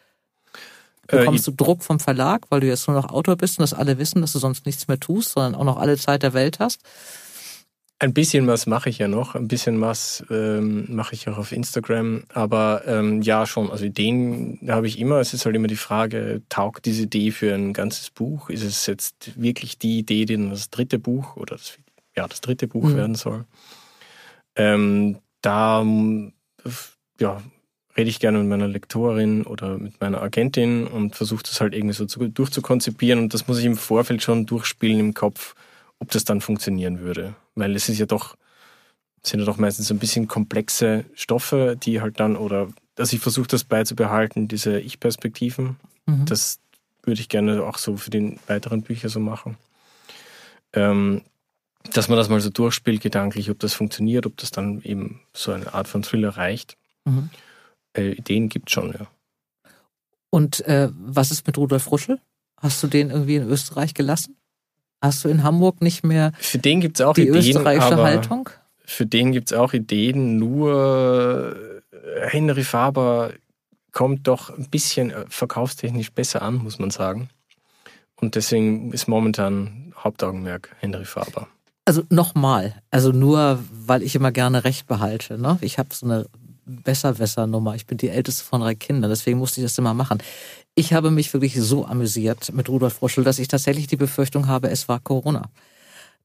Äh, 1.08 1.20
Bekommst 1.20 1.48
äh, 1.48 1.52
du 1.52 1.64
Druck 1.64 1.84
vom 1.84 2.00
Verlag, 2.00 2.46
weil 2.50 2.60
du 2.60 2.68
jetzt 2.68 2.88
nur 2.88 2.96
noch 2.96 3.10
Autor 3.10 3.36
bist 3.36 3.58
und 3.58 3.64
das 3.64 3.74
alle 3.74 3.98
wissen, 3.98 4.22
dass 4.22 4.34
du 4.34 4.40
sonst 4.40 4.66
nichts 4.66 4.88
mehr 4.88 5.00
tust, 5.00 5.32
sondern 5.32 5.56
auch 5.56 5.66
noch 5.66 5.78
alle 5.78 5.98
Zeit 5.98 6.24
der 6.24 6.34
Welt 6.34 6.60
hast? 6.60 6.82
Ein 8.02 8.16
bisschen 8.16 8.48
was 8.48 8.66
mache 8.66 8.90
ich 8.90 8.98
ja 8.98 9.08
noch, 9.08 9.36
ein 9.36 9.48
bisschen 9.48 9.80
was 9.80 10.26
ähm, 10.32 10.88
mache 10.90 11.14
ich 11.14 11.30
auch 11.30 11.38
auf 11.38 11.52
Instagram, 11.52 12.24
aber 12.34 12.82
ähm, 12.88 13.22
ja 13.22 13.46
schon, 13.46 13.70
also 13.70 13.86
Ideen 13.86 14.58
habe 14.70 14.88
ich 14.88 14.98
immer. 14.98 15.20
Es 15.20 15.36
ist 15.36 15.46
halt 15.46 15.56
immer 15.56 15.68
die 15.68 15.76
Frage, 15.76 16.42
taugt 16.50 16.88
diese 16.88 17.04
Idee 17.04 17.30
für 17.30 17.54
ein 17.54 17.74
ganzes 17.74 18.10
Buch? 18.10 18.50
Ist 18.50 18.64
es 18.64 18.88
jetzt 18.88 19.40
wirklich 19.40 19.78
die 19.78 20.00
Idee, 20.00 20.26
die 20.26 20.36
dann 20.36 20.50
das 20.50 20.72
dritte 20.72 20.98
Buch 20.98 21.36
oder 21.36 21.58
das, 21.58 21.78
ja, 22.18 22.28
das 22.28 22.42
dritte 22.42 22.68
Buch 22.68 22.86
mhm. 22.86 22.96
werden 22.96 23.14
soll? 23.14 23.46
Ähm, 24.56 25.20
da 25.44 25.86
ja, 27.20 27.44
rede 27.96 28.10
ich 28.10 28.20
gerne 28.20 28.40
mit 28.40 28.48
meiner 28.48 28.68
Lektorin 28.68 29.44
oder 29.44 29.78
mit 29.78 30.02
meiner 30.02 30.24
Agentin 30.24 30.88
und 30.88 31.16
versuche 31.16 31.44
das 31.44 31.62
halt 31.62 31.76
irgendwie 31.76 31.94
so 31.94 32.08
zu, 32.08 32.28
durchzukonzipieren 32.28 33.20
und 33.20 33.36
das 33.36 33.48
muss 33.48 33.60
ich 33.60 33.66
im 33.66 33.78
Vorfeld 33.78 34.24
schon 34.24 34.48
durchspielen 34.48 35.00
im 35.00 35.14
Kopf 35.14 35.54
ob 36.02 36.10
das 36.12 36.26
dann 36.26 36.42
funktionieren 36.42 37.00
würde. 37.00 37.36
Weil 37.56 37.76
es 37.76 37.88
ist 37.88 38.00
ja 38.00 38.08
doch, 38.08 38.36
sind 39.24 39.40
ja 39.40 39.46
doch 39.46 39.58
meistens 39.58 39.92
ein 39.92 40.00
bisschen 40.00 40.28
komplexe 40.28 41.06
Stoffe, 41.14 41.78
die 41.82 42.02
halt 42.02 42.20
dann, 42.20 42.36
oder 42.36 42.70
also 42.98 43.16
ich 43.16 43.22
versuche 43.22 43.48
das 43.48 43.64
beizubehalten, 43.64 44.48
diese 44.48 44.80
Ich-Perspektiven. 44.80 45.78
Mhm. 46.08 46.26
Das 46.26 46.60
würde 47.04 47.22
ich 47.22 47.30
gerne 47.30 47.64
auch 47.64 47.78
so 47.78 47.98
für 47.98 48.10
die 48.10 48.38
weiteren 48.48 48.82
Bücher 48.82 49.10
so 49.10 49.20
machen. 49.20 49.58
Ähm, 50.74 51.22
dass 51.94 52.10
man 52.10 52.18
das 52.18 52.30
mal 52.30 52.42
so 52.42 52.50
durchspielt, 52.50 53.02
gedanklich, 53.02 53.50
ob 53.50 53.60
das 53.60 53.74
funktioniert, 53.74 54.26
ob 54.26 54.38
das 54.38 54.52
dann 54.52 54.82
eben 54.82 55.22
so 55.34 55.52
eine 55.52 55.74
Art 55.74 55.88
von 55.88 56.04
Thriller 56.04 56.30
reicht. 56.30 56.78
Mhm. 57.06 57.30
Äh, 57.96 58.14
Ideen 58.14 58.50
gibt 58.50 58.72
schon, 58.72 58.94
ja. 58.94 59.08
Und 60.32 60.62
äh, 60.62 60.90
was 60.94 61.30
ist 61.30 61.46
mit 61.46 61.58
Rudolf 61.58 61.92
Ruschel? 61.92 62.20
Hast 62.58 62.82
du 62.82 62.88
den 62.88 63.10
irgendwie 63.12 63.36
in 63.36 63.48
Österreich 63.48 63.94
gelassen? 63.94 64.36
Hast 65.02 65.26
du 65.26 65.30
in 65.30 65.44
Hamburg 65.44 65.82
nicht 65.82 66.04
mehr 66.04 66.32
für 66.40 66.60
den 66.60 66.80
gibt's 66.80 67.02
auch 67.02 67.16
die 67.16 67.24
Ideen, 67.24 67.38
österreichische 67.38 67.98
Haltung? 67.98 68.50
Für 68.86 69.06
den 69.06 69.32
gibt 69.32 69.52
es 69.52 69.58
auch 69.58 69.74
Ideen, 69.74 70.38
nur 70.38 71.56
äh, 71.92 72.28
Henry 72.30 72.64
Faber 72.64 73.32
kommt 73.92 74.28
doch 74.28 74.50
ein 74.50 74.70
bisschen 74.70 75.12
äh, 75.12 75.26
verkaufstechnisch 75.28 76.12
besser 76.12 76.42
an, 76.42 76.56
muss 76.56 76.80
man 76.80 76.92
sagen. 76.92 77.30
Und 78.16 78.36
deswegen 78.36 78.94
ist 78.94 79.08
momentan 79.08 79.94
Hauptaugenmerk 79.98 80.76
Henry 80.80 81.06
Faber. 81.06 81.48
Also 81.86 82.04
nochmal, 82.10 82.82
also 82.92 83.12
nur 83.12 83.60
weil 83.72 84.04
ich 84.04 84.16
immer 84.16 84.32
gerne 84.32 84.64
Recht 84.64 84.86
behalte. 84.88 85.40
Ne? 85.40 85.58
Ich 85.62 85.80
habe 85.80 85.90
so 85.94 86.06
eine 86.06 86.28
Besserwässer-Nummer. 86.66 87.76
Ich 87.76 87.88
bin 87.88 87.98
die 87.98 88.10
älteste 88.10 88.44
von 88.44 88.62
drei 88.62 88.76
Kindern, 88.76 89.10
deswegen 89.10 89.40
musste 89.40 89.62
ich 89.62 89.66
das 89.66 89.78
immer 89.78 89.94
machen. 89.94 90.20
Ich 90.76 90.94
habe 90.94 91.12
mich 91.12 91.34
wirklich 91.34 91.56
so 91.60 91.86
amüsiert 91.86 92.54
mit 92.54 92.70
Rudolf 92.70 92.94
Froschel, 92.94 93.24
dass 93.24 93.40
ich 93.40 93.48
tatsächlich 93.48 93.88
die 93.88 93.98
Befürchtung 93.98 94.48
habe, 94.48 94.70
es 94.70 94.88
war 94.88 95.00
Corona. 95.00 95.50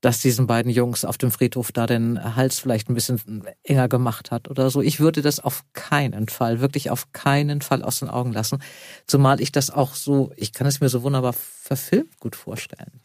Dass 0.02 0.20
diesen 0.20 0.46
beiden 0.46 0.70
Jungs 0.70 1.04
auf 1.04 1.18
dem 1.18 1.30
Friedhof 1.30 1.72
da 1.72 1.87
den 1.87 2.37
Hals 2.37 2.59
vielleicht 2.59 2.88
ein 2.88 2.94
bisschen 2.94 3.44
enger 3.64 3.88
gemacht 3.88 4.30
hat 4.30 4.48
oder 4.48 4.70
so. 4.70 4.82
Ich 4.82 5.00
würde 5.00 5.22
das 5.22 5.40
auf 5.40 5.64
keinen 5.72 6.28
Fall, 6.28 6.61
wirklich 6.61 6.90
auf 6.90 7.12
keinen 7.12 7.62
Fall 7.62 7.82
aus 7.82 8.00
den 8.00 8.11
Augen 8.11 8.32
lassen. 8.32 8.62
Zumal 9.06 9.40
ich 9.40 9.52
das 9.52 9.70
auch 9.70 9.94
so, 9.94 10.32
ich 10.37 10.52
kann 10.52 10.66
es 10.66 10.80
mir 10.80 10.90
so 10.90 11.02
wunderbar 11.02 11.32
verfilmt 11.32 12.20
gut 12.20 12.37
vorstellen. 12.37 13.00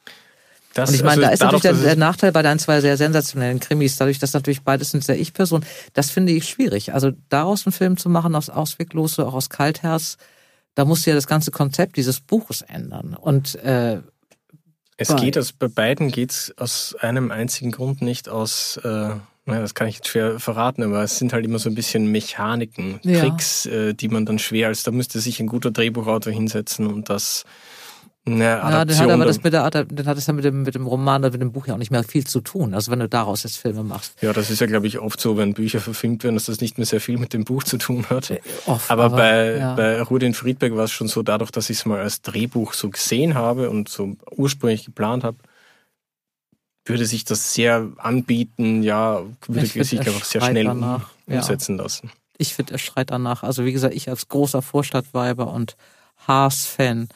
Das, 0.73 0.89
und 0.89 0.95
ich 0.95 1.03
meine, 1.03 1.27
also 1.27 1.27
da 1.27 1.31
ist 1.31 1.41
dadurch, 1.41 1.63
natürlich 1.63 1.81
der, 1.81 1.95
der, 1.95 1.99
Nachteil 1.99 2.31
bei 2.31 2.41
deinen 2.41 2.59
zwei 2.59 2.79
sehr 2.81 2.97
sensationellen 2.97 3.59
Krimis, 3.59 3.95
dadurch, 3.95 4.19
dass 4.19 4.33
natürlich 4.33 4.61
beides 4.61 4.91
sind 4.91 5.03
sehr 5.03 5.19
Ich-Person, 5.19 5.65
das 5.93 6.11
finde 6.11 6.31
ich 6.33 6.47
schwierig. 6.47 6.93
Also 6.93 7.11
daraus 7.29 7.65
einen 7.65 7.73
Film 7.73 7.97
zu 7.97 8.09
machen, 8.09 8.35
aus 8.35 8.49
Ausweglose, 8.49 9.25
auch 9.25 9.33
aus 9.33 9.49
Kaltherz, 9.49 10.17
da 10.75 10.85
musst 10.85 11.05
du 11.05 11.11
ja 11.11 11.15
das 11.15 11.27
ganze 11.27 11.51
Konzept 11.51 11.97
dieses 11.97 12.21
Buches 12.21 12.61
ändern. 12.61 13.15
Und 13.15 13.55
äh, 13.55 14.01
es 14.97 15.15
geht 15.15 15.37
aus 15.37 15.51
bei 15.51 15.67
beiden 15.67 16.11
geht's 16.11 16.53
aus 16.57 16.95
einem 16.99 17.31
einzigen 17.31 17.71
Grund 17.71 18.01
nicht 18.01 18.29
aus. 18.29 18.77
Äh, 18.77 19.09
naja, 19.45 19.61
das 19.61 19.73
kann 19.73 19.87
ich 19.87 19.95
jetzt 19.95 20.07
schwer 20.07 20.39
verraten, 20.39 20.83
aber 20.83 21.03
es 21.03 21.17
sind 21.17 21.33
halt 21.33 21.43
immer 21.45 21.57
so 21.57 21.69
ein 21.69 21.75
bisschen 21.75 22.11
Mechaniken, 22.11 22.99
ja. 23.01 23.21
Tricks, 23.21 23.65
äh, 23.65 23.95
die 23.95 24.07
man 24.07 24.25
dann 24.25 24.37
schwer 24.37 24.67
als 24.67 24.83
da 24.83 24.91
müsste 24.91 25.19
sich 25.19 25.39
ein 25.39 25.47
guter 25.47 25.71
Drehbuchautor 25.71 26.31
hinsetzen 26.31 26.85
und 26.85 27.09
das 27.09 27.43
eine 28.23 28.43
ja, 28.43 28.85
dann 28.85 28.97
hat 28.97 29.09
aber 29.09 29.25
das 29.25 29.41
mit 29.41 29.51
der 29.51 29.67
dann 29.69 30.05
hat 30.05 30.17
es 30.17 30.27
ja 30.27 30.33
mit 30.33 30.45
dem, 30.45 30.61
mit 30.61 30.75
dem 30.75 30.85
Roman 30.85 31.23
oder 31.23 31.31
mit 31.31 31.41
dem 31.41 31.51
Buch 31.51 31.65
ja 31.65 31.73
auch 31.73 31.79
nicht 31.79 31.89
mehr 31.89 32.03
viel 32.03 32.25
zu 32.25 32.41
tun. 32.41 32.75
Also 32.75 32.91
wenn 32.91 32.99
du 32.99 33.09
daraus 33.09 33.41
jetzt 33.41 33.57
Filme 33.57 33.83
machst. 33.83 34.21
Ja, 34.21 34.31
das 34.31 34.51
ist 34.51 34.61
ja, 34.61 34.67
glaube 34.67 34.85
ich, 34.85 34.99
oft 34.99 35.19
so, 35.19 35.37
wenn 35.37 35.55
Bücher 35.55 35.79
verfilmt 35.79 36.23
werden, 36.23 36.35
dass 36.35 36.45
das 36.45 36.61
nicht 36.61 36.77
mehr 36.77 36.85
sehr 36.85 37.01
viel 37.01 37.17
mit 37.17 37.33
dem 37.33 37.45
Buch 37.45 37.63
zu 37.63 37.77
tun 37.77 38.05
hat. 38.11 38.29
Äh, 38.29 38.39
oft, 38.67 38.91
aber, 38.91 39.05
aber, 39.05 39.15
bei, 39.15 39.57
ja. 39.57 39.73
bei 39.73 40.01
Rudin 40.03 40.35
Friedberg 40.35 40.75
war 40.75 40.83
es 40.83 40.91
schon 40.91 41.07
so, 41.07 41.23
dadurch, 41.23 41.49
dass 41.49 41.71
ich 41.71 41.79
es 41.79 41.85
mal 41.85 41.99
als 41.99 42.21
Drehbuch 42.21 42.73
so 42.73 42.91
gesehen 42.91 43.33
habe 43.33 43.71
und 43.71 43.89
so 43.89 44.15
ursprünglich 44.35 44.85
geplant 44.85 45.23
habe, 45.23 45.37
würde 46.85 47.05
sich 47.07 47.25
das 47.25 47.55
sehr 47.55 47.91
anbieten, 47.97 48.83
ja, 48.83 49.21
würde 49.47 49.65
ich 49.65 49.73
sich 49.73 49.99
einfach 49.99 50.25
sehr 50.25 50.41
schnell 50.41 50.65
danach. 50.65 51.09
umsetzen 51.25 51.77
ja. 51.77 51.83
lassen. 51.83 52.11
Ich 52.37 52.53
finde, 52.53 52.73
er 52.73 52.79
schreit 52.79 53.09
danach. 53.09 53.41
Also 53.41 53.65
wie 53.65 53.71
gesagt, 53.71 53.95
ich 53.95 54.09
als 54.09 54.27
großer 54.27 54.61
Vorstadtweiber 54.61 55.51
und 55.51 55.75
Haas-Fan, 56.27 57.09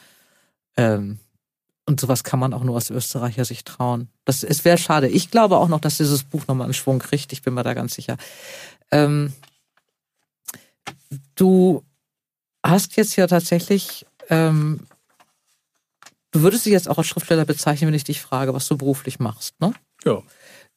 ähm, 0.77 1.19
und 1.85 1.99
sowas 1.99 2.23
kann 2.23 2.39
man 2.39 2.53
auch 2.53 2.63
nur 2.63 2.75
aus 2.75 2.89
Österreicher 2.89 3.45
sich 3.45 3.63
trauen. 3.63 4.09
Das, 4.25 4.43
es 4.43 4.65
wäre 4.65 4.77
schade. 4.77 5.07
Ich 5.07 5.29
glaube 5.29 5.57
auch 5.57 5.67
noch, 5.67 5.79
dass 5.79 5.97
dieses 5.97 6.23
Buch 6.23 6.47
nochmal 6.47 6.65
einen 6.65 6.73
Schwung 6.73 6.99
kriegt. 6.99 7.31
Ich 7.31 7.43
bin 7.43 7.53
mir 7.53 7.63
da 7.63 7.75
ganz 7.75 7.93
sicher. 7.93 8.17
Ähm, 8.91 9.33
du 11.35 11.83
hast 12.63 12.95
jetzt 12.97 13.15
ja 13.15 13.27
tatsächlich, 13.27 14.05
ähm, 14.29 14.79
du 16.31 16.41
würdest 16.41 16.65
dich 16.65 16.73
jetzt 16.73 16.89
auch 16.89 16.97
als 16.97 17.07
Schriftsteller 17.07 17.45
bezeichnen, 17.45 17.89
wenn 17.89 17.95
ich 17.95 18.03
dich 18.03 18.21
frage, 18.21 18.53
was 18.53 18.67
du 18.67 18.77
beruflich 18.77 19.19
machst, 19.19 19.59
ne? 19.61 19.73
Ja. 20.03 20.23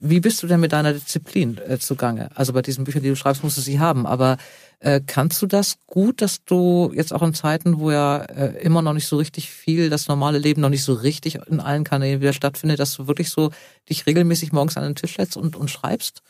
Wie 0.00 0.20
bist 0.20 0.42
du 0.42 0.46
denn 0.46 0.60
mit 0.60 0.72
deiner 0.72 0.92
Disziplin 0.92 1.58
äh, 1.58 1.78
zugange? 1.78 2.30
Also 2.36 2.52
bei 2.52 2.62
diesen 2.62 2.84
Büchern, 2.84 3.02
die 3.02 3.08
du 3.08 3.16
schreibst, 3.16 3.42
musst 3.42 3.56
du 3.56 3.60
sie 3.60 3.80
haben. 3.80 4.06
Aber 4.06 4.36
äh, 4.78 5.00
kannst 5.04 5.42
du 5.42 5.46
das 5.46 5.78
gut, 5.86 6.22
dass 6.22 6.44
du 6.44 6.92
jetzt 6.94 7.12
auch 7.12 7.22
in 7.22 7.34
Zeiten, 7.34 7.80
wo 7.80 7.90
ja 7.90 8.18
äh, 8.18 8.62
immer 8.62 8.80
noch 8.80 8.92
nicht 8.92 9.08
so 9.08 9.16
richtig 9.16 9.50
viel, 9.50 9.90
das 9.90 10.06
normale 10.06 10.38
Leben 10.38 10.60
noch 10.60 10.68
nicht 10.68 10.84
so 10.84 10.92
richtig 10.92 11.40
in 11.48 11.58
allen 11.58 11.82
Kanälen 11.82 12.20
wieder 12.20 12.32
stattfindet, 12.32 12.78
dass 12.78 12.94
du 12.94 13.08
wirklich 13.08 13.30
so 13.30 13.50
dich 13.88 14.06
regelmäßig 14.06 14.52
morgens 14.52 14.76
an 14.76 14.84
den 14.84 14.94
Tisch 14.94 15.16
setzt 15.16 15.36
und, 15.36 15.56
und 15.56 15.68
schreibst? 15.68 16.22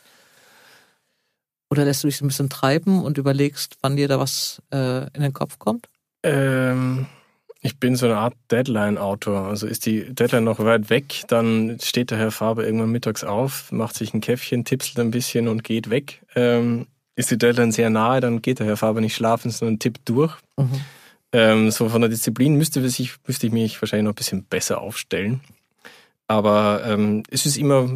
Oder 1.69 1.85
lässt 1.85 2.03
du 2.03 2.07
dich 2.07 2.17
so 2.17 2.25
ein 2.25 2.29
bisschen 2.29 2.49
treiben 2.49 3.03
und 3.03 3.19
überlegst, 3.19 3.77
wann 3.81 3.95
dir 3.95 4.07
da 4.07 4.19
was 4.19 4.63
äh, 4.73 5.05
in 5.13 5.21
den 5.21 5.33
Kopf 5.33 5.59
kommt? 5.59 5.87
Ähm, 6.23 7.05
ich 7.61 7.77
bin 7.77 7.95
so 7.95 8.05
eine 8.05 8.17
Art 8.17 8.35
Deadline-Autor. 8.51 9.47
Also 9.47 9.67
ist 9.67 9.85
die 9.85 10.13
Deadline 10.13 10.45
noch 10.45 10.59
weit 10.59 10.89
weg, 10.89 11.23
dann 11.27 11.77
steht 11.81 12.11
der 12.11 12.17
Herr 12.17 12.31
Faber 12.31 12.65
irgendwann 12.65 12.91
mittags 12.91 13.23
auf, 13.23 13.71
macht 13.71 13.95
sich 13.95 14.13
ein 14.13 14.21
Käffchen, 14.21 14.63
tipselt 14.63 14.99
ein 14.99 15.11
bisschen 15.11 15.47
und 15.47 15.63
geht 15.63 15.89
weg. 15.89 16.21
Ähm, 16.35 16.87
ist 17.15 17.31
die 17.31 17.37
Deadline 17.37 17.73
sehr 17.73 17.89
nahe, 17.89 18.21
dann 18.21 18.41
geht 18.41 18.59
der 18.59 18.65
Herr 18.65 18.77
Faber 18.77 19.01
nicht 19.01 19.15
schlafen, 19.15 19.51
sondern 19.51 19.79
tippt 19.79 20.07
durch. 20.07 20.37
Mhm. 20.55 20.81
Ähm, 21.31 21.71
so 21.71 21.89
von 21.89 22.01
der 22.01 22.09
Disziplin 22.09 22.55
müsste 22.55 22.79
ich, 22.79 23.15
müsste 23.27 23.47
ich 23.47 23.53
mich 23.53 23.81
wahrscheinlich 23.81 24.05
noch 24.05 24.13
ein 24.13 24.15
bisschen 24.15 24.43
besser 24.45 24.79
aufstellen. 24.79 25.41
Aber 26.27 26.83
ähm, 26.85 27.23
es 27.29 27.45
ist 27.45 27.57
immer, 27.57 27.89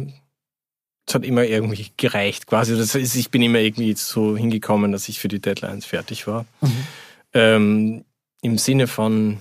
es 1.06 1.14
hat 1.14 1.24
immer 1.24 1.44
irgendwie 1.44 1.86
gereicht 1.96 2.46
quasi. 2.46 2.76
Das 2.76 2.94
ist, 2.94 3.14
ich 3.14 3.30
bin 3.30 3.40
immer 3.40 3.60
irgendwie 3.60 3.94
so 3.94 4.36
hingekommen, 4.36 4.92
dass 4.92 5.08
ich 5.08 5.20
für 5.20 5.28
die 5.28 5.40
Deadlines 5.40 5.86
fertig 5.86 6.26
war. 6.26 6.44
Mhm. 6.60 6.86
Ähm, 7.32 8.04
Im 8.42 8.58
Sinne 8.58 8.86
von, 8.86 9.40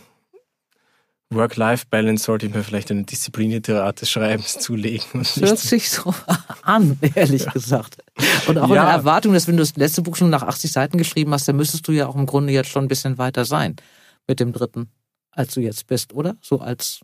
Work-Life-Balance 1.35 2.23
sollte 2.23 2.45
ich 2.45 2.53
mir 2.53 2.63
vielleicht 2.63 2.91
eine 2.91 3.03
Disziplinliterat 3.03 4.01
des 4.01 4.09
Schreibens 4.09 4.57
zulegen. 4.59 5.05
Das 5.13 5.37
hört 5.37 5.59
sich 5.59 5.89
so 5.89 6.13
an, 6.63 6.97
ehrlich 7.15 7.45
ja. 7.45 7.51
gesagt. 7.51 7.97
Und 8.47 8.57
auch 8.57 8.69
ja. 8.69 8.83
eine 8.83 8.91
Erwartung, 8.91 9.33
dass 9.33 9.47
wenn 9.47 9.57
du 9.57 9.63
das 9.63 9.75
letzte 9.75 10.01
Buch 10.01 10.15
schon 10.15 10.29
nach 10.29 10.43
80 10.43 10.71
Seiten 10.71 10.97
geschrieben 10.97 11.31
hast, 11.33 11.47
dann 11.47 11.55
müsstest 11.55 11.87
du 11.87 11.91
ja 11.91 12.07
auch 12.07 12.15
im 12.15 12.25
Grunde 12.25 12.53
jetzt 12.53 12.69
schon 12.69 12.85
ein 12.85 12.87
bisschen 12.87 13.17
weiter 13.17 13.45
sein 13.45 13.75
mit 14.27 14.39
dem 14.39 14.53
dritten, 14.53 14.89
als 15.31 15.53
du 15.53 15.61
jetzt 15.61 15.87
bist, 15.87 16.13
oder? 16.13 16.35
So 16.41 16.59
als 16.59 17.01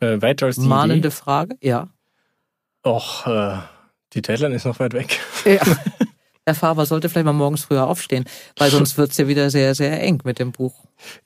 äh, 0.00 0.20
weiter 0.22 0.46
als 0.46 0.56
die 0.56 0.66
mahnende 0.66 1.08
Idee? 1.08 1.10
Frage, 1.10 1.56
ja. 1.60 1.88
Och, 2.84 3.26
äh, 3.26 3.58
die 4.14 4.22
Deadline 4.22 4.52
ist 4.52 4.64
noch 4.64 4.78
weit 4.80 4.94
weg. 4.94 5.20
Ja. 5.44 5.62
Herr 6.50 6.54
Faber 6.56 6.84
sollte 6.84 7.08
vielleicht 7.08 7.26
mal 7.26 7.32
morgens 7.32 7.64
früher 7.64 7.86
aufstehen, 7.86 8.24
weil 8.56 8.70
sonst 8.70 8.98
wird's 8.98 9.16
ja 9.16 9.28
wieder 9.28 9.50
sehr, 9.50 9.74
sehr 9.76 10.02
eng 10.02 10.20
mit 10.24 10.40
dem 10.40 10.50
Buch. 10.50 10.74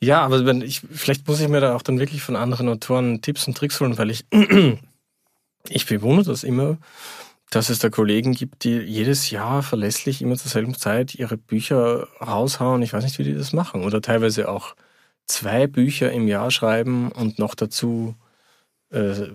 Ja, 0.01 0.21
aber 0.21 0.45
wenn 0.45 0.61
ich, 0.61 0.83
vielleicht 0.93 1.27
muss 1.27 1.41
ich 1.41 1.49
mir 1.49 1.61
da 1.61 1.75
auch 1.75 1.83
dann 1.83 1.99
wirklich 1.99 2.23
von 2.23 2.37
anderen 2.37 2.69
Autoren 2.69 3.22
Tipps 3.22 3.47
und 3.47 3.57
Tricks 3.57 3.81
holen, 3.81 3.97
weil 3.97 4.11
ich, 4.11 4.27
ich 5.68 5.87
bewundere 5.87 6.31
das 6.31 6.45
immer, 6.45 6.77
dass 7.51 7.70
es 7.70 7.79
da 7.79 7.89
Kollegen 7.89 8.33
gibt, 8.33 8.64
die 8.64 8.79
jedes 8.81 9.31
Jahr 9.31 9.62
verlässlich 9.62 10.20
immer 10.20 10.37
zur 10.37 10.51
selben 10.51 10.75
Zeit 10.75 11.14
ihre 11.14 11.39
Bücher 11.39 12.09
raushauen. 12.20 12.83
Ich 12.83 12.93
weiß 12.93 13.05
nicht, 13.05 13.18
wie 13.18 13.25
die 13.25 13.35
das 13.35 13.53
machen. 13.53 13.85
Oder 13.85 14.03
teilweise 14.03 14.49
auch 14.49 14.75
zwei 15.27 15.66
Bücher 15.66 16.12
im 16.12 16.29
Jahr 16.29 16.51
schreiben 16.51 17.11
und 17.12 17.39
noch 17.39 17.55
dazu, 17.55 18.14
äh, 18.91 19.29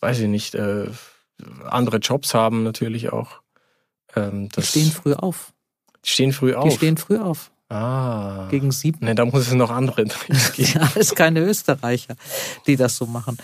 weiß 0.00 0.18
ich 0.20 0.28
nicht, 0.28 0.56
äh, 0.56 0.86
andere 1.64 1.98
Jobs 1.98 2.34
haben 2.34 2.64
natürlich 2.64 3.12
auch. 3.12 3.42
Ähm, 4.18 4.48
die 4.48 4.62
stehen 4.62 4.90
früh 4.90 5.14
auf. 5.14 5.52
Die 6.04 6.10
stehen 6.10 6.32
früh 6.32 6.54
auf? 6.54 6.68
Die 6.68 6.76
stehen 6.76 6.96
früh 6.96 7.18
auf. 7.18 7.50
Ah. 7.68 8.48
Gegen 8.50 8.72
sieben. 8.72 9.04
Ne, 9.04 9.14
da 9.14 9.24
muss 9.24 9.46
es 9.46 9.52
noch 9.52 9.70
andere 9.70 10.06
Tricks 10.06 10.52
geben. 10.54 10.70
ja, 10.74 10.90
es 10.94 11.14
keine 11.14 11.40
Österreicher, 11.40 12.14
die 12.66 12.76
das 12.76 12.96
so 12.96 13.06
machen. 13.06 13.36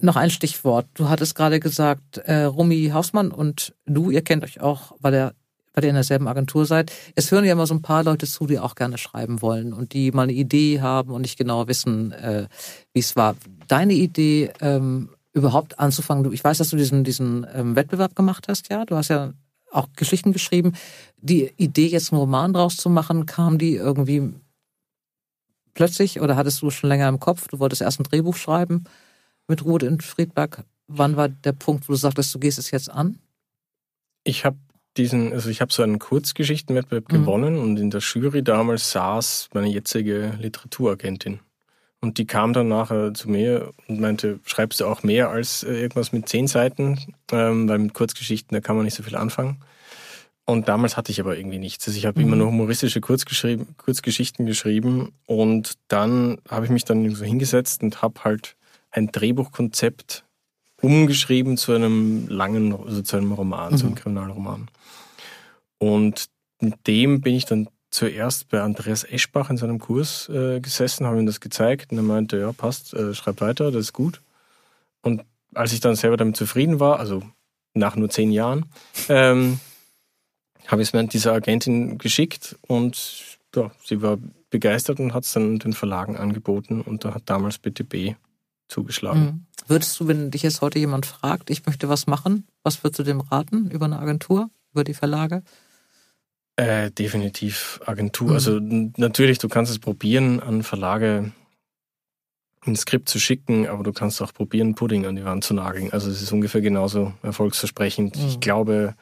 noch 0.00 0.16
ein 0.16 0.30
Stichwort. 0.30 0.86
Du 0.94 1.08
hattest 1.08 1.34
gerade 1.34 1.60
gesagt, 1.60 2.18
äh, 2.18 2.44
Rumi 2.44 2.90
Hausmann 2.92 3.30
und 3.30 3.74
du, 3.86 4.10
ihr 4.10 4.22
kennt 4.22 4.44
euch 4.44 4.60
auch, 4.60 4.96
weil 5.00 5.14
er 5.14 5.34
weil 5.74 5.84
ihr 5.84 5.90
in 5.90 5.96
derselben 5.96 6.28
Agentur 6.28 6.66
seid. 6.66 6.92
Es 7.16 7.32
hören 7.32 7.44
ja 7.44 7.52
immer 7.52 7.66
so 7.66 7.74
ein 7.74 7.82
paar 7.82 8.04
Leute 8.04 8.26
zu, 8.26 8.46
die 8.46 8.60
auch 8.60 8.76
gerne 8.76 8.96
schreiben 8.96 9.42
wollen 9.42 9.72
und 9.72 9.92
die 9.92 10.12
mal 10.12 10.22
eine 10.22 10.32
Idee 10.32 10.80
haben 10.80 11.10
und 11.10 11.22
nicht 11.22 11.36
genau 11.36 11.66
wissen, 11.66 12.12
äh, 12.12 12.46
wie 12.92 13.00
es 13.00 13.16
war. 13.16 13.34
Deine 13.66 13.94
Idee, 13.94 14.52
ähm, 14.60 15.10
überhaupt 15.32 15.80
anzufangen, 15.80 16.32
ich 16.32 16.44
weiß, 16.44 16.58
dass 16.58 16.70
du 16.70 16.76
diesen, 16.76 17.02
diesen 17.02 17.44
ähm, 17.52 17.74
Wettbewerb 17.74 18.14
gemacht 18.14 18.46
hast, 18.48 18.70
ja. 18.70 18.84
Du 18.84 18.94
hast 18.94 19.08
ja 19.08 19.32
auch 19.74 19.88
Geschichten 19.96 20.32
geschrieben. 20.32 20.74
Die 21.18 21.52
Idee, 21.56 21.86
jetzt 21.86 22.12
einen 22.12 22.20
Roman 22.20 22.52
draus 22.52 22.76
zu 22.76 22.88
machen, 22.88 23.26
kam 23.26 23.58
die 23.58 23.74
irgendwie 23.74 24.32
plötzlich 25.74 26.20
oder 26.20 26.36
hattest 26.36 26.62
du 26.62 26.70
schon 26.70 26.88
länger 26.88 27.08
im 27.08 27.20
Kopf? 27.20 27.48
Du 27.48 27.58
wolltest 27.58 27.82
erst 27.82 28.00
ein 28.00 28.04
Drehbuch 28.04 28.36
schreiben 28.36 28.84
mit 29.48 29.64
Ruth 29.64 29.82
in 29.82 30.00
Friedberg. 30.00 30.64
Wann 30.86 31.16
war 31.16 31.28
der 31.28 31.52
Punkt, 31.52 31.88
wo 31.88 31.92
du 31.92 31.98
sagtest, 31.98 32.34
du 32.34 32.38
gehst 32.38 32.58
es 32.58 32.70
jetzt 32.70 32.90
an? 32.90 33.18
Ich 34.22 34.44
habe 34.44 34.56
diesen, 34.96 35.32
also 35.32 35.50
ich 35.50 35.60
habe 35.60 35.72
so 35.72 35.82
einen 35.82 35.98
Kurzgeschichtenwettbewerb 35.98 37.10
mhm. 37.10 37.16
gewonnen 37.16 37.58
und 37.58 37.78
in 37.78 37.90
der 37.90 38.00
Jury 38.00 38.42
damals 38.42 38.92
saß 38.92 39.48
meine 39.52 39.68
jetzige 39.68 40.34
Literaturagentin. 40.38 41.40
Und 42.04 42.18
die 42.18 42.26
kam 42.26 42.52
dann 42.52 42.68
nachher 42.68 43.14
zu 43.14 43.30
mir 43.30 43.72
und 43.88 43.98
meinte, 43.98 44.38
schreibst 44.44 44.78
du 44.78 44.84
auch 44.84 45.02
mehr 45.02 45.30
als 45.30 45.62
äh, 45.62 45.72
irgendwas 45.72 46.12
mit 46.12 46.28
zehn 46.28 46.46
Seiten? 46.46 46.98
Ähm, 47.32 47.66
weil 47.66 47.78
mit 47.78 47.94
Kurzgeschichten, 47.94 48.54
da 48.54 48.60
kann 48.60 48.76
man 48.76 48.84
nicht 48.84 48.94
so 48.94 49.02
viel 49.02 49.16
anfangen. 49.16 49.56
Und 50.44 50.68
damals 50.68 50.98
hatte 50.98 51.10
ich 51.10 51.18
aber 51.18 51.38
irgendwie 51.38 51.58
nichts. 51.58 51.88
Also 51.88 51.96
ich 51.96 52.04
habe 52.04 52.20
mhm. 52.20 52.26
immer 52.26 52.36
nur 52.36 52.48
humoristische 52.48 53.00
Kurzgeschichten 53.00 54.44
geschrieben 54.44 55.14
und 55.24 55.72
dann 55.88 56.36
habe 56.46 56.66
ich 56.66 56.70
mich 56.70 56.84
dann 56.84 57.08
so 57.14 57.24
hingesetzt 57.24 57.82
und 57.82 58.02
habe 58.02 58.22
halt 58.22 58.54
ein 58.90 59.10
Drehbuchkonzept 59.10 60.26
umgeschrieben 60.82 61.56
zu 61.56 61.72
einem 61.72 62.28
langen, 62.28 62.78
also 62.86 63.00
zu 63.00 63.16
einem 63.16 63.32
Roman, 63.32 63.72
mhm. 63.72 63.76
zu 63.78 63.86
einem 63.86 63.94
Kriminalroman. 63.94 64.68
Und 65.78 66.26
mit 66.60 66.86
dem 66.86 67.22
bin 67.22 67.34
ich 67.34 67.46
dann 67.46 67.70
zuerst 67.94 68.48
bei 68.48 68.60
Andreas 68.60 69.04
Eschbach 69.04 69.50
in 69.50 69.56
seinem 69.56 69.78
Kurs 69.78 70.28
äh, 70.28 70.58
gesessen, 70.58 71.06
habe 71.06 71.20
ihm 71.20 71.26
das 71.26 71.38
gezeigt 71.38 71.92
und 71.92 71.98
er 71.98 72.02
meinte, 72.02 72.38
ja, 72.38 72.52
passt, 72.52 72.92
äh, 72.92 73.14
schreib 73.14 73.40
weiter, 73.40 73.70
das 73.70 73.82
ist 73.82 73.92
gut. 73.92 74.20
Und 75.00 75.22
als 75.54 75.72
ich 75.72 75.78
dann 75.78 75.94
selber 75.94 76.16
damit 76.16 76.36
zufrieden 76.36 76.80
war, 76.80 76.98
also 76.98 77.22
nach 77.72 77.94
nur 77.94 78.10
zehn 78.10 78.32
Jahren, 78.32 78.66
ähm, 79.08 79.60
habe 80.66 80.82
ich 80.82 80.88
es 80.88 80.92
mir 80.92 81.06
dieser 81.06 81.34
Agentin 81.34 81.98
geschickt 81.98 82.56
und 82.66 83.38
ja, 83.54 83.70
sie 83.84 84.02
war 84.02 84.18
begeistert 84.50 84.98
und 84.98 85.14
hat 85.14 85.22
es 85.22 85.32
dann 85.32 85.60
den 85.60 85.72
Verlagen 85.72 86.16
angeboten 86.16 86.80
und 86.80 87.04
da 87.04 87.14
hat 87.14 87.22
damals 87.26 87.58
BTB 87.58 88.16
zugeschlagen. 88.66 89.20
Mhm. 89.20 89.46
Würdest 89.68 90.00
du, 90.00 90.08
wenn 90.08 90.32
dich 90.32 90.42
jetzt 90.42 90.62
heute 90.62 90.80
jemand 90.80 91.06
fragt, 91.06 91.48
ich 91.48 91.64
möchte 91.64 91.88
was 91.88 92.08
machen, 92.08 92.48
was 92.64 92.82
würdest 92.82 92.98
du 92.98 93.02
dem 93.04 93.20
raten 93.20 93.70
über 93.70 93.84
eine 93.84 94.00
Agentur, 94.00 94.50
über 94.72 94.82
die 94.82 94.94
Verlage? 94.94 95.44
Äh, 96.56 96.92
definitiv 96.92 97.80
Agentur. 97.84 98.28
Mhm. 98.28 98.34
Also 98.34 98.60
natürlich, 98.60 99.38
du 99.38 99.48
kannst 99.48 99.72
es 99.72 99.78
probieren, 99.80 100.40
an 100.40 100.62
Verlage 100.62 101.32
ein 102.66 102.76
Skript 102.76 103.08
zu 103.08 103.18
schicken, 103.18 103.66
aber 103.66 103.82
du 103.82 103.92
kannst 103.92 104.22
auch 104.22 104.32
probieren, 104.32 104.74
Pudding 104.74 105.04
an 105.04 105.16
die 105.16 105.24
Wand 105.24 105.44
zu 105.44 105.52
nageln. 105.52 105.92
Also 105.92 106.10
es 106.10 106.22
ist 106.22 106.32
ungefähr 106.32 106.60
genauso 106.60 107.12
erfolgsversprechend. 107.22 108.16
Mhm. 108.16 108.26
Ich 108.26 108.40
glaube, 108.40 108.94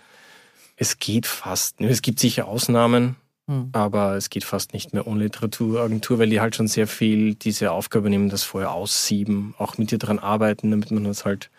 es 0.77 0.99
geht 0.99 1.27
fast. 1.27 1.81
Es 1.81 2.03
gibt 2.03 2.19
sicher 2.19 2.49
Ausnahmen, 2.49 3.17
mhm. 3.47 3.69
aber 3.73 4.17
es 4.17 4.31
geht 4.31 4.45
fast 4.45 4.73
nicht 4.73 4.95
mehr 4.95 5.07
ohne 5.07 5.25
Literaturagentur, 5.25 6.19
weil 6.19 6.31
die 6.31 6.41
halt 6.41 6.57
schon 6.57 6.69
sehr 6.69 6.87
viel 6.87 7.35
diese 7.35 7.71
Aufgabe 7.71 8.11
nehmen, 8.11 8.31
das 8.31 8.43
vorher 8.43 8.73
aussieben, 8.73 9.55
auch 9.59 9.79
mit 9.79 9.91
dir 9.91 9.99
dran 9.99 10.19
arbeiten, 10.19 10.71
damit 10.71 10.91
man 10.91 11.05
das 11.05 11.25
halt 11.25 11.51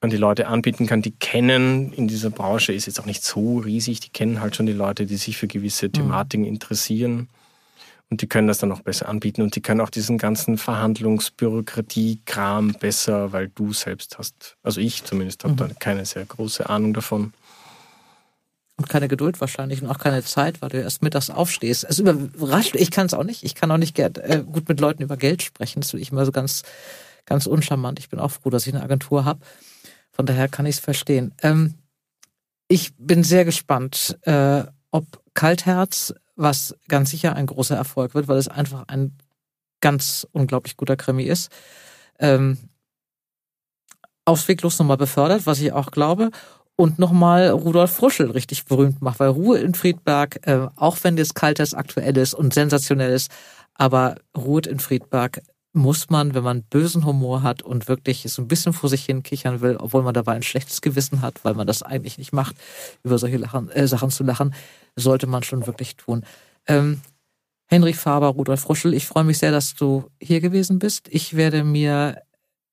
an 0.00 0.10
die 0.10 0.16
Leute 0.16 0.46
anbieten 0.46 0.86
kann, 0.86 1.02
die 1.02 1.10
kennen 1.10 1.92
in 1.92 2.06
dieser 2.06 2.30
Branche, 2.30 2.72
ist 2.72 2.86
jetzt 2.86 3.00
auch 3.00 3.06
nicht 3.06 3.24
so 3.24 3.58
riesig, 3.58 3.98
die 4.00 4.10
kennen 4.10 4.40
halt 4.40 4.54
schon 4.54 4.66
die 4.66 4.72
Leute, 4.72 5.06
die 5.06 5.16
sich 5.16 5.36
für 5.36 5.48
gewisse 5.48 5.88
mhm. 5.88 5.92
Thematiken 5.92 6.46
mhm. 6.46 6.52
interessieren. 6.52 7.28
Und 8.10 8.22
die 8.22 8.26
können 8.26 8.48
das 8.48 8.56
dann 8.58 8.72
auch 8.72 8.80
besser 8.80 9.06
anbieten 9.06 9.42
und 9.42 9.54
die 9.54 9.60
können 9.60 9.82
auch 9.82 9.90
diesen 9.90 10.16
ganzen 10.16 10.56
Verhandlungsbürokratie-Kram 10.56 12.72
besser, 12.80 13.32
weil 13.32 13.48
du 13.48 13.74
selbst 13.74 14.16
hast, 14.16 14.56
also 14.62 14.80
ich 14.80 15.04
zumindest 15.04 15.44
habe 15.44 15.52
mhm. 15.52 15.58
da 15.58 15.68
keine 15.78 16.06
sehr 16.06 16.24
große 16.24 16.70
Ahnung 16.70 16.94
davon. 16.94 17.34
Und 18.78 18.88
keine 18.88 19.08
Geduld 19.08 19.40
wahrscheinlich 19.40 19.82
und 19.82 19.90
auch 19.90 19.98
keine 19.98 20.22
Zeit, 20.22 20.62
weil 20.62 20.70
du 20.70 20.80
erst 20.80 21.02
mittags 21.02 21.30
aufstehst. 21.30 21.84
Es 21.86 21.98
überrascht, 21.98 22.76
ich 22.76 22.92
kann 22.92 23.06
es 23.06 23.14
auch 23.14 23.24
nicht. 23.24 23.42
Ich 23.42 23.56
kann 23.56 23.72
auch 23.72 23.76
nicht 23.76 23.98
äh, 23.98 24.44
gut 24.50 24.68
mit 24.68 24.78
Leuten 24.78 25.02
über 25.02 25.16
Geld 25.16 25.42
sprechen. 25.42 25.80
Das 25.80 25.90
finde 25.90 26.02
ich 26.02 26.12
immer 26.12 26.24
so 26.24 26.30
ganz, 26.30 26.62
ganz 27.28 27.46
uncharmant. 27.46 27.98
Ich 27.98 28.08
bin 28.08 28.18
auch 28.18 28.30
froh, 28.30 28.50
dass 28.50 28.66
ich 28.66 28.74
eine 28.74 28.82
Agentur 28.82 29.24
habe. 29.24 29.40
Von 30.10 30.26
daher 30.26 30.48
kann 30.48 30.66
ich 30.66 30.76
es 30.76 30.80
verstehen. 30.80 31.34
Ähm, 31.42 31.74
ich 32.68 32.94
bin 32.96 33.22
sehr 33.22 33.44
gespannt, 33.44 34.18
äh, 34.22 34.64
ob 34.90 35.22
Kaltherz, 35.34 36.14
was 36.36 36.76
ganz 36.88 37.10
sicher 37.10 37.34
ein 37.34 37.46
großer 37.46 37.76
Erfolg 37.76 38.14
wird, 38.14 38.28
weil 38.28 38.38
es 38.38 38.48
einfach 38.48 38.84
ein 38.88 39.16
ganz 39.80 40.26
unglaublich 40.32 40.76
guter 40.76 40.96
Krimi 40.96 41.24
ist, 41.24 41.50
ähm, 42.18 42.58
ausweglos 44.24 44.78
nochmal 44.78 44.96
befördert, 44.96 45.46
was 45.46 45.60
ich 45.60 45.72
auch 45.72 45.90
glaube, 45.90 46.30
und 46.76 46.98
nochmal 46.98 47.48
Rudolf 47.48 47.90
Fruschel 47.90 48.30
richtig 48.30 48.64
berühmt 48.64 49.02
macht, 49.02 49.18
weil 49.18 49.30
Ruhe 49.30 49.58
in 49.58 49.74
Friedberg, 49.74 50.46
äh, 50.46 50.68
auch 50.76 50.98
wenn 51.02 51.16
das 51.16 51.34
Kalters 51.34 51.74
aktuell 51.74 52.16
ist 52.16 52.34
und 52.34 52.54
sensationell 52.54 53.12
ist, 53.12 53.30
aber 53.74 54.16
Ruhe 54.36 54.62
in 54.62 54.78
Friedberg 54.78 55.40
muss 55.78 56.10
man, 56.10 56.34
wenn 56.34 56.44
man 56.44 56.62
bösen 56.62 57.06
Humor 57.06 57.42
hat 57.42 57.62
und 57.62 57.88
wirklich 57.88 58.24
so 58.28 58.42
ein 58.42 58.48
bisschen 58.48 58.72
vor 58.72 58.90
sich 58.90 59.04
hin 59.04 59.22
kichern 59.22 59.60
will, 59.60 59.76
obwohl 59.76 60.02
man 60.02 60.12
dabei 60.12 60.34
ein 60.34 60.42
schlechtes 60.42 60.82
Gewissen 60.82 61.22
hat, 61.22 61.44
weil 61.44 61.54
man 61.54 61.66
das 61.66 61.82
eigentlich 61.82 62.18
nicht 62.18 62.32
macht, 62.32 62.56
über 63.04 63.18
solche 63.18 63.38
Lachen, 63.38 63.70
äh, 63.70 63.86
Sachen 63.86 64.10
zu 64.10 64.24
lachen, 64.24 64.54
sollte 64.96 65.26
man 65.26 65.42
schon 65.42 65.66
wirklich 65.66 65.96
tun. 65.96 66.24
Ähm, 66.66 67.00
Henry 67.66 67.92
Faber, 67.92 68.28
Rudolf 68.28 68.68
Ruschel, 68.68 68.92
ich 68.92 69.06
freue 69.06 69.24
mich 69.24 69.38
sehr, 69.38 69.52
dass 69.52 69.74
du 69.74 70.10
hier 70.20 70.40
gewesen 70.40 70.78
bist. 70.78 71.08
Ich 71.10 71.36
werde 71.36 71.64
mir, 71.64 72.22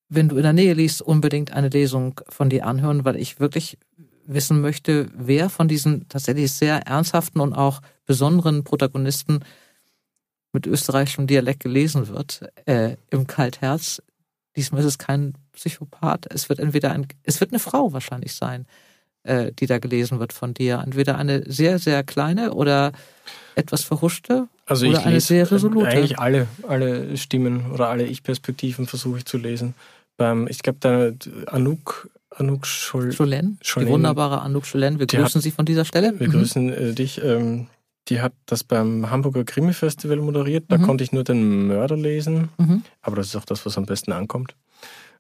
wenn 0.10 0.30
du 0.30 0.38
in 0.38 0.43
der 0.43 0.53
Nähe 0.53 0.74
liest, 0.74 1.01
unbedingt 1.01 1.51
eine 1.53 1.70
Lesung 1.70 2.20
von 2.30 2.49
dir 2.49 2.66
anhören, 2.66 3.06
weil 3.06 3.18
ich 3.18 3.39
wirklich 3.39 3.78
wissen 4.26 4.62
möchte, 4.62 5.10
wer 5.14 5.49
von 5.49 5.68
diesen 5.68 6.08
tatsächlich 6.10 6.51
sehr 6.51 6.88
ernsthaften 6.88 7.39
und 7.39 7.53
auch 7.53 7.82
besonderen 8.06 8.64
Protagonisten 8.64 9.41
mit 10.56 10.66
österreichischem 10.66 11.28
Dialekt 11.28 11.60
gelesen 11.60 12.08
wird, 12.08 12.41
äh, 12.66 12.95
im 13.12 13.28
Kaltherz. 13.28 14.01
Diesmal 14.56 14.82
ist 14.82 14.88
es 14.88 14.97
kein 14.97 15.34
Psychopath. 15.51 16.26
Es 16.34 16.49
wird 16.49 16.60
entweder 16.60 16.91
ein, 16.91 17.08
es 17.24 17.39
wird 17.41 17.51
eine 17.51 17.60
Frau 17.60 17.93
wahrscheinlich 17.93 18.34
sein, 18.34 18.66
äh, 19.24 19.51
die 19.51 19.68
da 19.68 19.78
gelesen 19.78 20.20
wird 20.20 20.34
von 20.34 20.53
dir. 20.53 20.82
Entweder 20.84 21.18
eine 21.18 21.43
sehr, 21.45 21.78
sehr 21.78 22.03
kleine 22.03 22.53
oder 22.53 22.93
etwas 23.56 23.84
verhuschte 23.84 24.47
also 24.66 24.88
oder 24.88 24.99
ich 24.99 25.06
eine 25.06 25.22
sehr 25.22 25.51
resolute. 25.51 25.88
Eigentlich 25.88 26.20
alle, 26.20 26.47
alle 26.68 27.16
Stimmen 27.18 27.72
oder 27.72 27.89
alle 27.89 28.06
Ich-Perspektiven 28.06 28.88
versuche 28.88 29.20
ich 29.20 29.26
zu 29.26 29.38
lesen. 29.38 29.76
Beim, 30.18 30.47
ich 30.47 30.64
glaube, 30.64 30.80
da 30.80 31.12
Anouk 31.51 32.10
Anouk 32.32 32.66
Schol 32.66 33.12
Scholen, 33.14 33.60
die 33.62 33.88
wunderbare 33.88 34.41
Anouk 34.41 34.66
Scholen. 34.66 34.99
Wir 34.99 35.08
grüßen 35.08 35.36
hat, 35.36 35.43
Sie 35.43 35.51
von 35.51 35.66
dieser 35.66 35.86
Stelle. 35.86 36.20
Wir 36.20 36.28
mhm. 36.28 36.32
grüßen 36.32 36.74
äh, 36.74 36.93
dich. 36.93 37.22
Ähm, 37.24 37.68
die 38.08 38.22
hat 38.22 38.34
das 38.45 38.64
beim 38.64 39.10
Hamburger 39.10 39.43
Krimi-Festival 39.43 40.18
moderiert. 40.18 40.66
Da 40.68 40.78
mhm. 40.78 40.84
konnte 40.84 41.03
ich 41.03 41.12
nur 41.12 41.24
den 41.24 41.68
Mörder 41.68 41.97
lesen. 41.97 42.49
Mhm. 42.58 42.84
Aber 43.01 43.16
das 43.16 43.28
ist 43.28 43.36
auch 43.36 43.45
das, 43.45 43.66
was 43.66 43.78
am 43.78 43.86
besten 43.86 44.12
ankommt. 44.12 44.56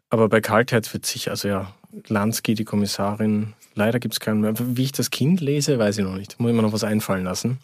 Aber 0.09 0.29
bei 0.29 0.39
Kaltherz 0.41 0.93
wird 0.93 1.05
sicher, 1.05 1.31
also 1.31 1.47
ja, 1.47 1.73
Lansky, 2.07 2.53
die 2.53 2.63
Kommissarin, 2.63 3.53
leider 3.73 3.99
gibt 3.99 4.13
es 4.13 4.19
keinen 4.19 4.41
mehr. 4.41 4.53
Wie 4.57 4.83
ich 4.83 4.91
das 4.91 5.09
Kind 5.09 5.41
lese, 5.41 5.79
weiß 5.79 5.97
ich 5.97 6.03
noch 6.03 6.15
nicht. 6.15 6.39
Muss 6.39 6.49
ich 6.49 6.55
mir 6.55 6.61
noch 6.61 6.73
was 6.73 6.83
einfallen 6.83 7.23
lassen. 7.23 7.59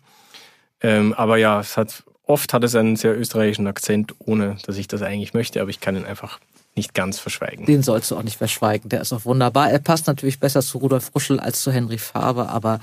Ähm, 0.81 1.13
aber 1.13 1.37
ja, 1.37 1.59
es 1.59 1.77
hat, 1.77 2.03
oft 2.25 2.53
hat 2.53 2.63
es 2.63 2.75
einen 2.75 2.95
sehr 2.95 3.17
österreichischen 3.17 3.67
Akzent, 3.67 4.15
ohne 4.19 4.57
dass 4.65 4.77
ich 4.77 4.87
das 4.87 5.01
eigentlich 5.01 5.33
möchte, 5.33 5.61
aber 5.61 5.69
ich 5.69 5.79
kann 5.79 5.95
ihn 5.95 6.05
einfach 6.05 6.39
nicht 6.75 6.93
ganz 6.93 7.19
verschweigen. 7.19 7.65
Den 7.65 7.83
sollst 7.83 8.09
du 8.09 8.17
auch 8.17 8.23
nicht 8.23 8.37
verschweigen, 8.37 8.89
der 8.89 9.01
ist 9.01 9.13
auch 9.13 9.25
wunderbar. 9.25 9.69
Er 9.69 9.79
passt 9.79 10.07
natürlich 10.07 10.39
besser 10.39 10.61
zu 10.61 10.77
Rudolf 10.79 11.13
Ruschel 11.13 11.39
als 11.39 11.61
zu 11.61 11.71
Henry 11.71 11.97
Faber, 11.97 12.49
aber 12.49 12.79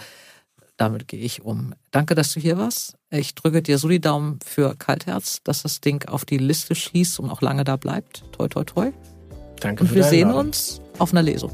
damit 0.78 1.08
gehe 1.08 1.20
ich 1.20 1.44
um. 1.44 1.74
Danke, 1.90 2.14
dass 2.14 2.32
du 2.32 2.40
hier 2.40 2.56
warst. 2.56 2.96
Ich 3.10 3.34
drücke 3.34 3.60
dir 3.60 3.76
so 3.78 3.88
die 3.88 4.00
Daumen 4.00 4.38
für 4.44 4.74
Kaltherz, 4.76 5.40
dass 5.44 5.62
das 5.62 5.80
Ding 5.80 6.08
auf 6.08 6.24
die 6.24 6.38
Liste 6.38 6.74
schießt 6.74 7.20
und 7.20 7.28
auch 7.30 7.42
lange 7.42 7.64
da 7.64 7.76
bleibt. 7.76 8.24
Toi, 8.32 8.48
toi, 8.48 8.64
toi. 8.64 8.92
Danke 9.60 9.84
und 9.84 9.94
wir 9.94 10.04
sehen 10.04 10.30
uns 10.30 10.80
auf 10.98 11.12
einer 11.12 11.22
Lesung. 11.22 11.50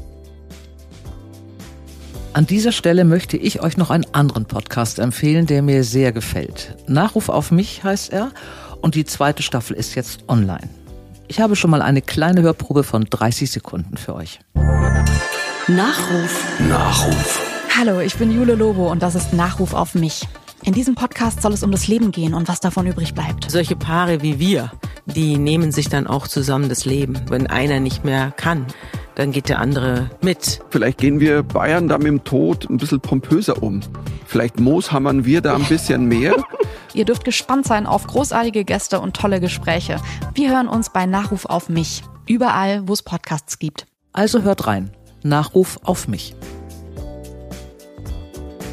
An 2.33 2.45
dieser 2.45 2.71
Stelle 2.71 3.05
möchte 3.05 3.37
ich 3.37 3.61
euch 3.61 3.77
noch 3.77 3.89
einen 3.89 4.05
anderen 4.13 4.45
Podcast 4.45 4.99
empfehlen, 4.99 5.45
der 5.45 5.61
mir 5.61 5.83
sehr 5.83 6.11
gefällt. 6.11 6.75
Nachruf 6.87 7.29
auf 7.29 7.49
mich 7.49 7.83
heißt 7.83 8.11
er 8.11 8.31
und 8.81 8.95
die 8.95 9.05
zweite 9.05 9.41
Staffel 9.41 9.75
ist 9.75 9.95
jetzt 9.95 10.25
online. 10.27 10.69
Ich 11.27 11.39
habe 11.39 11.55
schon 11.55 11.71
mal 11.71 11.81
eine 11.81 12.01
kleine 12.01 12.41
Hörprobe 12.41 12.83
von 12.83 13.05
30 13.05 13.49
Sekunden 13.49 13.97
für 13.97 14.13
euch. 14.15 14.39
Nachruf. 15.67 16.59
Nachruf. 16.59 17.54
Hallo, 17.77 17.99
ich 17.99 18.15
bin 18.15 18.31
Jule 18.31 18.55
Lobo 18.55 18.91
und 18.91 19.01
das 19.03 19.15
ist 19.15 19.33
Nachruf 19.33 19.73
auf 19.73 19.95
mich. 19.95 20.27
In 20.63 20.73
diesem 20.73 20.95
Podcast 20.95 21.41
soll 21.41 21.53
es 21.53 21.63
um 21.63 21.71
das 21.71 21.87
Leben 21.87 22.11
gehen 22.11 22.33
und 22.33 22.47
was 22.47 22.59
davon 22.59 22.87
übrig 22.87 23.13
bleibt. 23.13 23.51
Solche 23.51 23.75
Paare 23.75 24.21
wie 24.21 24.39
wir 24.39 24.71
die 25.05 25.37
nehmen 25.37 25.71
sich 25.71 25.89
dann 25.89 26.07
auch 26.07 26.27
zusammen 26.27 26.69
das 26.69 26.85
Leben. 26.85 27.19
Wenn 27.29 27.47
einer 27.47 27.79
nicht 27.79 28.03
mehr 28.03 28.31
kann, 28.31 28.65
dann 29.15 29.31
geht 29.31 29.49
der 29.49 29.59
andere 29.59 30.09
mit. 30.21 30.61
Vielleicht 30.69 30.97
gehen 30.97 31.19
wir 31.19 31.43
Bayern 31.43 31.87
da 31.87 31.97
mit 31.97 32.07
dem 32.07 32.23
Tod 32.23 32.69
ein 32.69 32.77
bisschen 32.77 32.99
pompöser 32.99 33.61
um. 33.61 33.81
Vielleicht 34.25 34.59
Mooshammern 34.59 35.25
wir 35.25 35.41
da 35.41 35.55
ein 35.55 35.63
bisschen 35.63 36.05
mehr. 36.05 36.35
Ihr 36.93 37.05
dürft 37.05 37.25
gespannt 37.25 37.67
sein 37.67 37.85
auf 37.85 38.07
großartige 38.07 38.65
Gäste 38.65 38.99
und 38.99 39.15
tolle 39.15 39.39
Gespräche. 39.39 39.97
Wir 40.33 40.51
hören 40.51 40.67
uns 40.67 40.89
bei 40.89 41.05
Nachruf 41.05 41.45
auf 41.45 41.69
mich. 41.69 42.03
Überall, 42.27 42.87
wo 42.87 42.93
es 42.93 43.03
Podcasts 43.03 43.59
gibt. 43.59 43.85
Also 44.11 44.41
hört 44.41 44.65
rein. 44.65 44.91
Nachruf 45.23 45.79
auf 45.83 46.07
mich. 46.07 46.35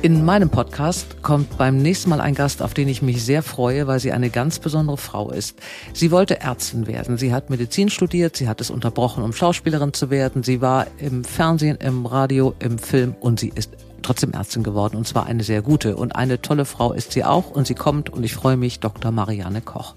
In 0.03 0.25
meinem 0.25 0.51
Podcast 0.51 1.23
kommt 1.23 1.57
beim 1.59 1.79
nächsten 1.79 2.11
Mal 2.11 2.21
ein 2.21 2.35
Gast, 2.35 2.61
auf 2.61 2.75
den 2.75 2.89
ich 2.89 3.03
mich 3.03 3.25
sehr 3.25 3.41
freue, 3.41 3.87
weil 3.87 4.01
sie 4.01 4.11
eine 4.11 4.31
ganz 4.31 4.59
besondere 4.59 4.97
Frau 4.97 5.31
ist. 5.31 5.61
Sie 5.93 6.11
wollte 6.11 6.41
Ärztin 6.41 6.89
werden. 6.89 7.19
Sie 7.19 7.33
hat 7.33 7.51
Medizin 7.51 7.89
studiert, 7.89 8.37
sie 8.37 8.49
hat 8.49 8.61
es 8.61 8.69
unterbrochen, 8.69 9.23
um 9.23 9.33
Schauspielerin 9.33 9.93
zu 9.93 10.11
werden. 10.11 10.43
Sie 10.43 10.61
war 10.61 10.89
im 10.99 11.23
Fernsehen, 11.23 11.77
im 11.77 12.05
Radio, 12.05 12.53
im 12.59 12.79
Film 12.79 13.15
und 13.21 13.39
sie 13.39 13.53
ist 13.55 13.71
trotzdem 14.03 14.33
Ärztin 14.33 14.65
geworden 14.65 14.97
und 14.97 15.07
zwar 15.07 15.27
eine 15.27 15.45
sehr 15.45 15.63
gute. 15.63 15.95
Und 15.95 16.17
eine 16.17 16.43
tolle 16.43 16.65
Frau 16.65 16.93
ist 16.93 17.13
sie 17.13 17.23
auch 17.23 17.53
und 17.53 17.69
sie 17.69 17.77
kommt 17.77 18.11
und 18.11 18.25
ich 18.25 18.35
freue 18.35 18.57
mich, 18.57 18.81
Dr. 18.81 19.13
Marianne 19.13 19.61
Koch. 19.61 19.95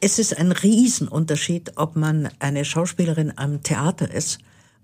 Es 0.00 0.20
ist 0.20 0.38
ein 0.38 0.52
Riesenunterschied, 0.52 1.72
ob 1.74 1.96
man 1.96 2.28
eine 2.38 2.64
Schauspielerin 2.64 3.32
am 3.34 3.64
Theater 3.64 4.08
ist 4.14 4.38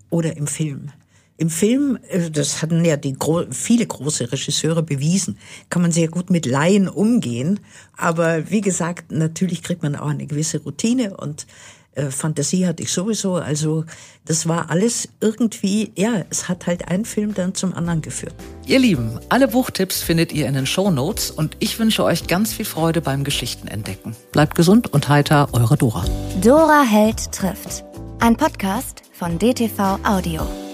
oder 0.09 0.35
im 0.35 0.47
Film. 0.47 0.91
Im 1.37 1.49
Film, 1.49 1.97
äh, 2.09 2.29
das 2.29 2.61
hatten 2.61 2.83
ja 2.85 2.97
die 2.97 3.15
viele 3.51 3.85
große 3.85 4.31
Regisseure 4.31 4.83
bewiesen, 4.83 5.37
kann 5.69 5.81
man 5.81 5.91
sehr 5.91 6.07
gut 6.07 6.29
mit 6.29 6.45
Laien 6.45 6.87
umgehen. 6.87 7.59
Aber 7.97 8.49
wie 8.49 8.61
gesagt, 8.61 9.11
natürlich 9.11 9.63
kriegt 9.63 9.83
man 9.83 9.95
auch 9.95 10.09
eine 10.09 10.27
gewisse 10.27 10.61
Routine 10.61 11.17
und 11.17 11.47
äh, 11.93 12.09
Fantasie 12.09 12.65
hatte 12.65 12.83
ich 12.83 12.91
sowieso. 12.91 13.35
Also 13.35 13.85
das 14.25 14.47
war 14.47 14.69
alles 14.69 15.09
irgendwie, 15.19 15.91
ja, 15.95 16.23
es 16.29 16.47
hat 16.47 16.67
halt 16.67 16.87
ein 16.87 17.05
Film 17.05 17.33
dann 17.33 17.53
zum 17.53 17.73
anderen 17.73 18.01
geführt. 18.01 18.33
Ihr 18.65 18.79
Lieben, 18.79 19.19
alle 19.29 19.47
Buchtipps 19.47 20.01
findet 20.01 20.31
ihr 20.31 20.47
in 20.47 20.53
den 20.53 20.65
Show 20.65 20.89
Notes 20.89 21.31
und 21.31 21.57
ich 21.59 21.79
wünsche 21.79 22.03
euch 22.03 22.27
ganz 22.27 22.53
viel 22.53 22.65
Freude 22.65 23.01
beim 23.01 23.23
Geschichtenentdecken. 23.23 24.15
Bleibt 24.31 24.55
gesund 24.55 24.93
und 24.93 25.09
heiter, 25.09 25.49
eure 25.53 25.77
Dora. 25.77 26.05
Dora 26.41 26.83
Held 26.83 27.31
trifft. 27.31 27.83
Ein 28.19 28.37
Podcast 28.37 29.01
von 29.13 29.37
DTV 29.37 29.99
Audio. 30.03 30.70